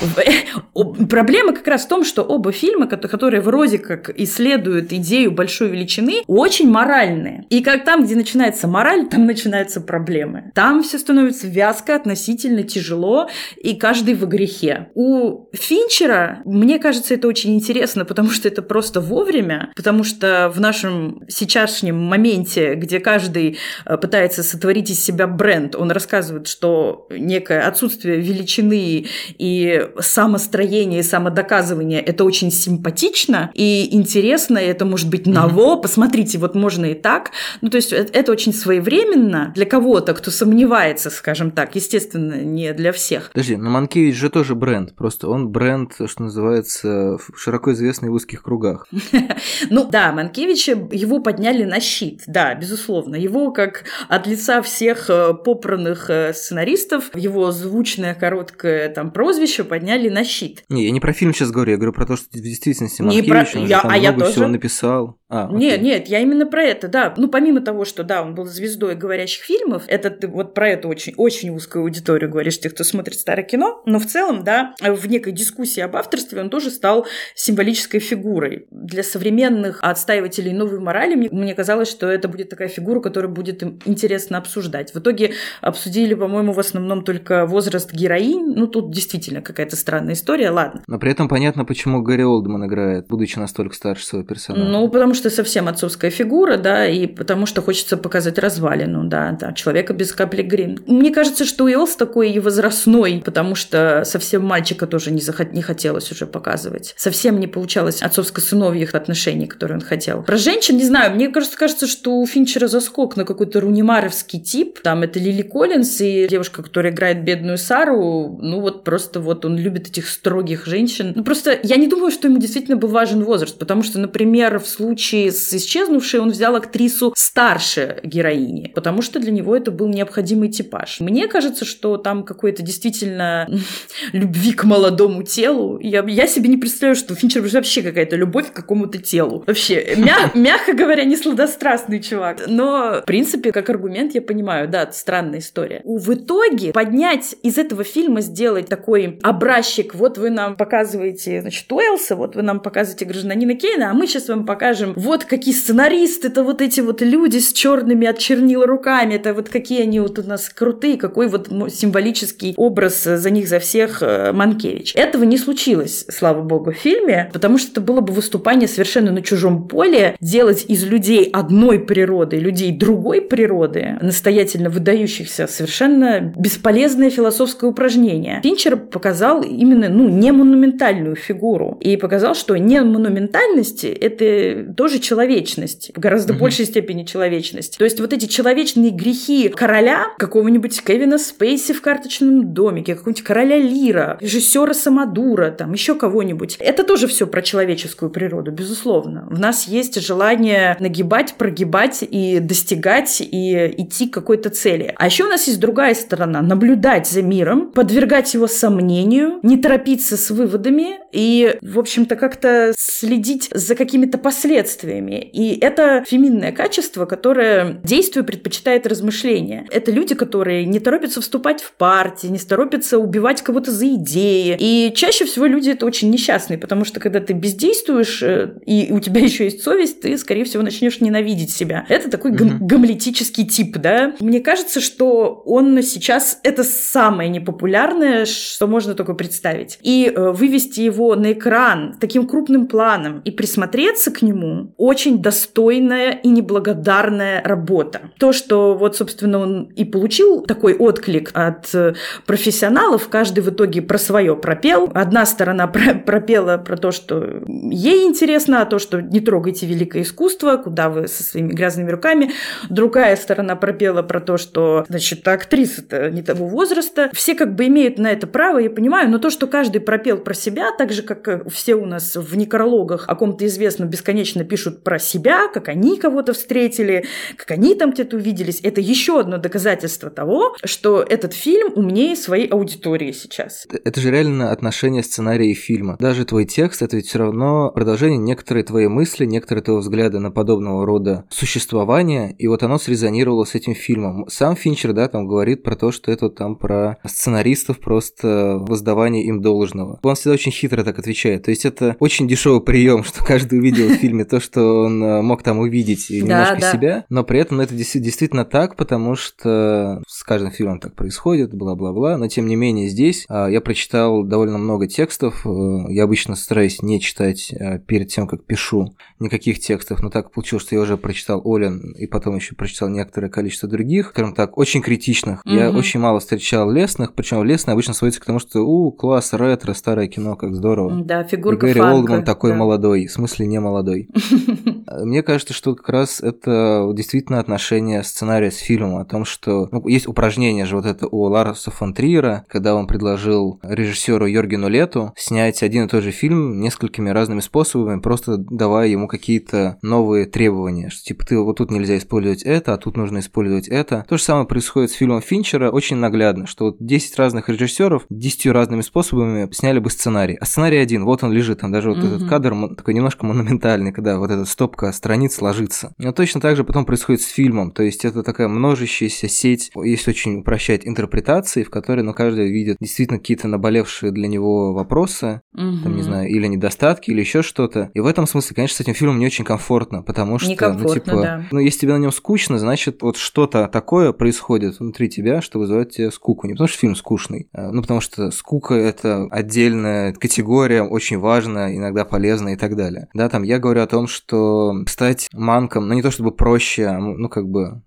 Проблема 1.10 1.54
как 1.54 1.66
раз 1.68 1.86
в 1.86 1.88
том, 1.88 2.04
что 2.04 2.24
оба 2.24 2.52
фильма, 2.52 2.88
которые 2.88 3.40
вроде 3.40 3.78
как 3.78 4.10
исследуют 4.20 4.92
идею 4.92 5.32
большой 5.32 5.70
величины, 5.70 6.24
очень 6.28 6.70
моральные. 6.70 7.46
И 7.50 7.62
как 7.62 7.86
там, 7.86 8.04
где 8.04 8.16
начинается 8.16 8.68
мораль, 8.68 9.08
там 9.08 9.26
начинаются 9.26 9.80
проблемы. 9.80 10.52
Там 10.54 10.84
все 10.84 11.00
становится 11.00 11.48
вязко, 11.48 11.96
относительно 11.96 12.64
тяжело, 12.64 13.30
и 13.56 13.76
каждый 13.76 14.14
в 14.14 14.28
грехе. 14.28 14.90
У 14.94 15.48
Финчера, 15.54 16.42
мне 16.44 16.78
кажется, 16.78 17.14
это 17.14 17.30
очень 17.30 17.56
интересно, 17.56 18.04
потому 18.04 18.30
что 18.30 18.50
это 18.50 18.62
просто 18.62 19.00
вовремя, 19.00 19.72
потому 19.78 20.04
что 20.04 20.52
в 20.54 20.60
нашем 20.60 21.24
сейчасшнем 21.30 21.98
моменте, 21.98 22.76
где 22.76 23.00
каждый 23.00 23.58
э, 23.86 23.98
пытается 23.98 24.44
сотворить 24.44 24.90
из 24.90 25.02
себя 25.02 25.28
бренд, 25.28 25.76
он 25.76 25.92
рассказывает, 25.92 26.48
что 26.48 27.08
некое 27.10 27.62
отсутствие 27.62 28.20
величины 28.20 28.97
и 29.38 29.90
самостроение, 30.00 31.02
и 31.02 31.04
самодоказывание– 31.04 32.02
это 32.08 32.24
очень 32.24 32.52
симпатично 32.52 33.52
и 33.54 33.96
интересно, 33.96 34.58
и 34.58 34.66
это 34.66 34.86
может 34.86 35.10
быть 35.10 35.26
ново, 35.26 35.76
mm-hmm. 35.76 35.82
посмотрите, 35.82 36.38
вот 36.38 36.56
можно 36.56 36.86
и 36.86 36.94
так. 36.94 37.32
Ну, 37.62 37.70
то 37.70 37.78
есть 37.78 37.94
это, 37.94 38.18
это 38.18 38.32
очень 38.32 38.54
своевременно 38.54 39.52
для 39.56 39.66
кого-то, 39.66 40.14
кто 40.14 40.32
сомневается, 40.32 41.10
скажем 41.10 41.52
так, 41.52 41.76
естественно, 41.76 42.36
не 42.36 42.74
для 42.74 42.92
всех. 42.92 43.32
Подожди, 43.32 43.56
но 43.56 43.70
Манкевич 43.70 44.16
же 44.16 44.30
тоже 44.30 44.56
бренд, 44.56 44.96
просто 44.96 45.30
он 45.30 45.50
бренд, 45.50 45.94
что 46.06 46.24
называется, 46.24 47.18
широко 47.36 47.74
известный 47.74 48.10
в 48.10 48.14
узких 48.14 48.44
кругах. 48.44 48.88
Ну 49.70 49.86
да, 49.90 50.12
Манкевича, 50.12 50.72
его 50.92 51.20
подняли 51.20 51.64
на 51.64 51.80
щит, 51.80 52.24
да, 52.28 52.54
безусловно. 52.56 53.16
Его 53.16 53.52
как 53.52 53.84
от 54.08 54.28
лица 54.28 54.62
всех 54.62 55.10
э, 55.10 55.34
попранных 55.34 56.10
э, 56.10 56.34
сценаристов, 56.34 57.16
его 57.16 57.52
звучная 57.52 58.14
короткая 58.14 58.87
свое 58.88 58.94
там 58.94 59.12
прозвище 59.12 59.64
подняли 59.64 60.10
на 60.10 60.24
щит. 60.24 60.64
Не, 60.70 60.86
я 60.86 60.92
не 60.92 61.00
про 61.00 61.14
фильм 61.14 61.34
сейчас 61.34 61.52
говорю, 61.52 61.72
я 61.72 61.78
говорю 61.78 61.94
про 61.94 62.06
то, 62.06 62.16
что 62.16 62.26
в 62.32 62.42
действительности 62.42 63.02
Не 63.02 63.22
Маркевич, 63.22 63.30
про- 63.52 63.60
он 63.60 63.66
же 63.66 63.72
я- 63.72 63.82
там 63.82 63.92
а 63.92 63.98
я 63.98 64.12
много 64.12 64.22
тоже. 64.26 64.32
всего 64.34 64.48
написал. 64.48 65.18
А, 65.30 65.50
Нет, 65.52 65.74
окей. 65.80 65.86
нет, 65.86 66.08
я 66.08 66.20
именно 66.20 66.46
про 66.46 66.64
это, 66.64 66.88
да. 66.88 67.14
Ну, 67.18 67.28
помимо 67.28 67.60
того, 67.60 67.84
что, 67.84 68.04
да, 68.04 68.22
он 68.22 68.34
был 68.34 68.46
звездой 68.46 68.96
говорящих 68.96 69.44
фильмов, 69.44 69.84
это 69.88 70.10
ты 70.10 70.28
вот 70.30 70.54
про 70.54 70.70
эту 70.70 70.88
очень, 70.88 71.14
очень 71.18 71.50
узкую 71.50 71.82
аудиторию 71.84 72.30
говоришь, 72.32 72.58
тех, 72.60 72.74
кто 72.74 72.86
смотрит 72.86 73.20
старое 73.20 73.44
кино, 73.46 73.82
но 73.86 74.00
в 74.00 74.06
целом, 74.06 74.44
да, 74.46 74.74
в 74.82 75.06
некой 75.08 75.34
дискуссии 75.34 75.82
об 75.82 75.98
авторстве 75.98 76.40
он 76.40 76.50
тоже 76.50 76.72
стал 76.72 77.06
символической 77.36 78.00
фигурой. 78.00 78.68
Для 78.72 79.04
современных 79.04 79.80
отстаивателей 79.82 80.54
новой 80.54 80.80
морали 80.80 81.16
мне, 81.16 81.30
мне 81.30 81.54
казалось, 81.56 81.90
что 81.90 82.08
это 82.08 82.30
будет 82.30 82.50
такая 82.50 82.70
фигура, 82.70 83.02
которую 83.02 83.32
будет 83.34 83.62
им 83.64 83.80
интересно 83.86 84.38
обсуждать. 84.38 84.94
В 84.94 85.00
итоге 85.00 85.34
обсудили, 85.62 86.14
по-моему, 86.14 86.54
в 86.54 86.60
основном 86.60 87.04
только 87.04 87.46
возраст 87.46 87.92
героинь. 87.92 88.54
Ну, 88.56 88.68
тут 88.82 88.92
действительно 88.92 89.42
какая-то 89.42 89.76
странная 89.76 90.14
история, 90.14 90.52
ладно. 90.52 90.84
Но 90.88 91.00
при 91.00 91.12
этом 91.12 91.28
понятно, 91.28 91.66
почему 91.66 92.02
Гарри 92.02 92.24
Олдман 92.24 92.66
играет, 92.68 93.08
будучи 93.08 93.40
настолько 93.40 93.76
старше 93.76 94.06
своего 94.06 94.28
персонажа. 94.28 94.70
Ну, 94.70 94.88
потому 94.90 95.14
что 95.14 95.30
совсем 95.30 95.68
отцовская 95.68 96.12
фигура, 96.12 96.58
да, 96.58 96.88
и 96.88 97.08
потому 97.08 97.46
что 97.46 97.62
хочется 97.62 97.98
показать 97.98 98.38
развалину, 98.38 99.06
да, 99.06 99.36
да, 99.40 99.54
человека 99.54 99.94
без 99.94 100.12
капли 100.14 100.44
грин. 100.44 100.80
Мне 100.86 101.12
кажется, 101.12 101.46
что 101.46 101.66
Уэллс 101.66 101.96
такой 101.96 102.32
и 102.32 102.40
возрастной, 102.40 103.22
потому 103.26 103.56
что 103.56 104.04
совсем 104.06 104.46
мальчика 104.46 104.86
тоже 104.88 105.12
не, 105.12 105.22
захот- 105.22 105.54
не 105.54 105.62
хотелось 105.62 106.12
уже 106.12 106.26
показывать. 106.28 106.94
Совсем 106.98 107.40
не 107.40 107.48
получалось 107.48 108.02
отцовско-сыновьих 108.02 108.94
отношений, 108.94 109.48
которые 109.48 109.78
он 109.78 109.82
хотел. 109.84 110.24
Про 110.24 110.38
женщин, 110.38 110.78
не 110.78 110.86
знаю, 110.86 111.16
мне 111.16 111.30
кажется, 111.30 111.58
кажется, 111.58 111.88
что 111.88 112.16
у 112.16 112.26
Финчера 112.26 112.68
заскок 112.68 113.18
на 113.18 113.26
какой-то 113.26 113.60
рунимаровский 113.62 114.40
тип. 114.40 114.80
Там 114.82 115.04
это 115.04 115.20
Лили 115.20 115.42
Коллинз 115.42 116.00
и 116.02 116.28
девушка, 116.30 116.62
которая 116.62 116.94
играет 116.94 117.24
бедную 117.24 117.58
Сару. 117.58 118.38
Ну, 118.42 118.62
вот 118.68 118.84
просто 118.84 119.22
вот 119.22 119.46
он 119.46 119.58
любит 119.58 119.88
этих 119.88 120.10
строгих 120.10 120.66
женщин. 120.66 121.14
Ну, 121.16 121.24
просто 121.24 121.58
я 121.64 121.78
не 121.78 121.88
думаю, 121.88 122.12
что 122.12 122.28
ему 122.28 122.38
действительно 122.38 122.76
был 122.76 122.90
важен 122.90 123.24
возраст, 123.24 123.58
потому 123.58 123.82
что, 123.82 123.98
например, 123.98 124.60
в 124.60 124.68
случае 124.68 125.32
с 125.32 125.54
исчезнувшей 125.54 126.20
он 126.20 126.32
взял 126.32 126.54
актрису 126.56 127.14
старше 127.16 128.00
героини, 128.04 128.74
потому 128.76 129.02
что 129.02 129.20
для 129.20 129.32
него 129.32 129.56
это 129.56 129.72
был 129.72 129.88
необходимый 129.88 130.50
типаж. 130.50 131.00
Мне 131.00 131.28
кажется, 131.28 131.64
что 131.64 131.96
там 131.96 132.24
какой-то 132.24 132.62
действительно 132.62 133.50
любви 134.12 134.52
к 134.52 134.66
молодому 134.66 135.24
телу. 135.24 135.80
Я, 135.82 136.04
я 136.06 136.28
себе 136.28 136.50
не 136.50 136.58
представляю, 136.58 136.98
что 136.98 137.14
у 137.14 137.16
Финчера 137.16 137.48
вообще 137.48 137.82
какая-то 137.82 138.18
любовь 138.18 138.52
к 138.52 138.54
какому-то 138.54 138.98
телу. 138.98 139.46
Вообще, 139.48 139.96
мя- 139.96 140.32
мягко 140.34 140.74
говоря, 140.74 141.06
не 141.06 141.16
сладострастный 141.16 142.02
чувак. 142.02 142.44
Но, 142.48 143.00
в 143.02 143.06
принципе, 143.06 143.54
как 143.54 143.70
аргумент 143.70 144.14
я 144.14 144.22
понимаю, 144.22 144.68
да, 144.68 144.84
это 144.84 144.94
странная 144.94 145.40
история. 145.40 145.82
В 145.86 146.14
итоге 146.14 146.74
поднять 146.74 147.36
из 147.44 147.58
этого 147.58 147.86
фильма, 147.86 148.20
сделать 148.20 148.57
такой 148.64 149.20
образчик, 149.24 149.96
вот 149.96 150.18
вы 150.18 150.30
нам 150.30 150.56
показываете, 150.56 151.42
значит, 151.42 151.72
Уэлса, 151.72 152.16
вот 152.16 152.36
вы 152.36 152.42
нам 152.42 152.60
показываете 152.60 153.06
гражданина 153.06 153.56
Кейна, 153.56 153.92
а 153.92 153.94
мы 153.94 154.08
сейчас 154.08 154.30
вам 154.30 154.46
покажем, 154.46 154.94
вот 154.96 155.26
какие 155.26 155.54
сценаристы, 155.54 156.28
это 156.28 156.44
вот 156.44 156.62
эти 156.62 156.82
вот 156.82 157.02
люди 157.02 157.38
с 157.38 157.54
черными 157.54 158.08
от 158.08 158.20
чернила 158.20 158.66
руками, 158.66 159.16
это 159.16 159.34
вот 159.34 159.50
какие 159.50 159.84
они 159.84 160.00
вот 160.00 160.20
у 160.20 160.24
нас 160.24 160.50
крутые, 160.50 160.98
какой 160.98 161.28
вот 161.28 161.48
символический 161.72 162.54
образ 162.58 163.04
за 163.04 163.30
них 163.30 163.48
за 163.48 163.60
всех 163.60 164.02
э, 164.02 164.32
Манкевич. 164.32 164.96
Этого 164.96 165.24
не 165.24 165.38
случилось, 165.38 166.06
слава 166.10 166.42
богу, 166.42 166.72
в 166.72 166.76
фильме, 166.76 167.30
потому 167.34 167.58
что 167.58 167.72
это 167.72 167.82
было 167.82 168.02
бы 168.02 168.14
выступание 168.14 168.68
совершенно 168.68 169.12
на 169.12 169.22
чужом 169.22 169.68
поле, 169.68 170.16
делать 170.20 170.66
из 170.68 170.84
людей 170.84 171.30
одной 171.32 171.80
природы, 171.80 172.38
людей 172.38 172.72
другой 172.72 173.22
природы, 173.22 173.98
настоятельно 174.02 174.70
выдающихся, 174.70 175.48
совершенно 175.48 176.34
бесполезное 176.36 177.10
философское 177.10 177.68
упражнение. 177.70 178.37
Финчер 178.42 178.78
показал 178.78 179.42
именно, 179.42 179.90
ну, 179.90 180.08
не 180.10 180.32
монументальную 180.32 181.16
фигуру. 181.16 181.78
И 181.82 181.98
показал, 181.98 182.36
что 182.36 182.56
не 182.58 182.82
монументальности— 182.82 183.88
это 184.02 184.74
тоже 184.74 185.00
человечность, 185.00 185.92
в 185.96 186.00
гораздо 186.00 186.34
Мгм. 186.34 186.42
большей 186.42 186.66
степени 186.66 187.04
человечность. 187.04 187.78
То 187.78 187.84
есть 187.84 188.00
вот 188.00 188.14
эти 188.14 188.26
человечные 188.26 188.92
грехи 188.92 189.50
короля, 189.50 190.08
какого-нибудь 190.18 190.82
Кевина 190.84 191.18
Спейси 191.18 191.74
в 191.74 191.82
карточном 191.82 192.54
домике, 192.54 192.94
какого-нибудь 192.96 193.24
короля 193.24 193.58
Лира, 193.58 194.18
режиссера 194.22 194.74
Самодура, 194.74 195.52
там 195.52 195.74
еще 195.74 195.96
кого-нибудь. 195.96 196.58
Это 196.60 196.84
тоже 196.84 197.08
все 197.08 197.28
про 197.28 197.42
человеческую 197.42 198.10
природу, 198.12 198.52
безусловно. 198.52 199.28
В 199.30 199.40
нас 199.40 199.68
есть 199.68 200.00
желание 200.02 200.76
нагибать, 200.80 201.36
прогибать 201.38 202.04
и 202.10 202.40
достигать, 202.40 203.22
и 203.22 203.74
идти 203.78 204.08
к 204.08 204.14
какой-то 204.14 204.50
цели. 204.50 204.94
А 204.98 205.06
еще 205.06 205.26
у 205.26 205.30
нас 205.30 205.48
есть 205.48 205.60
другая 205.60 205.94
сторона. 205.96 206.42
Наблюдать 206.42 207.08
за 207.08 207.22
миром, 207.22 207.72
подвергать 207.72 208.27
его 208.34 208.48
сомнению, 208.48 209.40
не 209.44 209.58
торопиться 209.58 210.18
с 210.18 210.30
выводами 210.30 211.00
и, 211.12 211.58
в 211.62 211.80
общем-то, 211.80 212.16
как-то 212.16 212.74
следить 212.78 213.50
за 213.54 213.76
какими-то 213.76 214.18
последствиями. 214.18 215.30
И 215.34 215.60
это 215.60 216.04
феминное 216.08 216.52
качество, 216.52 217.06
которое 217.06 217.80
действию 217.84 218.26
предпочитает 218.26 218.88
размышления. 218.88 219.68
Это 219.72 219.92
люди, 219.92 220.16
которые 220.16 220.66
не 220.66 220.80
торопятся 220.80 221.22
вступать 221.22 221.62
в 221.62 221.74
партии, 221.74 222.28
не 222.28 222.40
торопятся 222.40 222.98
убивать 222.98 223.42
кого-то 223.42 223.72
за 223.72 223.88
идеи. 223.96 224.56
И 224.60 224.94
чаще 224.96 225.26
всего 225.26 225.46
люди 225.46 225.70
это 225.70 225.86
очень 225.86 226.10
несчастные, 226.10 226.58
потому 226.58 226.86
что 226.86 227.00
когда 227.00 227.20
ты 227.20 227.34
бездействуешь, 227.34 228.22
э, 228.24 228.56
и 228.66 228.92
у 228.92 229.00
тебя 229.00 229.22
еще 229.24 229.46
есть 229.46 229.62
совесть, 229.64 230.02
ты, 230.02 230.18
скорее 230.18 230.44
всего, 230.44 230.64
начнешь 230.64 231.02
ненавидеть 231.02 231.52
себя. 231.52 231.86
Это 231.90 232.10
такой 232.10 232.32
гам- 232.32 232.66
гамлетический 232.66 233.46
тип, 233.46 233.78
да? 233.78 234.14
Мне 234.20 234.40
кажется, 234.40 234.82
что 234.82 235.42
он 235.46 235.82
сейчас 235.84 236.40
это 236.44 236.64
самое 236.64 237.30
непопулярное, 237.30 238.17
что 238.26 238.68
можно 238.68 238.94
только 238.94 239.14
представить. 239.14 239.80
И 239.82 240.12
э, 240.14 240.32
вывести 240.32 240.82
его 240.82 241.16
на 241.16 241.34
экран 241.34 241.96
таким 242.00 242.28
крупным 242.28 242.68
планом 242.68 243.22
и 243.24 243.32
присмотреться 243.32 244.12
к 244.12 244.22
нему 244.22 244.74
очень 244.78 245.22
достойная 245.22 246.12
и 246.12 246.30
неблагодарная 246.30 247.42
работа. 247.44 248.12
То, 248.20 248.32
что 248.34 248.76
вот, 248.76 248.96
собственно, 248.96 249.40
он 249.40 249.64
и 249.76 249.86
получил 249.86 250.42
такой 250.42 250.76
отклик 250.76 251.32
от 251.34 251.74
э, 251.74 251.94
профессионалов, 252.26 253.08
каждый 253.10 253.42
в 253.42 253.50
итоге 253.50 253.82
про 253.82 253.98
свое 253.98 254.36
пропел. 254.36 254.90
Одна 254.94 255.26
сторона 255.26 255.68
про- 255.68 255.96
пропела 255.96 256.58
про 256.58 256.78
то, 256.78 256.92
что 256.92 257.44
ей 257.48 258.06
интересно, 258.06 258.62
а 258.62 258.66
то, 258.66 258.80
что 258.80 259.02
не 259.02 259.20
трогайте 259.20 259.66
великое 259.66 260.04
искусство, 260.04 260.58
куда 260.58 260.90
вы 260.90 261.08
со 261.08 261.24
своими 261.24 261.54
грязными 261.54 261.92
руками. 261.92 262.32
Другая 262.70 263.16
сторона 263.16 263.56
пропела 263.56 264.02
про 264.02 264.20
то, 264.20 264.38
что, 264.38 264.86
значит, 264.90 265.28
актриса-то 265.28 266.10
не 266.12 266.22
того 266.22 266.48
возраста. 266.48 267.10
Все 267.14 267.36
как 267.36 267.56
бы 267.56 267.68
имеют 267.68 267.98
на 267.98 268.07
это 268.12 268.28
право, 268.28 268.60
я 268.60 268.70
понимаю, 268.70 269.10
но 269.10 269.18
то, 269.18 269.30
что 269.30 269.48
каждый 269.48 269.82
пропел 269.82 270.18
про 270.18 270.34
себя, 270.34 270.72
так 270.78 270.92
же, 270.92 271.02
как 271.02 271.28
э, 271.28 271.44
все 271.50 271.76
у 271.76 271.86
нас 271.86 272.16
в 272.16 272.36
некрологах 272.36 273.06
о 273.08 273.16
ком-то 273.16 273.46
известном 273.46 273.90
бесконечно 273.90 274.44
пишут 274.44 274.84
про 274.84 275.00
себя, 275.00 275.48
как 275.48 275.70
они 275.70 275.98
кого-то 275.98 276.34
встретили, 276.34 277.06
как 277.36 277.52
они 277.52 277.76
там 277.76 277.92
где-то 277.92 278.18
увиделись, 278.18 278.60
это 278.64 278.82
еще 278.82 279.20
одно 279.20 279.38
доказательство 279.38 280.10
того, 280.10 280.56
что 280.64 281.06
этот 281.08 281.34
фильм 281.34 281.74
умнее 281.76 282.16
своей 282.16 282.48
аудитории 282.48 283.12
сейчас. 283.12 283.68
Это 283.84 284.00
же 284.00 284.12
реально 284.12 284.52
отношение 284.52 285.04
сценария 285.04 285.52
и 285.52 285.54
фильма. 285.54 285.98
Даже 286.00 286.26
твой 286.26 286.46
текст 286.46 286.82
это 286.82 286.96
ведь 286.96 287.08
все 287.08 287.20
равно 287.20 287.72
продолжение 287.74 288.18
некоторые 288.18 288.64
твои 288.64 288.88
мысли, 288.88 289.26
некоторые 289.26 289.64
твои 289.64 289.78
взгляды 289.78 290.20
на 290.20 290.32
подобного 290.32 290.86
рода 290.86 291.26
существование, 291.30 292.36
и 292.38 292.48
вот 292.48 292.64
оно 292.64 292.78
срезонировало 292.78 293.46
с 293.46 293.56
этим 293.56 293.76
фильмом. 293.76 294.28
Сам 294.30 294.56
Финчер, 294.56 294.94
да, 294.94 295.08
там 295.08 295.28
говорит 295.28 295.64
про 295.64 295.76
то, 295.76 295.92
что 295.92 296.12
это 296.12 296.30
там 296.30 296.56
про 296.56 296.98
сценаристов 297.06 297.80
просто 297.98 298.60
воздавание 298.60 299.26
им 299.26 299.42
должного. 299.42 300.00
Он 300.04 300.14
всегда 300.14 300.34
очень 300.34 300.52
хитро 300.52 300.84
так 300.84 301.00
отвечает. 301.00 301.46
То 301.46 301.50
есть 301.50 301.66
это 301.66 301.96
очень 302.00 302.28
дешевый 302.28 302.62
прием, 302.62 303.04
что 303.04 303.24
каждый 303.24 303.58
увидел 303.58 303.88
в 303.90 303.94
фильме 303.94 304.24
то, 304.24 304.40
что 304.40 304.84
он 304.84 305.04
э, 305.04 305.22
мог 305.24 305.42
там 305.42 305.58
увидеть 305.58 306.12
и 306.12 306.22
немножко 306.22 306.62
да. 306.62 306.72
себя, 306.72 307.06
но 307.10 307.24
при 307.24 307.40
этом 307.40 307.58
ну, 307.58 307.64
это 307.64 307.74
действительно 307.74 308.46
так, 308.46 308.76
потому 308.76 309.16
что 309.16 310.04
с 310.08 310.24
каждым 310.24 310.52
фильмом 310.52 310.80
так 310.80 310.94
происходит, 310.94 311.56
бла-бла-бла. 311.56 312.20
Но 312.20 312.28
тем 312.28 312.46
не 312.46 312.56
менее 312.56 312.88
здесь 312.88 313.26
а, 313.30 313.48
я 313.48 313.62
прочитал 313.62 314.24
довольно 314.24 314.60
много 314.60 314.86
текстов. 314.86 315.44
Э, 315.48 315.92
Я 315.92 316.04
обычно 316.04 316.36
стараюсь 316.36 316.84
не 316.84 317.02
читать 317.02 317.52
э, 317.52 317.80
перед 317.80 318.10
тем, 318.10 318.28
как 318.28 318.46
пишу 318.46 318.96
никаких 319.18 319.60
текстов, 319.60 320.04
но 320.04 320.12
так 320.12 320.32
получилось, 320.32 320.66
что 320.66 320.76
я 320.76 320.82
уже 320.82 320.98
прочитал 320.98 321.42
Олен 321.44 321.94
и 321.94 322.06
потом 322.06 322.36
еще 322.36 322.54
прочитал 322.54 322.90
некоторое 322.90 323.30
количество 323.30 323.68
других, 323.68 324.10
скажем 324.10 324.36
так, 324.36 324.56
очень 324.56 324.84
критичных. 324.84 325.42
Я 325.46 325.72
очень 325.72 326.00
мало 326.00 326.20
встречал 326.20 326.70
лесных, 326.70 327.14
причем 327.14 327.44
лесные 327.44 327.74
обычно 327.74 327.87
сводится 327.94 328.22
к 328.22 328.26
тому, 328.26 328.40
что 328.40 328.62
у, 328.62 328.92
класс, 328.92 329.34
ретро, 329.34 329.74
старое 329.74 330.08
кино, 330.08 330.36
как 330.36 330.56
здорово. 330.56 331.04
Да, 331.04 331.22
И 331.22 331.28
фигурка 331.28 331.68
Гэри 331.68 331.80
фанка, 331.80 331.96
Олдман 331.96 332.24
такой 332.24 332.52
да. 332.52 332.58
молодой, 332.58 333.08
в 333.08 333.12
смысле 333.12 333.48
не 333.48 333.60
молодой. 333.60 334.10
Мне 335.04 335.24
кажется, 335.24 335.54
что 335.54 335.76
как 335.76 335.90
раз 335.90 336.22
это 336.22 336.92
действительно 336.94 337.40
отношение 337.40 338.04
сценария 338.04 338.52
с 338.52 338.58
фильмом, 338.58 338.98
о 338.98 339.06
том, 339.06 339.26
что 339.26 339.68
ну, 339.72 339.88
есть 339.88 340.08
упражнение 340.08 340.66
же 340.66 340.76
вот 340.76 340.86
это 340.86 341.08
у 341.08 341.24
Ларса 341.24 341.72
фон 341.72 341.94
Триера, 341.94 342.46
когда 342.48 342.76
он 342.76 342.88
предложил 342.88 343.60
режиссеру 343.64 344.26
Йоргену 344.26 344.70
Лету 344.70 345.14
снять 345.16 345.62
один 345.64 345.86
и 345.86 345.88
тот 345.88 346.04
же 346.04 346.12
фильм 346.12 346.60
несколькими 346.60 347.10
разными 347.10 347.40
способами, 347.40 348.00
просто 348.00 348.38
давая 348.38 348.88
ему 348.88 349.08
какие-то 349.08 349.78
новые 349.82 350.26
требования, 350.26 350.90
что 350.90 351.04
типа 351.04 351.26
ты 351.26 351.40
вот 351.40 351.58
тут 351.58 351.72
нельзя 351.72 351.98
использовать 351.98 352.44
это, 352.44 352.74
а 352.74 352.78
тут 352.78 352.98
нужно 352.98 353.20
использовать 353.20 353.68
это. 353.68 354.06
То 354.08 354.18
же 354.18 354.24
самое 354.24 354.48
происходит 354.48 354.92
с 354.92 354.96
фильмом 354.96 355.22
Финчера 355.22 355.70
очень 355.70 355.98
наглядно, 355.98 356.48
что 356.48 356.66
вот 356.66 356.78
10 356.80 357.18
разных 357.18 357.50
режиссеров 357.50 357.68
10 358.10 358.48
разными 358.48 358.82
способами 358.82 359.48
сняли 359.52 359.80
бы 359.80 359.90
сценарий. 359.90 360.36
А 360.40 360.46
сценарий 360.46 360.78
один, 360.78 361.06
вот 361.06 361.24
он 361.24 361.32
лежит, 361.32 361.60
там 361.60 361.72
даже 361.72 361.90
вот 361.90 362.00
mm-hmm. 362.00 362.16
этот 362.16 362.30
кадр 362.30 362.76
такой 362.76 362.94
немножко 362.94 363.26
монументальный, 363.26 363.92
когда 363.92 364.18
вот 364.18 364.32
эта 364.32 364.46
стопка 364.46 364.92
страниц 364.92 365.42
ложится. 365.42 365.94
Но 365.98 366.12
точно 366.12 366.42
так 366.42 366.56
же 366.56 366.64
потом 366.64 366.86
происходит 366.86 367.22
с 367.22 367.28
фильмом, 367.28 367.72
то 367.72 367.84
есть 367.84 368.06
это 368.06 368.24
такая 368.24 368.48
множащаяся 368.48 369.28
сеть, 369.28 369.72
если 369.76 370.12
очень 370.12 370.40
упрощать, 370.40 370.88
интерпретации, 370.88 371.64
в 371.64 371.70
которой, 371.70 372.02
ну, 372.02 372.14
каждый 372.14 372.52
видит 372.52 372.78
действительно 372.80 373.20
какие-то 373.20 373.48
наболевшие 373.48 374.12
для 374.12 374.28
него 374.28 374.74
вопросы, 374.74 375.42
mm-hmm. 375.56 375.84
там, 375.84 375.96
не 375.96 376.04
знаю, 376.04 376.30
или 376.30 376.48
недостатки, 376.48 377.12
или 377.12 377.20
еще 377.20 377.42
что-то. 377.42 377.92
И 377.94 378.00
в 378.00 378.06
этом 378.06 378.28
смысле, 378.28 378.56
конечно, 378.56 378.78
с 378.78 378.82
этим 378.82 378.94
фильмом 378.94 379.20
не 379.20 379.26
очень 379.26 379.46
комфортно, 379.46 380.04
потому 380.04 380.40
что, 380.40 380.74
ну, 380.74 380.94
типа, 380.94 381.22
да. 381.22 381.46
ну, 381.52 381.60
если 381.60 381.82
тебе 381.82 381.94
на 381.94 381.98
нем 381.98 382.12
скучно, 382.12 382.58
значит, 382.58 383.02
вот 383.02 383.18
что-то 383.18 383.68
такое 383.68 384.12
происходит 384.14 384.80
внутри 384.80 385.10
тебя, 385.10 385.42
что 385.42 385.60
вызывает 385.60 385.92
тебе 385.92 386.12
скуку. 386.12 386.48
Не 386.48 386.54
потому 386.54 386.68
что 386.68 386.80
фильм 386.80 386.96
скучный, 386.96 387.50
а, 387.54 387.67
ну, 387.72 387.82
потому 387.82 388.02
что 388.02 388.32
скука– 388.32 388.74
это 388.76 389.28
отдельная 389.32 390.14
категория, 390.14 390.84
очень 390.84 391.18
важная, 391.18 391.76
иногда 391.76 392.06
полезная 392.06 392.54
и 392.54 392.58
так 392.58 392.76
далее. 392.76 393.08
Да, 393.14 393.30
там 393.30 393.44
я 393.44 393.60
говорю 393.60 393.82
о 393.82 393.88
том, 393.88 394.08
что 394.08 394.74
стать 394.88 395.30
манком, 395.34 395.88
ну, 395.88 395.94
не 395.94 396.02
то 396.02 396.12
чтобы 396.12 396.32
проще, 396.32 396.86
а, 396.86 397.00
ну, 397.00 397.30
как 397.30 397.48
бы 397.48 397.82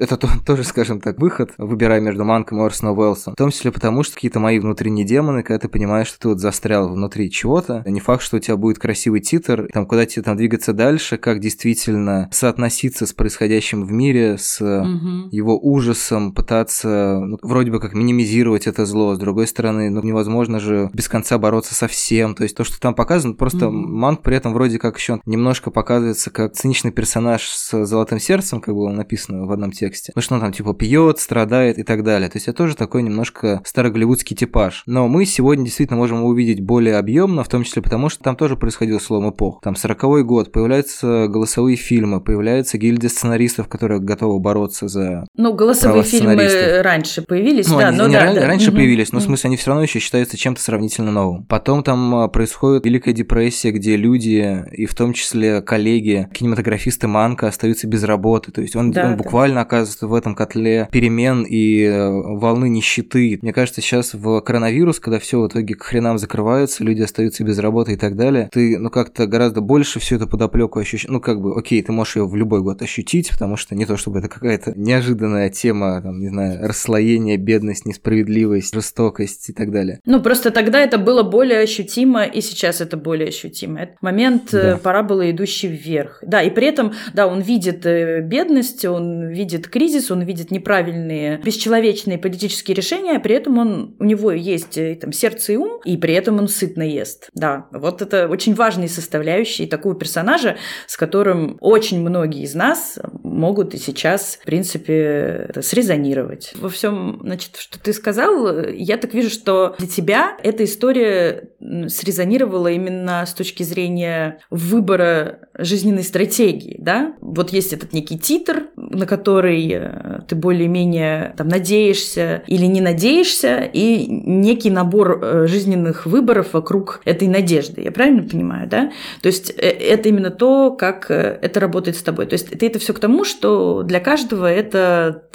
это 0.00 0.16
то, 0.16 0.28
тоже, 0.46 0.64
скажем 0.64 1.00
так, 1.00 1.18
выход, 1.18 1.52
выбирая 1.58 2.00
между 2.00 2.24
Манком 2.24 2.60
и 2.60 2.64
Орсоном 2.64 2.98
Уэллсом. 2.98 3.34
В 3.34 3.36
том 3.36 3.50
числе 3.50 3.70
потому, 3.70 4.02
что 4.02 4.14
какие-то 4.14 4.40
мои 4.40 4.58
внутренние 4.58 5.06
демоны, 5.06 5.42
когда 5.42 5.58
ты 5.60 5.68
понимаешь, 5.68 6.08
что 6.08 6.18
ты 6.18 6.28
вот 6.28 6.40
застрял 6.40 6.88
внутри 6.88 7.30
чего-то, 7.30 7.82
не 7.86 8.00
факт, 8.00 8.22
что 8.22 8.38
у 8.38 8.40
тебя 8.40 8.56
будет 8.56 8.78
красивый 8.78 9.20
титр, 9.20 9.68
там, 9.72 9.86
куда 9.86 10.06
тебе 10.06 10.22
там 10.22 10.36
двигаться 10.36 10.72
дальше, 10.72 11.18
как 11.18 11.40
действительно 11.40 12.28
соотноситься 12.32 13.06
с 13.06 13.12
происходящим 13.12 13.84
в 13.84 13.92
мире, 13.92 14.38
с 14.38 14.60
угу. 14.60 15.28
его 15.30 15.58
ужасом, 15.58 16.32
пытаться 16.32 17.20
ну, 17.20 17.38
вроде 17.42 17.70
бы 17.70 17.80
как 17.80 17.92
минимизировать 17.92 18.66
это 18.66 18.86
зло. 18.86 19.14
С 19.14 19.18
другой 19.18 19.46
стороны, 19.46 19.90
ну, 19.90 20.02
невозможно 20.02 20.60
же 20.60 20.90
без 20.94 21.08
конца 21.08 21.36
бороться 21.38 21.74
со 21.74 21.86
всем. 21.86 22.34
То 22.34 22.44
есть 22.44 22.56
то, 22.56 22.64
что 22.64 22.80
там 22.80 22.94
показано, 22.94 23.34
просто 23.34 23.68
угу. 23.68 23.76
Манк 23.76 24.22
при 24.22 24.36
этом 24.36 24.54
вроде 24.54 24.78
как 24.78 24.96
еще 24.96 25.20
немножко 25.26 25.70
показывается 25.70 26.30
как 26.30 26.54
циничный 26.54 26.90
персонаж 26.90 27.46
с 27.48 27.84
золотым 27.84 28.18
сердцем, 28.18 28.60
как 28.60 28.74
было 28.74 28.90
написано 28.90 29.44
в 29.44 29.52
одном 29.52 29.72
тексте. 29.72 29.89
Ну 30.14 30.22
что 30.22 30.34
он 30.34 30.40
там 30.40 30.52
типа 30.52 30.74
пьет, 30.74 31.18
страдает 31.18 31.78
и 31.78 31.82
так 31.82 32.02
далее. 32.04 32.28
То 32.28 32.36
есть 32.36 32.48
это 32.48 32.58
тоже 32.58 32.76
такой 32.76 33.02
немножко 33.02 33.60
староголливудский 33.64 34.36
типаж. 34.36 34.82
Но 34.86 35.08
мы 35.08 35.24
сегодня 35.24 35.64
действительно 35.64 35.98
можем 35.98 36.18
его 36.18 36.28
увидеть 36.28 36.60
более 36.60 36.96
объемно, 36.96 37.44
в 37.44 37.48
том 37.48 37.64
числе 37.64 37.82
потому, 37.82 38.08
что 38.08 38.22
там 38.22 38.36
тоже 38.36 38.56
происходил 38.56 39.00
слом 39.00 39.30
эпох. 39.30 39.60
Там 39.62 39.76
40 39.76 40.26
год, 40.26 40.52
появляются 40.52 41.26
голосовые 41.28 41.76
фильмы, 41.76 42.20
появляется 42.20 42.78
гильдия 42.78 43.08
сценаристов, 43.08 43.68
которые 43.68 44.00
готовы 44.00 44.38
бороться 44.40 44.88
за 44.88 45.26
Ну, 45.36 45.54
голосовые 45.54 46.02
фильмы 46.02 46.82
раньше 46.82 47.22
появились, 47.22 47.68
ну, 47.68 47.78
да, 47.78 47.88
они, 47.88 47.98
но 47.98 48.04
они 48.04 48.14
да, 48.14 48.24
ран, 48.24 48.34
да. 48.34 48.46
раньше 48.46 48.72
появились, 48.72 49.12
но 49.12 49.20
в 49.20 49.22
смысле 49.22 49.48
они 49.48 49.56
все 49.56 49.68
равно 49.68 49.82
еще 49.82 49.98
считаются 49.98 50.36
чем-то 50.36 50.60
сравнительно 50.60 51.10
новым. 51.10 51.44
Потом 51.46 51.82
там 51.82 52.14
а, 52.14 52.28
происходит 52.28 52.84
Великая 52.84 53.12
депрессия, 53.12 53.70
где 53.70 53.96
люди, 53.96 54.64
и 54.72 54.86
в 54.86 54.94
том 54.94 55.12
числе 55.12 55.62
коллеги, 55.62 56.28
кинематографисты 56.32 57.06
Манка 57.06 57.48
остаются 57.48 57.86
без 57.86 58.02
работы. 58.04 58.52
То 58.52 58.60
есть 58.60 58.76
он, 58.76 58.90
да, 58.90 59.06
он 59.06 59.16
буквально 59.16 59.60
оказывается 59.60 59.79
в 60.00 60.14
этом 60.14 60.34
котле 60.34 60.88
перемен 60.90 61.44
и 61.48 61.84
э, 61.84 62.08
волны 62.10 62.68
нищеты. 62.68 63.38
Мне 63.42 63.52
кажется, 63.52 63.80
сейчас 63.80 64.14
в 64.14 64.40
коронавирус, 64.40 65.00
когда 65.00 65.18
все 65.18 65.40
в 65.40 65.48
итоге 65.48 65.74
к 65.74 65.82
хренам 65.82 66.18
закрывается, 66.18 66.84
люди 66.84 67.02
остаются 67.02 67.44
без 67.44 67.58
работы 67.58 67.92
и 67.92 67.96
так 67.96 68.16
далее, 68.16 68.48
ты, 68.52 68.78
ну, 68.78 68.90
как-то 68.90 69.26
гораздо 69.26 69.60
больше 69.60 70.00
всю 70.00 70.16
эту 70.16 70.26
подоплеку 70.26 70.78
ощущаешь. 70.78 71.10
Ну, 71.10 71.20
как 71.20 71.40
бы, 71.40 71.58
окей, 71.58 71.82
ты 71.82 71.92
можешь 71.92 72.16
ее 72.16 72.26
в 72.26 72.36
любой 72.36 72.62
год 72.62 72.82
ощутить, 72.82 73.30
потому 73.30 73.56
что 73.56 73.74
не 73.74 73.86
то, 73.86 73.96
чтобы 73.96 74.18
это 74.18 74.28
какая-то 74.28 74.72
неожиданная 74.76 75.50
тема, 75.50 76.00
там, 76.02 76.20
не 76.20 76.28
знаю, 76.28 76.66
расслоение, 76.66 77.36
бедность, 77.36 77.86
несправедливость, 77.86 78.74
жестокость 78.74 79.50
и 79.50 79.52
так 79.52 79.70
далее. 79.70 80.00
Ну, 80.04 80.22
просто 80.22 80.50
тогда 80.50 80.80
это 80.80 80.98
было 80.98 81.22
более 81.22 81.60
ощутимо, 81.60 82.24
и 82.24 82.40
сейчас 82.40 82.80
это 82.80 82.96
более 82.96 83.28
ощутимо. 83.28 83.80
Этот 83.80 84.02
момент 84.02 84.54
э, 84.54 84.72
да. 84.72 84.76
пора 84.76 85.02
было 85.02 85.30
идущий 85.30 85.68
вверх. 85.68 86.22
Да, 86.22 86.42
и 86.42 86.50
при 86.50 86.66
этом, 86.66 86.92
да, 87.14 87.26
он 87.26 87.40
видит 87.40 87.86
э, 87.86 88.20
бедность, 88.22 88.84
он 88.84 89.28
видит 89.28 89.59
кризис, 89.68 90.10
он 90.10 90.22
видит 90.22 90.50
неправильные, 90.50 91.38
бесчеловечные 91.38 92.18
политические 92.18 92.74
решения, 92.74 93.16
а 93.16 93.20
при 93.20 93.34
этом 93.34 93.58
он, 93.58 93.96
у 93.98 94.04
него 94.04 94.32
есть 94.32 94.78
э, 94.78 94.96
там, 95.00 95.12
сердце 95.12 95.52
и 95.52 95.56
ум, 95.56 95.80
и 95.84 95.96
при 95.96 96.14
этом 96.14 96.38
он 96.38 96.48
сытно 96.48 96.82
ест. 96.82 97.28
Да, 97.34 97.66
вот 97.72 98.02
это 98.02 98.28
очень 98.28 98.54
важные 98.54 98.88
составляющие 98.88 99.68
такого 99.68 99.94
персонажа, 99.94 100.56
с 100.86 100.96
которым 100.96 101.56
очень 101.60 102.00
многие 102.00 102.42
из 102.42 102.54
нас 102.54 102.98
могут 103.22 103.74
и 103.74 103.78
сейчас, 103.78 104.38
в 104.40 104.44
принципе, 104.44 105.50
срезонировать. 105.60 106.52
Во 106.56 106.68
всем, 106.68 107.20
значит, 107.22 107.56
что 107.56 107.78
ты 107.78 107.92
сказал, 107.92 108.64
я 108.68 108.96
так 108.96 109.14
вижу, 109.14 109.30
что 109.30 109.74
для 109.78 109.88
тебя 109.88 110.36
эта 110.42 110.64
история 110.64 111.50
срезонировала 111.88 112.68
именно 112.68 113.24
с 113.26 113.34
точки 113.34 113.62
зрения 113.62 114.40
выбора 114.50 115.48
жизненной 115.56 116.04
стратегии, 116.04 116.76
да? 116.78 117.14
Вот 117.20 117.50
есть 117.52 117.72
этот 117.72 117.92
некий 117.92 118.18
титр, 118.18 118.68
на 118.76 119.06
который 119.06 119.49
э, 119.58 120.20
ты 120.26 120.34
более-менее 120.34 121.34
там 121.36 121.48
надеешься 121.48 122.42
или 122.46 122.66
не 122.66 122.80
надеешься, 122.80 123.68
и 123.72 124.06
некий 124.06 124.70
набор 124.70 125.20
э, 125.22 125.46
жизненных 125.46 126.06
выборов 126.06 126.52
вокруг 126.52 127.00
этой 127.04 127.28
надежды. 127.28 127.82
Я 127.82 127.92
правильно 127.92 128.22
понимаю, 128.22 128.68
да? 128.68 128.92
То 129.22 129.28
есть 129.28 129.50
э, 129.50 129.68
это 129.68 130.08
именно 130.08 130.30
то, 130.30 130.70
как 130.72 131.10
это 131.10 131.60
работает 131.60 131.96
с 131.96 132.02
тобой. 132.02 132.26
То 132.26 132.34
есть 132.34 132.50
ты 132.50 132.66
это 132.66 132.78
все 132.78 132.92
к 132.92 132.98
тому, 132.98 133.24
что 133.24 133.82
для 133.82 134.00
каждого 134.00 134.50
этот 134.50 135.34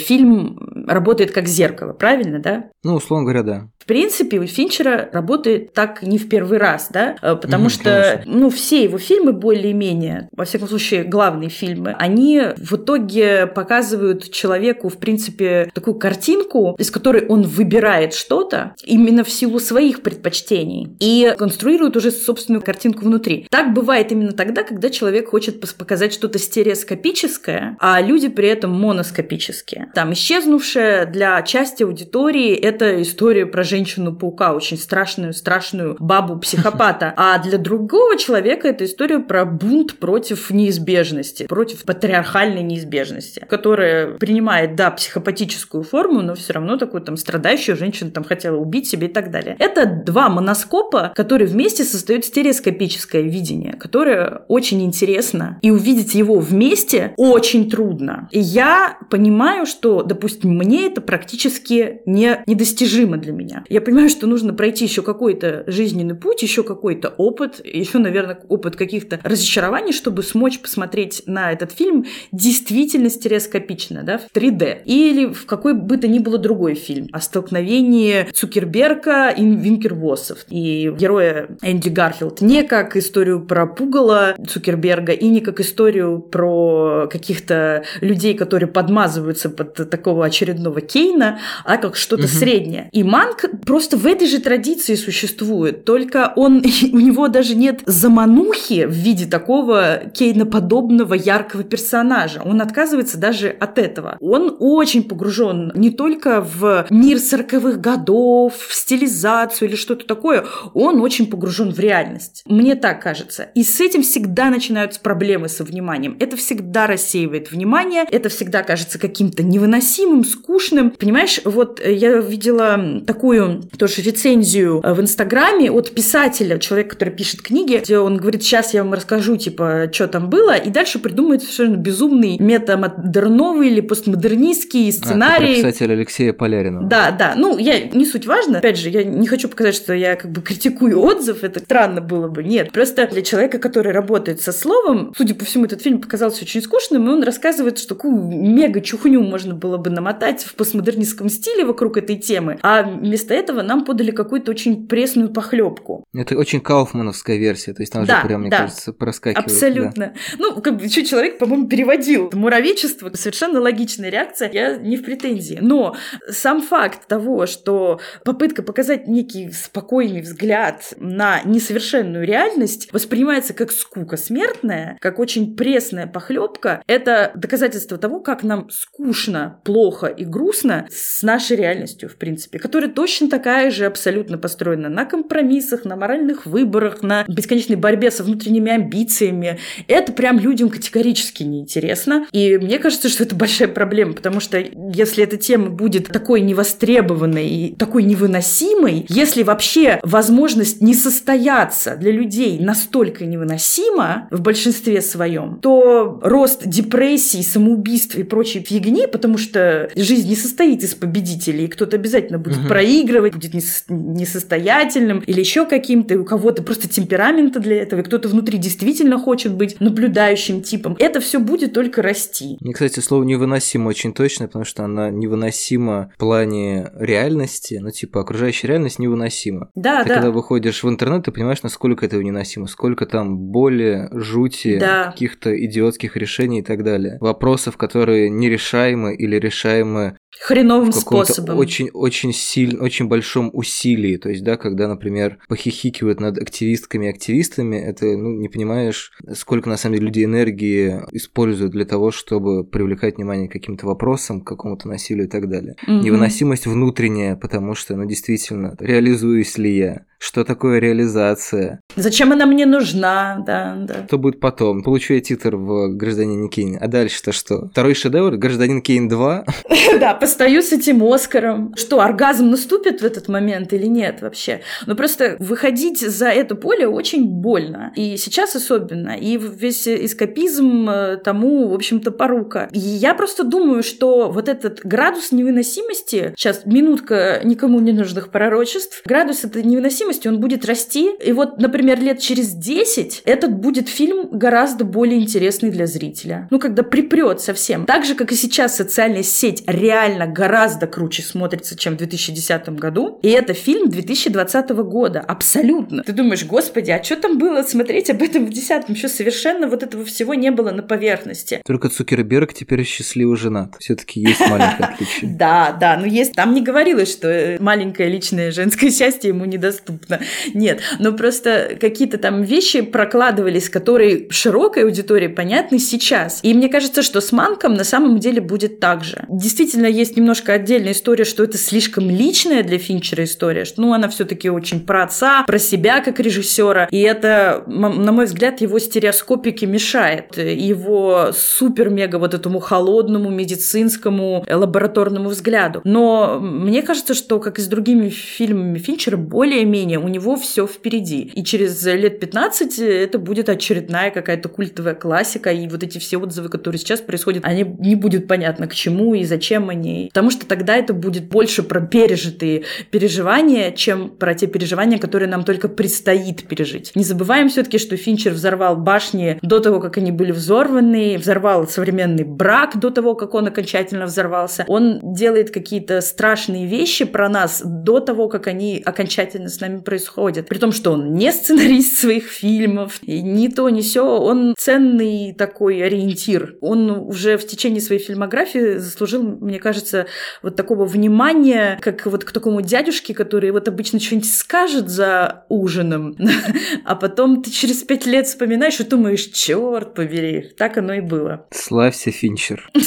фильм 0.00 0.86
работает 0.86 1.30
как 1.30 1.46
зеркало, 1.46 1.92
правильно, 1.92 2.38
да? 2.38 2.70
Ну, 2.82 2.94
условно 2.94 3.24
говоря, 3.24 3.42
да. 3.42 3.68
В 3.86 3.88
принципе, 3.88 4.40
у 4.40 4.46
Финчера 4.46 5.08
работает 5.12 5.72
так 5.72 6.02
не 6.02 6.18
в 6.18 6.28
первый 6.28 6.58
раз, 6.58 6.88
да, 6.90 7.14
потому 7.22 7.66
угу, 7.66 7.70
что, 7.70 7.84
конечно. 8.24 8.40
ну, 8.40 8.50
все 8.50 8.82
его 8.82 8.98
фильмы 8.98 9.32
более-менее, 9.32 10.28
во 10.32 10.44
всяком 10.44 10.66
случае, 10.66 11.04
главные 11.04 11.50
фильмы, 11.50 11.94
они 11.96 12.42
в 12.56 12.74
итоге 12.74 13.46
показывают 13.46 14.28
человеку, 14.32 14.88
в 14.88 14.96
принципе, 14.96 15.70
такую 15.72 15.94
картинку, 16.00 16.74
из 16.80 16.90
которой 16.90 17.28
он 17.28 17.42
выбирает 17.42 18.12
что-то 18.12 18.74
именно 18.82 19.22
в 19.22 19.30
силу 19.30 19.60
своих 19.60 20.02
предпочтений 20.02 20.88
и 20.98 21.32
конструирует 21.38 21.96
уже 21.96 22.10
собственную 22.10 22.62
картинку 22.62 23.04
внутри. 23.04 23.46
Так 23.52 23.72
бывает 23.72 24.10
именно 24.10 24.32
тогда, 24.32 24.64
когда 24.64 24.90
человек 24.90 25.28
хочет 25.28 25.60
показать 25.78 26.12
что-то 26.12 26.40
стереоскопическое, 26.40 27.76
а 27.78 28.00
люди 28.00 28.26
при 28.26 28.48
этом 28.48 28.72
моноскопические. 28.72 29.92
Там 29.94 30.12
исчезнувшая 30.12 31.06
для 31.06 31.40
части 31.42 31.84
аудитории 31.84 32.52
это 32.52 33.00
история 33.00 33.46
про 33.46 33.62
женщину-паука, 33.76 34.54
очень 34.54 34.78
страшную, 34.78 35.34
страшную 35.34 35.96
бабу-психопата. 35.98 37.12
А 37.16 37.38
для 37.38 37.58
другого 37.58 38.16
человека 38.16 38.68
это 38.68 38.84
история 38.84 39.18
про 39.18 39.44
бунт 39.44 39.98
против 39.98 40.50
неизбежности, 40.50 41.46
против 41.46 41.82
патриархальной 41.82 42.62
неизбежности, 42.62 43.44
которая 43.48 44.16
принимает, 44.16 44.76
да, 44.76 44.90
психопатическую 44.90 45.82
форму, 45.82 46.22
но 46.22 46.34
все 46.34 46.54
равно 46.54 46.78
такую 46.78 47.02
там 47.02 47.16
страдающую 47.16 47.76
женщину 47.76 48.10
там 48.10 48.24
хотела 48.24 48.56
убить 48.56 48.88
себе 48.88 49.08
и 49.08 49.12
так 49.12 49.30
далее. 49.30 49.56
Это 49.58 49.84
два 49.86 50.28
моноскопа, 50.30 51.12
которые 51.14 51.48
вместе 51.48 51.84
создают 51.84 52.24
стереоскопическое 52.24 53.22
видение, 53.22 53.74
которое 53.74 54.42
очень 54.48 54.82
интересно, 54.82 55.58
и 55.60 55.70
увидеть 55.70 56.14
его 56.14 56.38
вместе 56.38 57.12
очень 57.16 57.70
трудно. 57.70 58.28
И 58.30 58.40
я 58.40 58.98
понимаю, 59.10 59.66
что, 59.66 60.02
допустим, 60.02 60.56
мне 60.56 60.86
это 60.86 61.00
практически 61.00 62.00
не, 62.06 62.42
недостижимо 62.46 63.18
для 63.18 63.32
меня. 63.32 63.64
Я 63.68 63.80
понимаю, 63.80 64.08
что 64.08 64.26
нужно 64.26 64.52
пройти 64.52 64.84
еще 64.84 65.02
какой-то 65.02 65.64
жизненный 65.66 66.14
путь, 66.14 66.42
еще 66.42 66.62
какой-то 66.62 67.08
опыт, 67.08 67.60
еще, 67.64 67.98
наверное, 67.98 68.38
опыт 68.48 68.76
каких-то 68.76 69.20
разочарований, 69.22 69.92
чтобы 69.92 70.22
смочь 70.22 70.60
посмотреть 70.60 71.22
на 71.26 71.52
этот 71.52 71.72
фильм 71.72 72.06
действительно 72.32 73.10
стереоскопично, 73.10 74.02
да, 74.02 74.18
в 74.18 74.26
3D. 74.32 74.82
Или 74.84 75.26
в 75.26 75.46
какой 75.46 75.74
бы 75.74 75.96
то 75.96 76.08
ни 76.08 76.18
было 76.18 76.38
другой 76.38 76.74
фильм 76.74 77.08
о 77.12 77.20
столкновении 77.20 78.28
Цукерберга 78.32 79.30
и 79.30 79.44
Винкервоссов 79.44 80.44
и 80.48 80.92
героя 80.96 81.48
Энди 81.62 81.88
Гарфилд. 81.88 82.40
Не 82.40 82.62
как 82.62 82.96
историю 82.96 83.44
про 83.44 83.66
пугало 83.66 84.36
Цукерберга 84.48 85.12
и 85.12 85.28
не 85.28 85.40
как 85.40 85.60
историю 85.60 86.20
про 86.20 87.08
каких-то 87.10 87.84
людей, 88.00 88.34
которые 88.34 88.68
подмазываются 88.68 89.50
под 89.50 89.90
такого 89.90 90.24
очередного 90.24 90.80
Кейна, 90.80 91.38
а 91.64 91.76
как 91.76 91.96
что-то 91.96 92.24
угу. 92.24 92.32
среднее. 92.32 92.88
И 92.92 93.02
Манк 93.02 93.44
просто 93.64 93.96
в 93.96 94.06
этой 94.06 94.26
же 94.26 94.40
традиции 94.40 94.94
существует, 94.94 95.84
только 95.84 96.32
он, 96.36 96.58
у 96.92 96.98
него 96.98 97.28
даже 97.28 97.54
нет 97.54 97.80
заманухи 97.86 98.86
в 98.86 98.92
виде 98.92 99.26
такого 99.26 100.02
кейноподобного 100.12 101.14
яркого 101.14 101.62
персонажа. 101.64 102.42
Он 102.44 102.60
отказывается 102.60 103.18
даже 103.18 103.48
от 103.48 103.78
этого. 103.78 104.16
Он 104.20 104.56
очень 104.60 105.04
погружен 105.04 105.72
не 105.74 105.90
только 105.90 106.40
в 106.40 106.86
мир 106.90 107.18
сороковых 107.18 107.80
годов, 107.80 108.54
в 108.56 108.74
стилизацию 108.74 109.68
или 109.68 109.76
что-то 109.76 110.06
такое, 110.06 110.44
он 110.74 111.00
очень 111.00 111.26
погружен 111.26 111.72
в 111.72 111.78
реальность. 111.78 112.42
Мне 112.46 112.74
так 112.74 113.02
кажется. 113.02 113.48
И 113.54 113.62
с 113.62 113.80
этим 113.80 114.02
всегда 114.02 114.50
начинаются 114.50 115.00
проблемы 115.00 115.48
со 115.48 115.64
вниманием. 115.64 116.16
Это 116.20 116.36
всегда 116.36 116.86
рассеивает 116.86 117.50
внимание, 117.50 118.04
это 118.10 118.28
всегда 118.28 118.62
кажется 118.62 118.98
каким-то 118.98 119.42
невыносимым, 119.42 120.24
скучным. 120.24 120.90
Понимаешь, 120.90 121.40
вот 121.44 121.80
я 121.84 122.18
видела 122.18 123.00
такую 123.06 123.45
тоже 123.78 124.02
рецензию 124.02 124.80
в 124.82 125.00
Инстаграме 125.00 125.70
от 125.70 125.92
писателя, 125.92 126.58
человека, 126.58 126.90
который 126.90 127.10
пишет 127.10 127.42
книги, 127.42 127.80
где 127.82 127.98
он 127.98 128.16
говорит, 128.16 128.42
сейчас 128.42 128.74
я 128.74 128.84
вам 128.84 128.94
расскажу, 128.94 129.36
типа, 129.36 129.88
что 129.92 130.08
там 130.08 130.30
было, 130.30 130.56
и 130.56 130.70
дальше 130.70 130.98
придумает 130.98 131.42
совершенно 131.42 131.76
безумный 131.76 132.36
метамодерновый 132.38 133.68
или 133.68 133.80
постмодернистский 133.80 134.92
сценарий. 134.92 135.52
А, 135.52 135.56
писатель 135.56 135.92
Алексея 135.92 136.32
Полярина. 136.32 136.82
Да, 136.82 137.10
да. 137.10 137.34
Ну, 137.36 137.58
я 137.58 137.80
не 137.80 138.06
суть 138.06 138.26
важно. 138.26 138.58
Опять 138.58 138.78
же, 138.78 138.90
я 138.90 139.04
не 139.04 139.26
хочу 139.26 139.48
показать, 139.48 139.74
что 139.74 139.92
я 139.94 140.16
как 140.16 140.30
бы 140.30 140.42
критикую 140.42 141.00
отзыв, 141.00 141.44
это 141.44 141.60
странно 141.60 142.00
было 142.00 142.28
бы. 142.28 142.42
Нет. 142.42 142.72
Просто 142.72 143.06
для 143.06 143.22
человека, 143.22 143.58
который 143.58 143.92
работает 143.92 144.40
со 144.40 144.52
словом, 144.52 145.12
судя 145.16 145.34
по 145.34 145.44
всему, 145.44 145.64
этот 145.64 145.82
фильм 145.82 146.00
показался 146.00 146.42
очень 146.42 146.62
скучным, 146.62 147.06
и 147.06 147.10
он 147.10 147.22
рассказывает, 147.22 147.78
что 147.78 147.88
такую 147.88 148.14
мега 148.16 148.80
чухню 148.80 149.20
можно 149.20 149.54
было 149.54 149.76
бы 149.76 149.90
намотать 149.90 150.44
в 150.44 150.54
постмодернистском 150.54 151.28
стиле 151.28 151.64
вокруг 151.64 151.96
этой 151.96 152.16
темы, 152.16 152.58
а 152.62 152.82
вместо 152.82 153.34
этого 153.36 153.62
нам 153.62 153.84
подали 153.84 154.10
какую-то 154.10 154.50
очень 154.50 154.86
пресную 154.88 155.30
похлебку. 155.30 156.04
Это 156.14 156.36
очень 156.36 156.60
кауфмановская 156.60 157.36
версия, 157.36 157.72
то 157.74 157.82
есть 157.82 157.92
там 157.92 158.04
да, 158.04 158.20
же 158.20 158.26
прям, 158.26 158.40
мне 158.40 158.50
да, 158.50 158.58
кажется, 158.62 158.92
проскакивает. 158.92 159.46
Абсолютно. 159.46 160.06
Да. 160.06 160.12
Ну, 160.38 160.60
как 160.60 160.76
бы, 160.76 160.88
что 160.88 161.04
человек, 161.04 161.38
по-моему, 161.38 161.68
переводил. 161.68 162.30
Муравечество, 162.32 163.10
совершенно 163.14 163.60
логичная 163.60 164.10
реакция, 164.10 164.50
я 164.52 164.76
не 164.76 164.96
в 164.96 165.04
претензии. 165.04 165.58
Но 165.60 165.96
сам 166.28 166.62
факт 166.62 167.06
того, 167.06 167.46
что 167.46 168.00
попытка 168.24 168.62
показать 168.62 169.06
некий 169.08 169.50
спокойный 169.50 170.20
взгляд 170.20 170.94
на 170.96 171.42
несовершенную 171.44 172.26
реальность 172.26 172.92
воспринимается 172.92 173.54
как 173.54 173.72
скука 173.72 174.16
смертная, 174.16 174.96
как 175.00 175.18
очень 175.18 175.56
пресная 175.56 176.06
похлебка, 176.06 176.82
это 176.86 177.32
доказательство 177.34 177.98
того, 177.98 178.20
как 178.20 178.42
нам 178.42 178.68
скучно, 178.70 179.60
плохо 179.64 180.06
и 180.06 180.24
грустно 180.24 180.86
с 180.90 181.22
нашей 181.22 181.56
реальностью, 181.56 182.08
в 182.08 182.16
принципе, 182.16 182.58
которая 182.58 182.90
точно 182.90 183.15
такая 183.24 183.70
же 183.70 183.86
абсолютно 183.86 184.38
построена 184.38 184.88
на 184.88 185.04
компромиссах, 185.04 185.84
на 185.84 185.96
моральных 185.96 186.46
выборах, 186.46 187.02
на 187.02 187.24
бесконечной 187.28 187.76
борьбе 187.76 188.10
со 188.10 188.22
внутренними 188.22 188.70
амбициями. 188.70 189.58
Это 189.88 190.12
прям 190.12 190.38
людям 190.38 190.68
категорически 190.68 191.42
неинтересно. 191.42 192.26
И 192.32 192.56
мне 192.58 192.78
кажется, 192.78 193.08
что 193.08 193.24
это 193.24 193.34
большая 193.34 193.68
проблема, 193.68 194.12
потому 194.12 194.40
что 194.40 194.58
если 194.92 195.24
эта 195.24 195.36
тема 195.36 195.70
будет 195.70 196.08
такой 196.08 196.40
невостребованной 196.40 197.48
и 197.48 197.74
такой 197.74 198.02
невыносимой, 198.02 199.06
если 199.08 199.42
вообще 199.42 200.00
возможность 200.02 200.80
не 200.80 200.94
состояться 200.94 201.96
для 201.96 202.12
людей 202.12 202.58
настолько 202.58 203.24
невыносима 203.24 204.28
в 204.30 204.40
большинстве 204.40 205.00
своем, 205.00 205.58
то 205.60 206.20
рост 206.22 206.66
депрессии, 206.66 207.42
самоубийств 207.42 208.16
и 208.16 208.22
прочей 208.22 208.60
фигни, 208.60 209.06
потому 209.06 209.38
что 209.38 209.90
жизнь 209.96 210.28
не 210.28 210.36
состоит 210.36 210.82
из 210.82 210.94
победителей, 210.94 211.68
кто-то 211.68 211.96
обязательно 211.96 212.38
будет 212.38 212.58
угу. 212.58 212.68
проигрывать, 212.68 213.05
будет 213.06 213.54
несостоятельным 213.88 215.20
или 215.20 215.40
еще 215.40 215.66
каким-то, 215.66 216.14
и 216.14 216.16
у 216.16 216.24
кого-то 216.24 216.62
просто 216.62 216.88
темперамента 216.88 217.60
для 217.60 217.82
этого, 217.82 218.00
и 218.00 218.02
кто-то 218.02 218.28
внутри 218.28 218.58
действительно 218.58 219.18
хочет 219.18 219.54
быть 219.54 219.80
наблюдающим 219.80 220.62
типом. 220.62 220.96
Это 220.98 221.20
все 221.20 221.38
будет 221.38 221.72
только 221.72 222.02
расти. 222.02 222.56
Мне, 222.60 222.72
кстати, 222.72 223.00
слово 223.00 223.24
невыносимо 223.24 223.88
очень 223.88 224.12
точно, 224.12 224.46
потому 224.46 224.64
что 224.64 224.84
она 224.84 225.10
невыносима 225.10 226.12
в 226.14 226.18
плане 226.18 226.90
реальности, 226.98 227.78
ну, 227.80 227.90
типа, 227.90 228.20
окружающая 228.20 228.68
реальность 228.68 228.98
невыносима. 228.98 229.70
Да, 229.74 230.02
ты 230.02 230.08
да. 230.08 230.14
когда 230.16 230.30
выходишь 230.30 230.82
в 230.82 230.88
интернет, 230.88 231.24
ты 231.24 231.32
понимаешь, 231.32 231.62
насколько 231.62 232.06
это 232.06 232.16
невыносимо, 232.16 232.66
сколько 232.66 233.06
там 233.06 233.38
боли, 233.38 234.08
жути, 234.12 234.78
да. 234.78 235.10
каких-то 235.10 235.54
идиотских 235.64 236.16
решений 236.16 236.60
и 236.60 236.62
так 236.62 236.84
далее. 236.84 237.18
Вопросов, 237.20 237.76
которые 237.76 238.30
нерешаемы 238.30 239.14
или 239.14 239.36
решаемы 239.36 240.16
хреновым 240.40 240.92
способом. 240.92 241.58
Очень, 241.58 241.90
очень 241.90 242.32
сильно, 242.32 242.82
очень 242.82 243.08
большом 243.08 243.50
усилии. 243.52 244.16
То 244.16 244.28
есть, 244.28 244.44
да, 244.44 244.56
когда, 244.56 244.88
например, 244.88 245.38
похихикивают 245.48 246.20
над 246.20 246.38
активистками 246.38 247.06
и 247.06 247.10
активистами, 247.10 247.76
это, 247.76 248.06
ну, 248.16 248.30
не 248.30 248.48
понимаешь, 248.48 249.12
сколько 249.34 249.68
на 249.68 249.76
самом 249.76 249.96
деле 249.96 250.06
люди 250.06 250.24
энергии 250.24 251.00
используют 251.12 251.72
для 251.72 251.84
того, 251.84 252.10
чтобы 252.10 252.64
привлекать 252.64 253.16
внимание 253.16 253.48
к 253.48 253.52
каким-то 253.52 253.86
вопросам, 253.86 254.40
к 254.40 254.46
какому-то 254.46 254.88
насилию 254.88 255.26
и 255.26 255.30
так 255.30 255.48
далее. 255.48 255.76
Угу. 255.82 255.92
Невыносимость 255.92 256.66
внутренняя, 256.66 257.36
потому 257.36 257.74
что, 257.74 257.96
ну, 257.96 258.06
действительно, 258.06 258.76
реализуюсь 258.78 259.58
ли 259.58 259.76
я? 259.76 260.06
Что 260.18 260.44
такое 260.44 260.78
реализация? 260.78 261.80
Зачем 261.94 262.32
она 262.32 262.46
мне 262.46 262.66
нужна? 262.66 263.42
Да, 263.46 263.76
да. 263.78 264.06
Что 264.06 264.18
будет 264.18 264.40
потом? 264.40 264.82
Получу 264.82 265.14
я 265.14 265.20
титр 265.20 265.56
в 265.56 265.94
«Гражданине 265.94 266.48
Кейн». 266.48 266.78
А 266.80 266.88
дальше-то 266.88 267.32
что? 267.32 267.68
Второй 267.68 267.94
шедевр? 267.94 268.36
«Гражданин 268.36 268.82
Кейн 268.82 269.08
2»? 269.08 269.44
Да, 270.00 270.14
постою 270.14 270.62
с 270.62 270.72
этим 270.72 271.02
Оскаром. 271.02 271.72
Что, 271.76 272.00
оргазм 272.00 272.50
наступит 272.50 273.00
в 273.00 273.04
этот 273.04 273.28
момент 273.28 273.72
или 273.72 273.86
нет 273.86 274.20
вообще? 274.20 274.60
Но 274.86 274.92
ну, 274.92 274.96
просто 274.96 275.36
выходить 275.38 276.00
за 276.00 276.28
это 276.28 276.54
поле 276.54 276.86
очень 276.86 277.26
больно. 277.26 277.92
И 277.96 278.16
сейчас 278.16 278.56
особенно. 278.56 279.16
И 279.16 279.38
весь 279.38 279.86
эскапизм 279.88 280.88
э, 280.88 281.16
тому, 281.16 281.68
в 281.68 281.74
общем-то, 281.74 282.10
порука. 282.10 282.68
И 282.72 282.78
я 282.78 283.14
просто 283.14 283.44
думаю, 283.44 283.82
что 283.82 284.30
вот 284.30 284.48
этот 284.48 284.80
градус 284.84 285.32
невыносимости, 285.32 286.34
сейчас 286.36 286.66
минутка 286.66 287.40
никому 287.44 287.80
не 287.80 287.92
нужных 287.92 288.30
пророчеств, 288.30 289.02
градус 289.04 289.44
этой 289.44 289.62
невыносимости, 289.62 290.05
он 290.26 290.40
будет 290.40 290.64
расти. 290.64 291.10
И 291.24 291.32
вот, 291.32 291.58
например, 291.58 292.00
лет 292.00 292.20
через 292.20 292.52
10 292.52 293.22
этот 293.24 293.52
будет 293.52 293.88
фильм 293.88 294.28
гораздо 294.30 294.84
более 294.84 295.20
интересный 295.20 295.70
для 295.70 295.86
зрителя. 295.86 296.48
Ну, 296.50 296.58
когда 296.58 296.82
припрет 296.82 297.40
совсем. 297.40 297.86
Так 297.86 298.04
же, 298.04 298.14
как 298.14 298.32
и 298.32 298.36
сейчас 298.36 298.76
социальная 298.76 299.22
сеть 299.22 299.64
реально 299.66 300.26
гораздо 300.26 300.86
круче 300.86 301.22
смотрится, 301.22 301.76
чем 301.76 301.94
в 301.94 301.98
2010 301.98 302.68
году. 302.70 303.18
И 303.22 303.28
это 303.28 303.54
фильм 303.54 303.88
2020 303.88 304.70
года. 304.70 305.20
Абсолютно. 305.20 306.02
Ты 306.02 306.12
думаешь, 306.12 306.44
господи, 306.44 306.90
а 306.90 307.02
что 307.02 307.16
там 307.16 307.38
было 307.38 307.62
смотреть 307.62 308.10
об 308.10 308.22
этом 308.22 308.46
в 308.46 308.50
10 308.50 308.88
Еще 308.88 309.08
совершенно 309.08 309.68
вот 309.68 309.82
этого 309.82 310.04
всего 310.04 310.34
не 310.34 310.50
было 310.50 310.70
на 310.70 310.82
поверхности. 310.82 311.60
Только 311.64 311.88
Цукерберг 311.88 312.52
теперь 312.52 312.84
счастливо 312.84 313.36
женат. 313.36 313.76
Все-таки 313.78 314.20
есть 314.20 314.40
маленькое 314.40 314.88
отличие. 314.88 315.30
Да, 315.36 315.76
да, 315.78 315.96
но 315.96 316.06
есть. 316.06 316.32
Там 316.32 316.54
не 316.54 316.62
говорилось, 316.62 317.10
что 317.10 317.56
маленькое 317.60 318.08
личное 318.08 318.50
женское 318.50 318.90
счастье 318.90 319.28
ему 319.28 319.44
недоступно. 319.44 319.95
Нет, 320.54 320.80
но 320.98 321.12
просто 321.12 321.76
какие-то 321.80 322.18
там 322.18 322.42
вещи 322.42 322.80
прокладывались, 322.80 323.68
которые 323.68 324.26
широкой 324.30 324.84
аудитории 324.84 325.28
понятны 325.28 325.78
сейчас. 325.78 326.40
И 326.42 326.54
мне 326.54 326.68
кажется, 326.68 327.02
что 327.02 327.20
с 327.20 327.32
Манком 327.32 327.74
на 327.74 327.84
самом 327.84 328.18
деле 328.18 328.40
будет 328.40 328.80
так 328.80 329.04
же. 329.04 329.24
Действительно, 329.28 329.86
есть 329.86 330.16
немножко 330.16 330.52
отдельная 330.52 330.92
история, 330.92 331.24
что 331.24 331.44
это 331.44 331.58
слишком 331.58 332.08
личная 332.10 332.62
для 332.62 332.78
Финчера 332.78 333.24
история, 333.24 333.64
что 333.64 333.82
ну, 333.82 333.92
она 333.92 334.08
все-таки 334.08 334.50
очень 334.50 334.80
про 334.80 335.04
отца, 335.04 335.44
про 335.46 335.58
себя 335.58 336.00
как 336.00 336.20
режиссера. 336.20 336.88
И 336.90 337.00
это, 337.00 337.64
на 337.66 338.12
мой 338.12 338.26
взгляд, 338.26 338.60
его 338.60 338.78
стереоскопике 338.78 339.66
мешает. 339.66 340.36
Его 340.36 341.30
супер-мега 341.32 342.16
вот 342.18 342.34
этому 342.34 342.60
холодному 342.60 343.30
медицинскому 343.30 344.44
лабораторному 344.48 345.28
взгляду. 345.28 345.80
Но 345.84 346.38
мне 346.40 346.82
кажется, 346.82 347.14
что, 347.14 347.38
как 347.38 347.58
и 347.58 347.62
с 347.62 347.66
другими 347.66 348.08
фильмами 348.08 348.78
Финчера, 348.78 349.16
более-менее 349.16 349.85
у 349.94 350.08
него 350.08 350.36
все 350.36 350.66
впереди. 350.66 351.30
И 351.34 351.44
через 351.44 351.84
лет 351.86 352.20
15 352.20 352.78
это 352.78 353.18
будет 353.18 353.48
очередная 353.48 354.10
какая-то 354.10 354.48
культовая 354.48 354.94
классика, 354.94 355.50
и 355.50 355.68
вот 355.68 355.82
эти 355.82 355.98
все 355.98 356.18
отзывы, 356.18 356.48
которые 356.48 356.78
сейчас 356.78 357.00
происходят, 357.00 357.44
они 357.44 357.64
не 357.78 357.94
будет 357.94 358.26
понятно 358.26 358.66
к 358.66 358.74
чему 358.74 359.14
и 359.14 359.24
зачем 359.24 359.68
они. 359.68 360.08
Потому 360.12 360.30
что 360.30 360.46
тогда 360.46 360.76
это 360.76 360.92
будет 360.92 361.28
больше 361.28 361.62
про 361.62 361.80
пережитые 361.80 362.64
переживания, 362.90 363.70
чем 363.70 364.10
про 364.10 364.34
те 364.34 364.46
переживания, 364.46 364.98
которые 364.98 365.28
нам 365.28 365.44
только 365.44 365.68
предстоит 365.68 366.46
пережить. 366.48 366.92
Не 366.94 367.04
забываем 367.04 367.48
все-таки, 367.48 367.78
что 367.78 367.96
Финчер 367.96 368.32
взорвал 368.32 368.76
башни 368.76 369.38
до 369.42 369.60
того, 369.60 369.80
как 369.80 369.98
они 369.98 370.12
были 370.12 370.32
взорваны, 370.32 371.16
взорвал 371.18 371.66
современный 371.68 372.24
брак 372.24 372.78
до 372.78 372.90
того, 372.90 373.14
как 373.14 373.34
он 373.34 373.46
окончательно 373.46 374.06
взорвался. 374.06 374.64
Он 374.68 375.00
делает 375.02 375.50
какие-то 375.50 376.00
страшные 376.00 376.66
вещи 376.66 377.04
про 377.04 377.28
нас 377.28 377.62
до 377.64 378.00
того, 378.00 378.28
как 378.28 378.46
они 378.46 378.82
окончательно 378.84 379.48
с 379.48 379.60
нами 379.60 379.75
нами 379.76 379.82
происходит. 379.82 380.48
При 380.48 380.58
том, 380.58 380.72
что 380.72 380.92
он 380.92 381.14
не 381.14 381.32
сценарист 381.32 381.98
своих 382.00 382.24
фильмов, 382.24 382.98
и 383.02 383.22
ни 383.22 383.48
то, 383.48 383.68
ни 383.68 383.80
сё, 383.80 384.04
он 384.18 384.54
ценный 384.58 385.34
такой 385.36 385.82
ориентир. 385.82 386.56
Он 386.60 386.90
уже 386.90 387.36
в 387.36 387.46
течение 387.46 387.80
своей 387.80 388.02
фильмографии 388.02 388.78
заслужил, 388.78 389.22
мне 389.22 389.58
кажется, 389.58 390.06
вот 390.42 390.56
такого 390.56 390.84
внимания, 390.84 391.78
как 391.80 392.06
вот 392.06 392.24
к 392.24 392.32
такому 392.32 392.60
дядюшке, 392.60 393.14
который 393.14 393.50
вот 393.50 393.68
обычно 393.68 394.00
что-нибудь 394.00 394.32
скажет 394.32 394.88
за 394.88 395.44
ужином, 395.48 396.16
а 396.84 396.96
потом 396.96 397.42
ты 397.42 397.50
через 397.50 397.82
пять 397.82 398.06
лет 398.06 398.26
вспоминаешь 398.26 398.80
и 398.80 398.84
думаешь, 398.84 399.24
черт 399.26 399.94
побери, 399.94 400.50
так 400.56 400.78
оно 400.78 400.94
и 400.94 401.00
было. 401.00 401.46
Славься, 401.50 402.10
Финчер. 402.10 402.70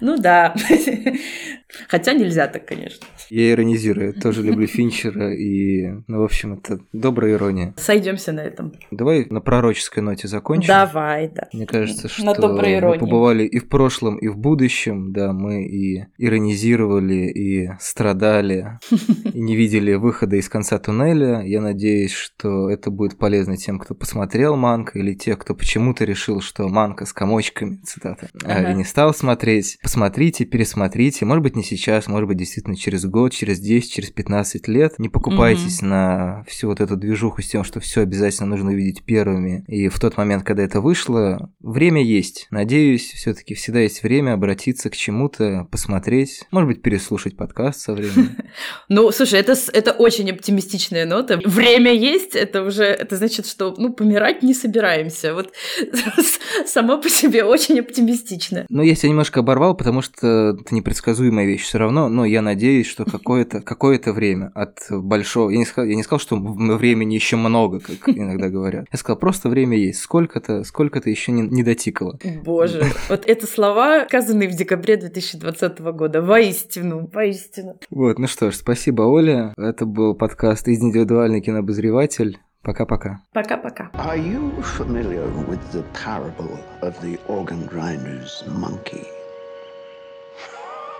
Ну 0.00 0.16
да. 0.18 0.54
Хотя 1.88 2.12
нельзя 2.12 2.46
так, 2.48 2.66
конечно. 2.66 3.06
Я 3.28 3.52
иронизирую, 3.52 4.14
тоже 4.14 4.42
люблю 4.42 4.66
Финчера, 4.66 5.32
и, 5.34 5.86
ну, 6.08 6.20
в 6.20 6.24
общем, 6.24 6.54
это 6.54 6.80
добрая 6.92 7.34
ирония. 7.34 7.74
Сойдемся 7.76 8.32
на 8.32 8.40
этом. 8.40 8.72
Давай 8.90 9.26
на 9.30 9.40
пророческой 9.40 10.02
ноте 10.02 10.26
закончим. 10.28 10.68
Давай, 10.68 11.28
да. 11.28 11.48
Мне 11.52 11.66
кажется, 11.66 12.08
что 12.08 12.24
На 12.24 12.34
доброй 12.34 12.72
мы 12.72 12.78
иронии. 12.78 12.98
побывали 12.98 13.44
и 13.44 13.58
в 13.58 13.68
прошлом, 13.68 14.16
и 14.18 14.28
в 14.28 14.36
будущем, 14.36 15.12
да, 15.12 15.32
мы 15.32 15.64
и 15.64 16.04
иронизировали, 16.18 17.30
и 17.30 17.70
страдали, 17.80 18.78
и 19.32 19.40
не 19.40 19.56
видели 19.56 19.94
выхода 19.94 20.36
из 20.36 20.48
конца 20.48 20.78
туннеля. 20.78 21.42
Я 21.42 21.60
надеюсь, 21.60 22.12
что 22.12 22.68
это 22.70 22.90
будет 22.90 23.18
полезно 23.18 23.56
тем, 23.56 23.78
кто 23.78 23.94
посмотрел 23.94 24.56
Манка, 24.56 24.98
или 24.98 25.14
тех, 25.14 25.38
кто 25.38 25.54
почему-то 25.54 26.04
решил, 26.04 26.40
что 26.40 26.68
Манка 26.68 27.04
с 27.06 27.12
комочками, 27.12 27.76
цитата, 27.84 28.28
а, 28.44 28.52
Ага. 28.60 28.72
и 28.72 28.74
не 28.74 28.84
стал 28.84 29.14
смотреть. 29.14 29.78
Посмотрите, 29.82 30.44
пересмотрите, 30.44 31.24
может 31.24 31.42
быть, 31.42 31.56
не 31.60 31.64
сейчас, 31.64 32.08
может 32.08 32.26
быть, 32.26 32.38
действительно 32.38 32.76
через 32.76 33.04
год, 33.04 33.32
через 33.32 33.60
10, 33.60 33.92
через 33.92 34.10
15 34.10 34.66
лет. 34.68 34.98
Не 34.98 35.08
покупайтесь 35.08 35.82
на 35.82 36.42
всю 36.48 36.68
вот 36.68 36.80
эту 36.80 36.96
движуху 36.96 37.42
с 37.42 37.48
тем, 37.48 37.64
что 37.64 37.80
все 37.80 38.00
обязательно 38.00 38.48
нужно 38.48 38.70
увидеть 38.70 39.04
первыми. 39.04 39.62
И 39.68 39.88
в 39.88 39.98
тот 40.00 40.16
момент, 40.16 40.42
когда 40.42 40.62
это 40.62 40.80
вышло, 40.80 41.50
время 41.60 42.02
есть. 42.02 42.46
Надеюсь, 42.50 43.12
все-таки 43.12 43.54
всегда 43.54 43.80
есть 43.80 44.02
время 44.02 44.32
обратиться 44.32 44.88
к 44.88 44.96
чему-то, 44.96 45.68
посмотреть, 45.70 46.44
может 46.50 46.68
быть, 46.68 46.82
переслушать 46.82 47.36
подкаст 47.36 47.80
со 47.80 47.92
временем. 47.92 48.36
Ну, 48.88 49.12
слушай, 49.12 49.38
это, 49.38 49.54
это 49.72 49.92
очень 49.92 50.30
оптимистичная 50.30 51.06
нота. 51.06 51.40
Время 51.44 51.92
есть, 51.92 52.34
это 52.34 52.64
уже, 52.64 52.84
это 52.84 53.16
значит, 53.16 53.46
что, 53.46 53.74
ну, 53.76 53.92
помирать 53.92 54.42
не 54.42 54.54
собираемся. 54.54 55.34
Вот 55.34 55.52
само 56.66 56.98
по 56.98 57.08
себе 57.08 57.44
очень 57.44 57.78
оптимистично. 57.78 58.66
Ну, 58.68 58.82
я 58.82 58.94
себя 58.94 59.10
немножко 59.10 59.40
оборвал, 59.40 59.76
потому 59.76 60.02
что 60.02 60.56
это 60.60 60.74
непредсказуемая 60.74 61.46
вещь 61.50 61.62
все 61.62 61.78
равно, 61.78 62.08
но 62.08 62.24
я 62.24 62.42
надеюсь, 62.42 62.86
что 62.86 63.04
какое-то 63.04 63.60
какое 63.64 64.00
время 64.06 64.50
от 64.54 64.78
большого... 64.90 65.50
Я 65.50 65.58
не, 65.58 65.64
сказал, 65.64 65.88
я 65.88 65.96
не 65.96 66.02
сказал, 66.02 66.20
что 66.20 66.36
времени 66.36 67.14
еще 67.14 67.36
много, 67.36 67.80
как 67.80 68.08
иногда 68.16 68.48
говорят. 68.48 68.86
Я 68.90 68.98
сказал, 68.98 69.18
просто 69.18 69.48
время 69.48 69.76
есть. 69.76 70.00
Сколько-то, 70.00 70.64
сколько-то 70.64 71.10
еще 71.10 71.32
не, 71.32 71.42
не 71.42 71.62
дотикало. 71.62 72.18
Боже, 72.44 72.84
вот 73.08 73.24
это 73.26 73.46
слова, 73.46 74.06
сказанные 74.06 74.48
в 74.48 74.56
декабре 74.56 74.96
2020 74.96 75.80
года. 75.80 76.22
Воистину, 76.22 77.08
воистину. 77.12 77.78
Вот, 77.90 78.18
ну 78.18 78.26
что 78.26 78.50
ж, 78.50 78.54
спасибо, 78.54 79.02
Оля. 79.02 79.54
Это 79.56 79.86
был 79.86 80.14
подкаст 80.14 80.68
«Индивидуальный 80.68 81.40
кинообозреватель». 81.40 82.38
Пока-пока. 82.62 83.22
Пока-пока. 83.32 83.90
Are 83.94 84.18
you 84.18 84.52
familiar 84.62 85.26
with 85.48 85.60
the 85.72 85.82
parable 85.94 86.58
of 86.82 86.94
the 87.00 87.18
organ 87.26 87.66
grinder's 87.66 88.44
monkey? 88.46 89.06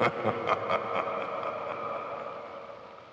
ha 0.00 0.08
ha 0.24 0.32
ha 0.46 0.78
ha 0.94 1.19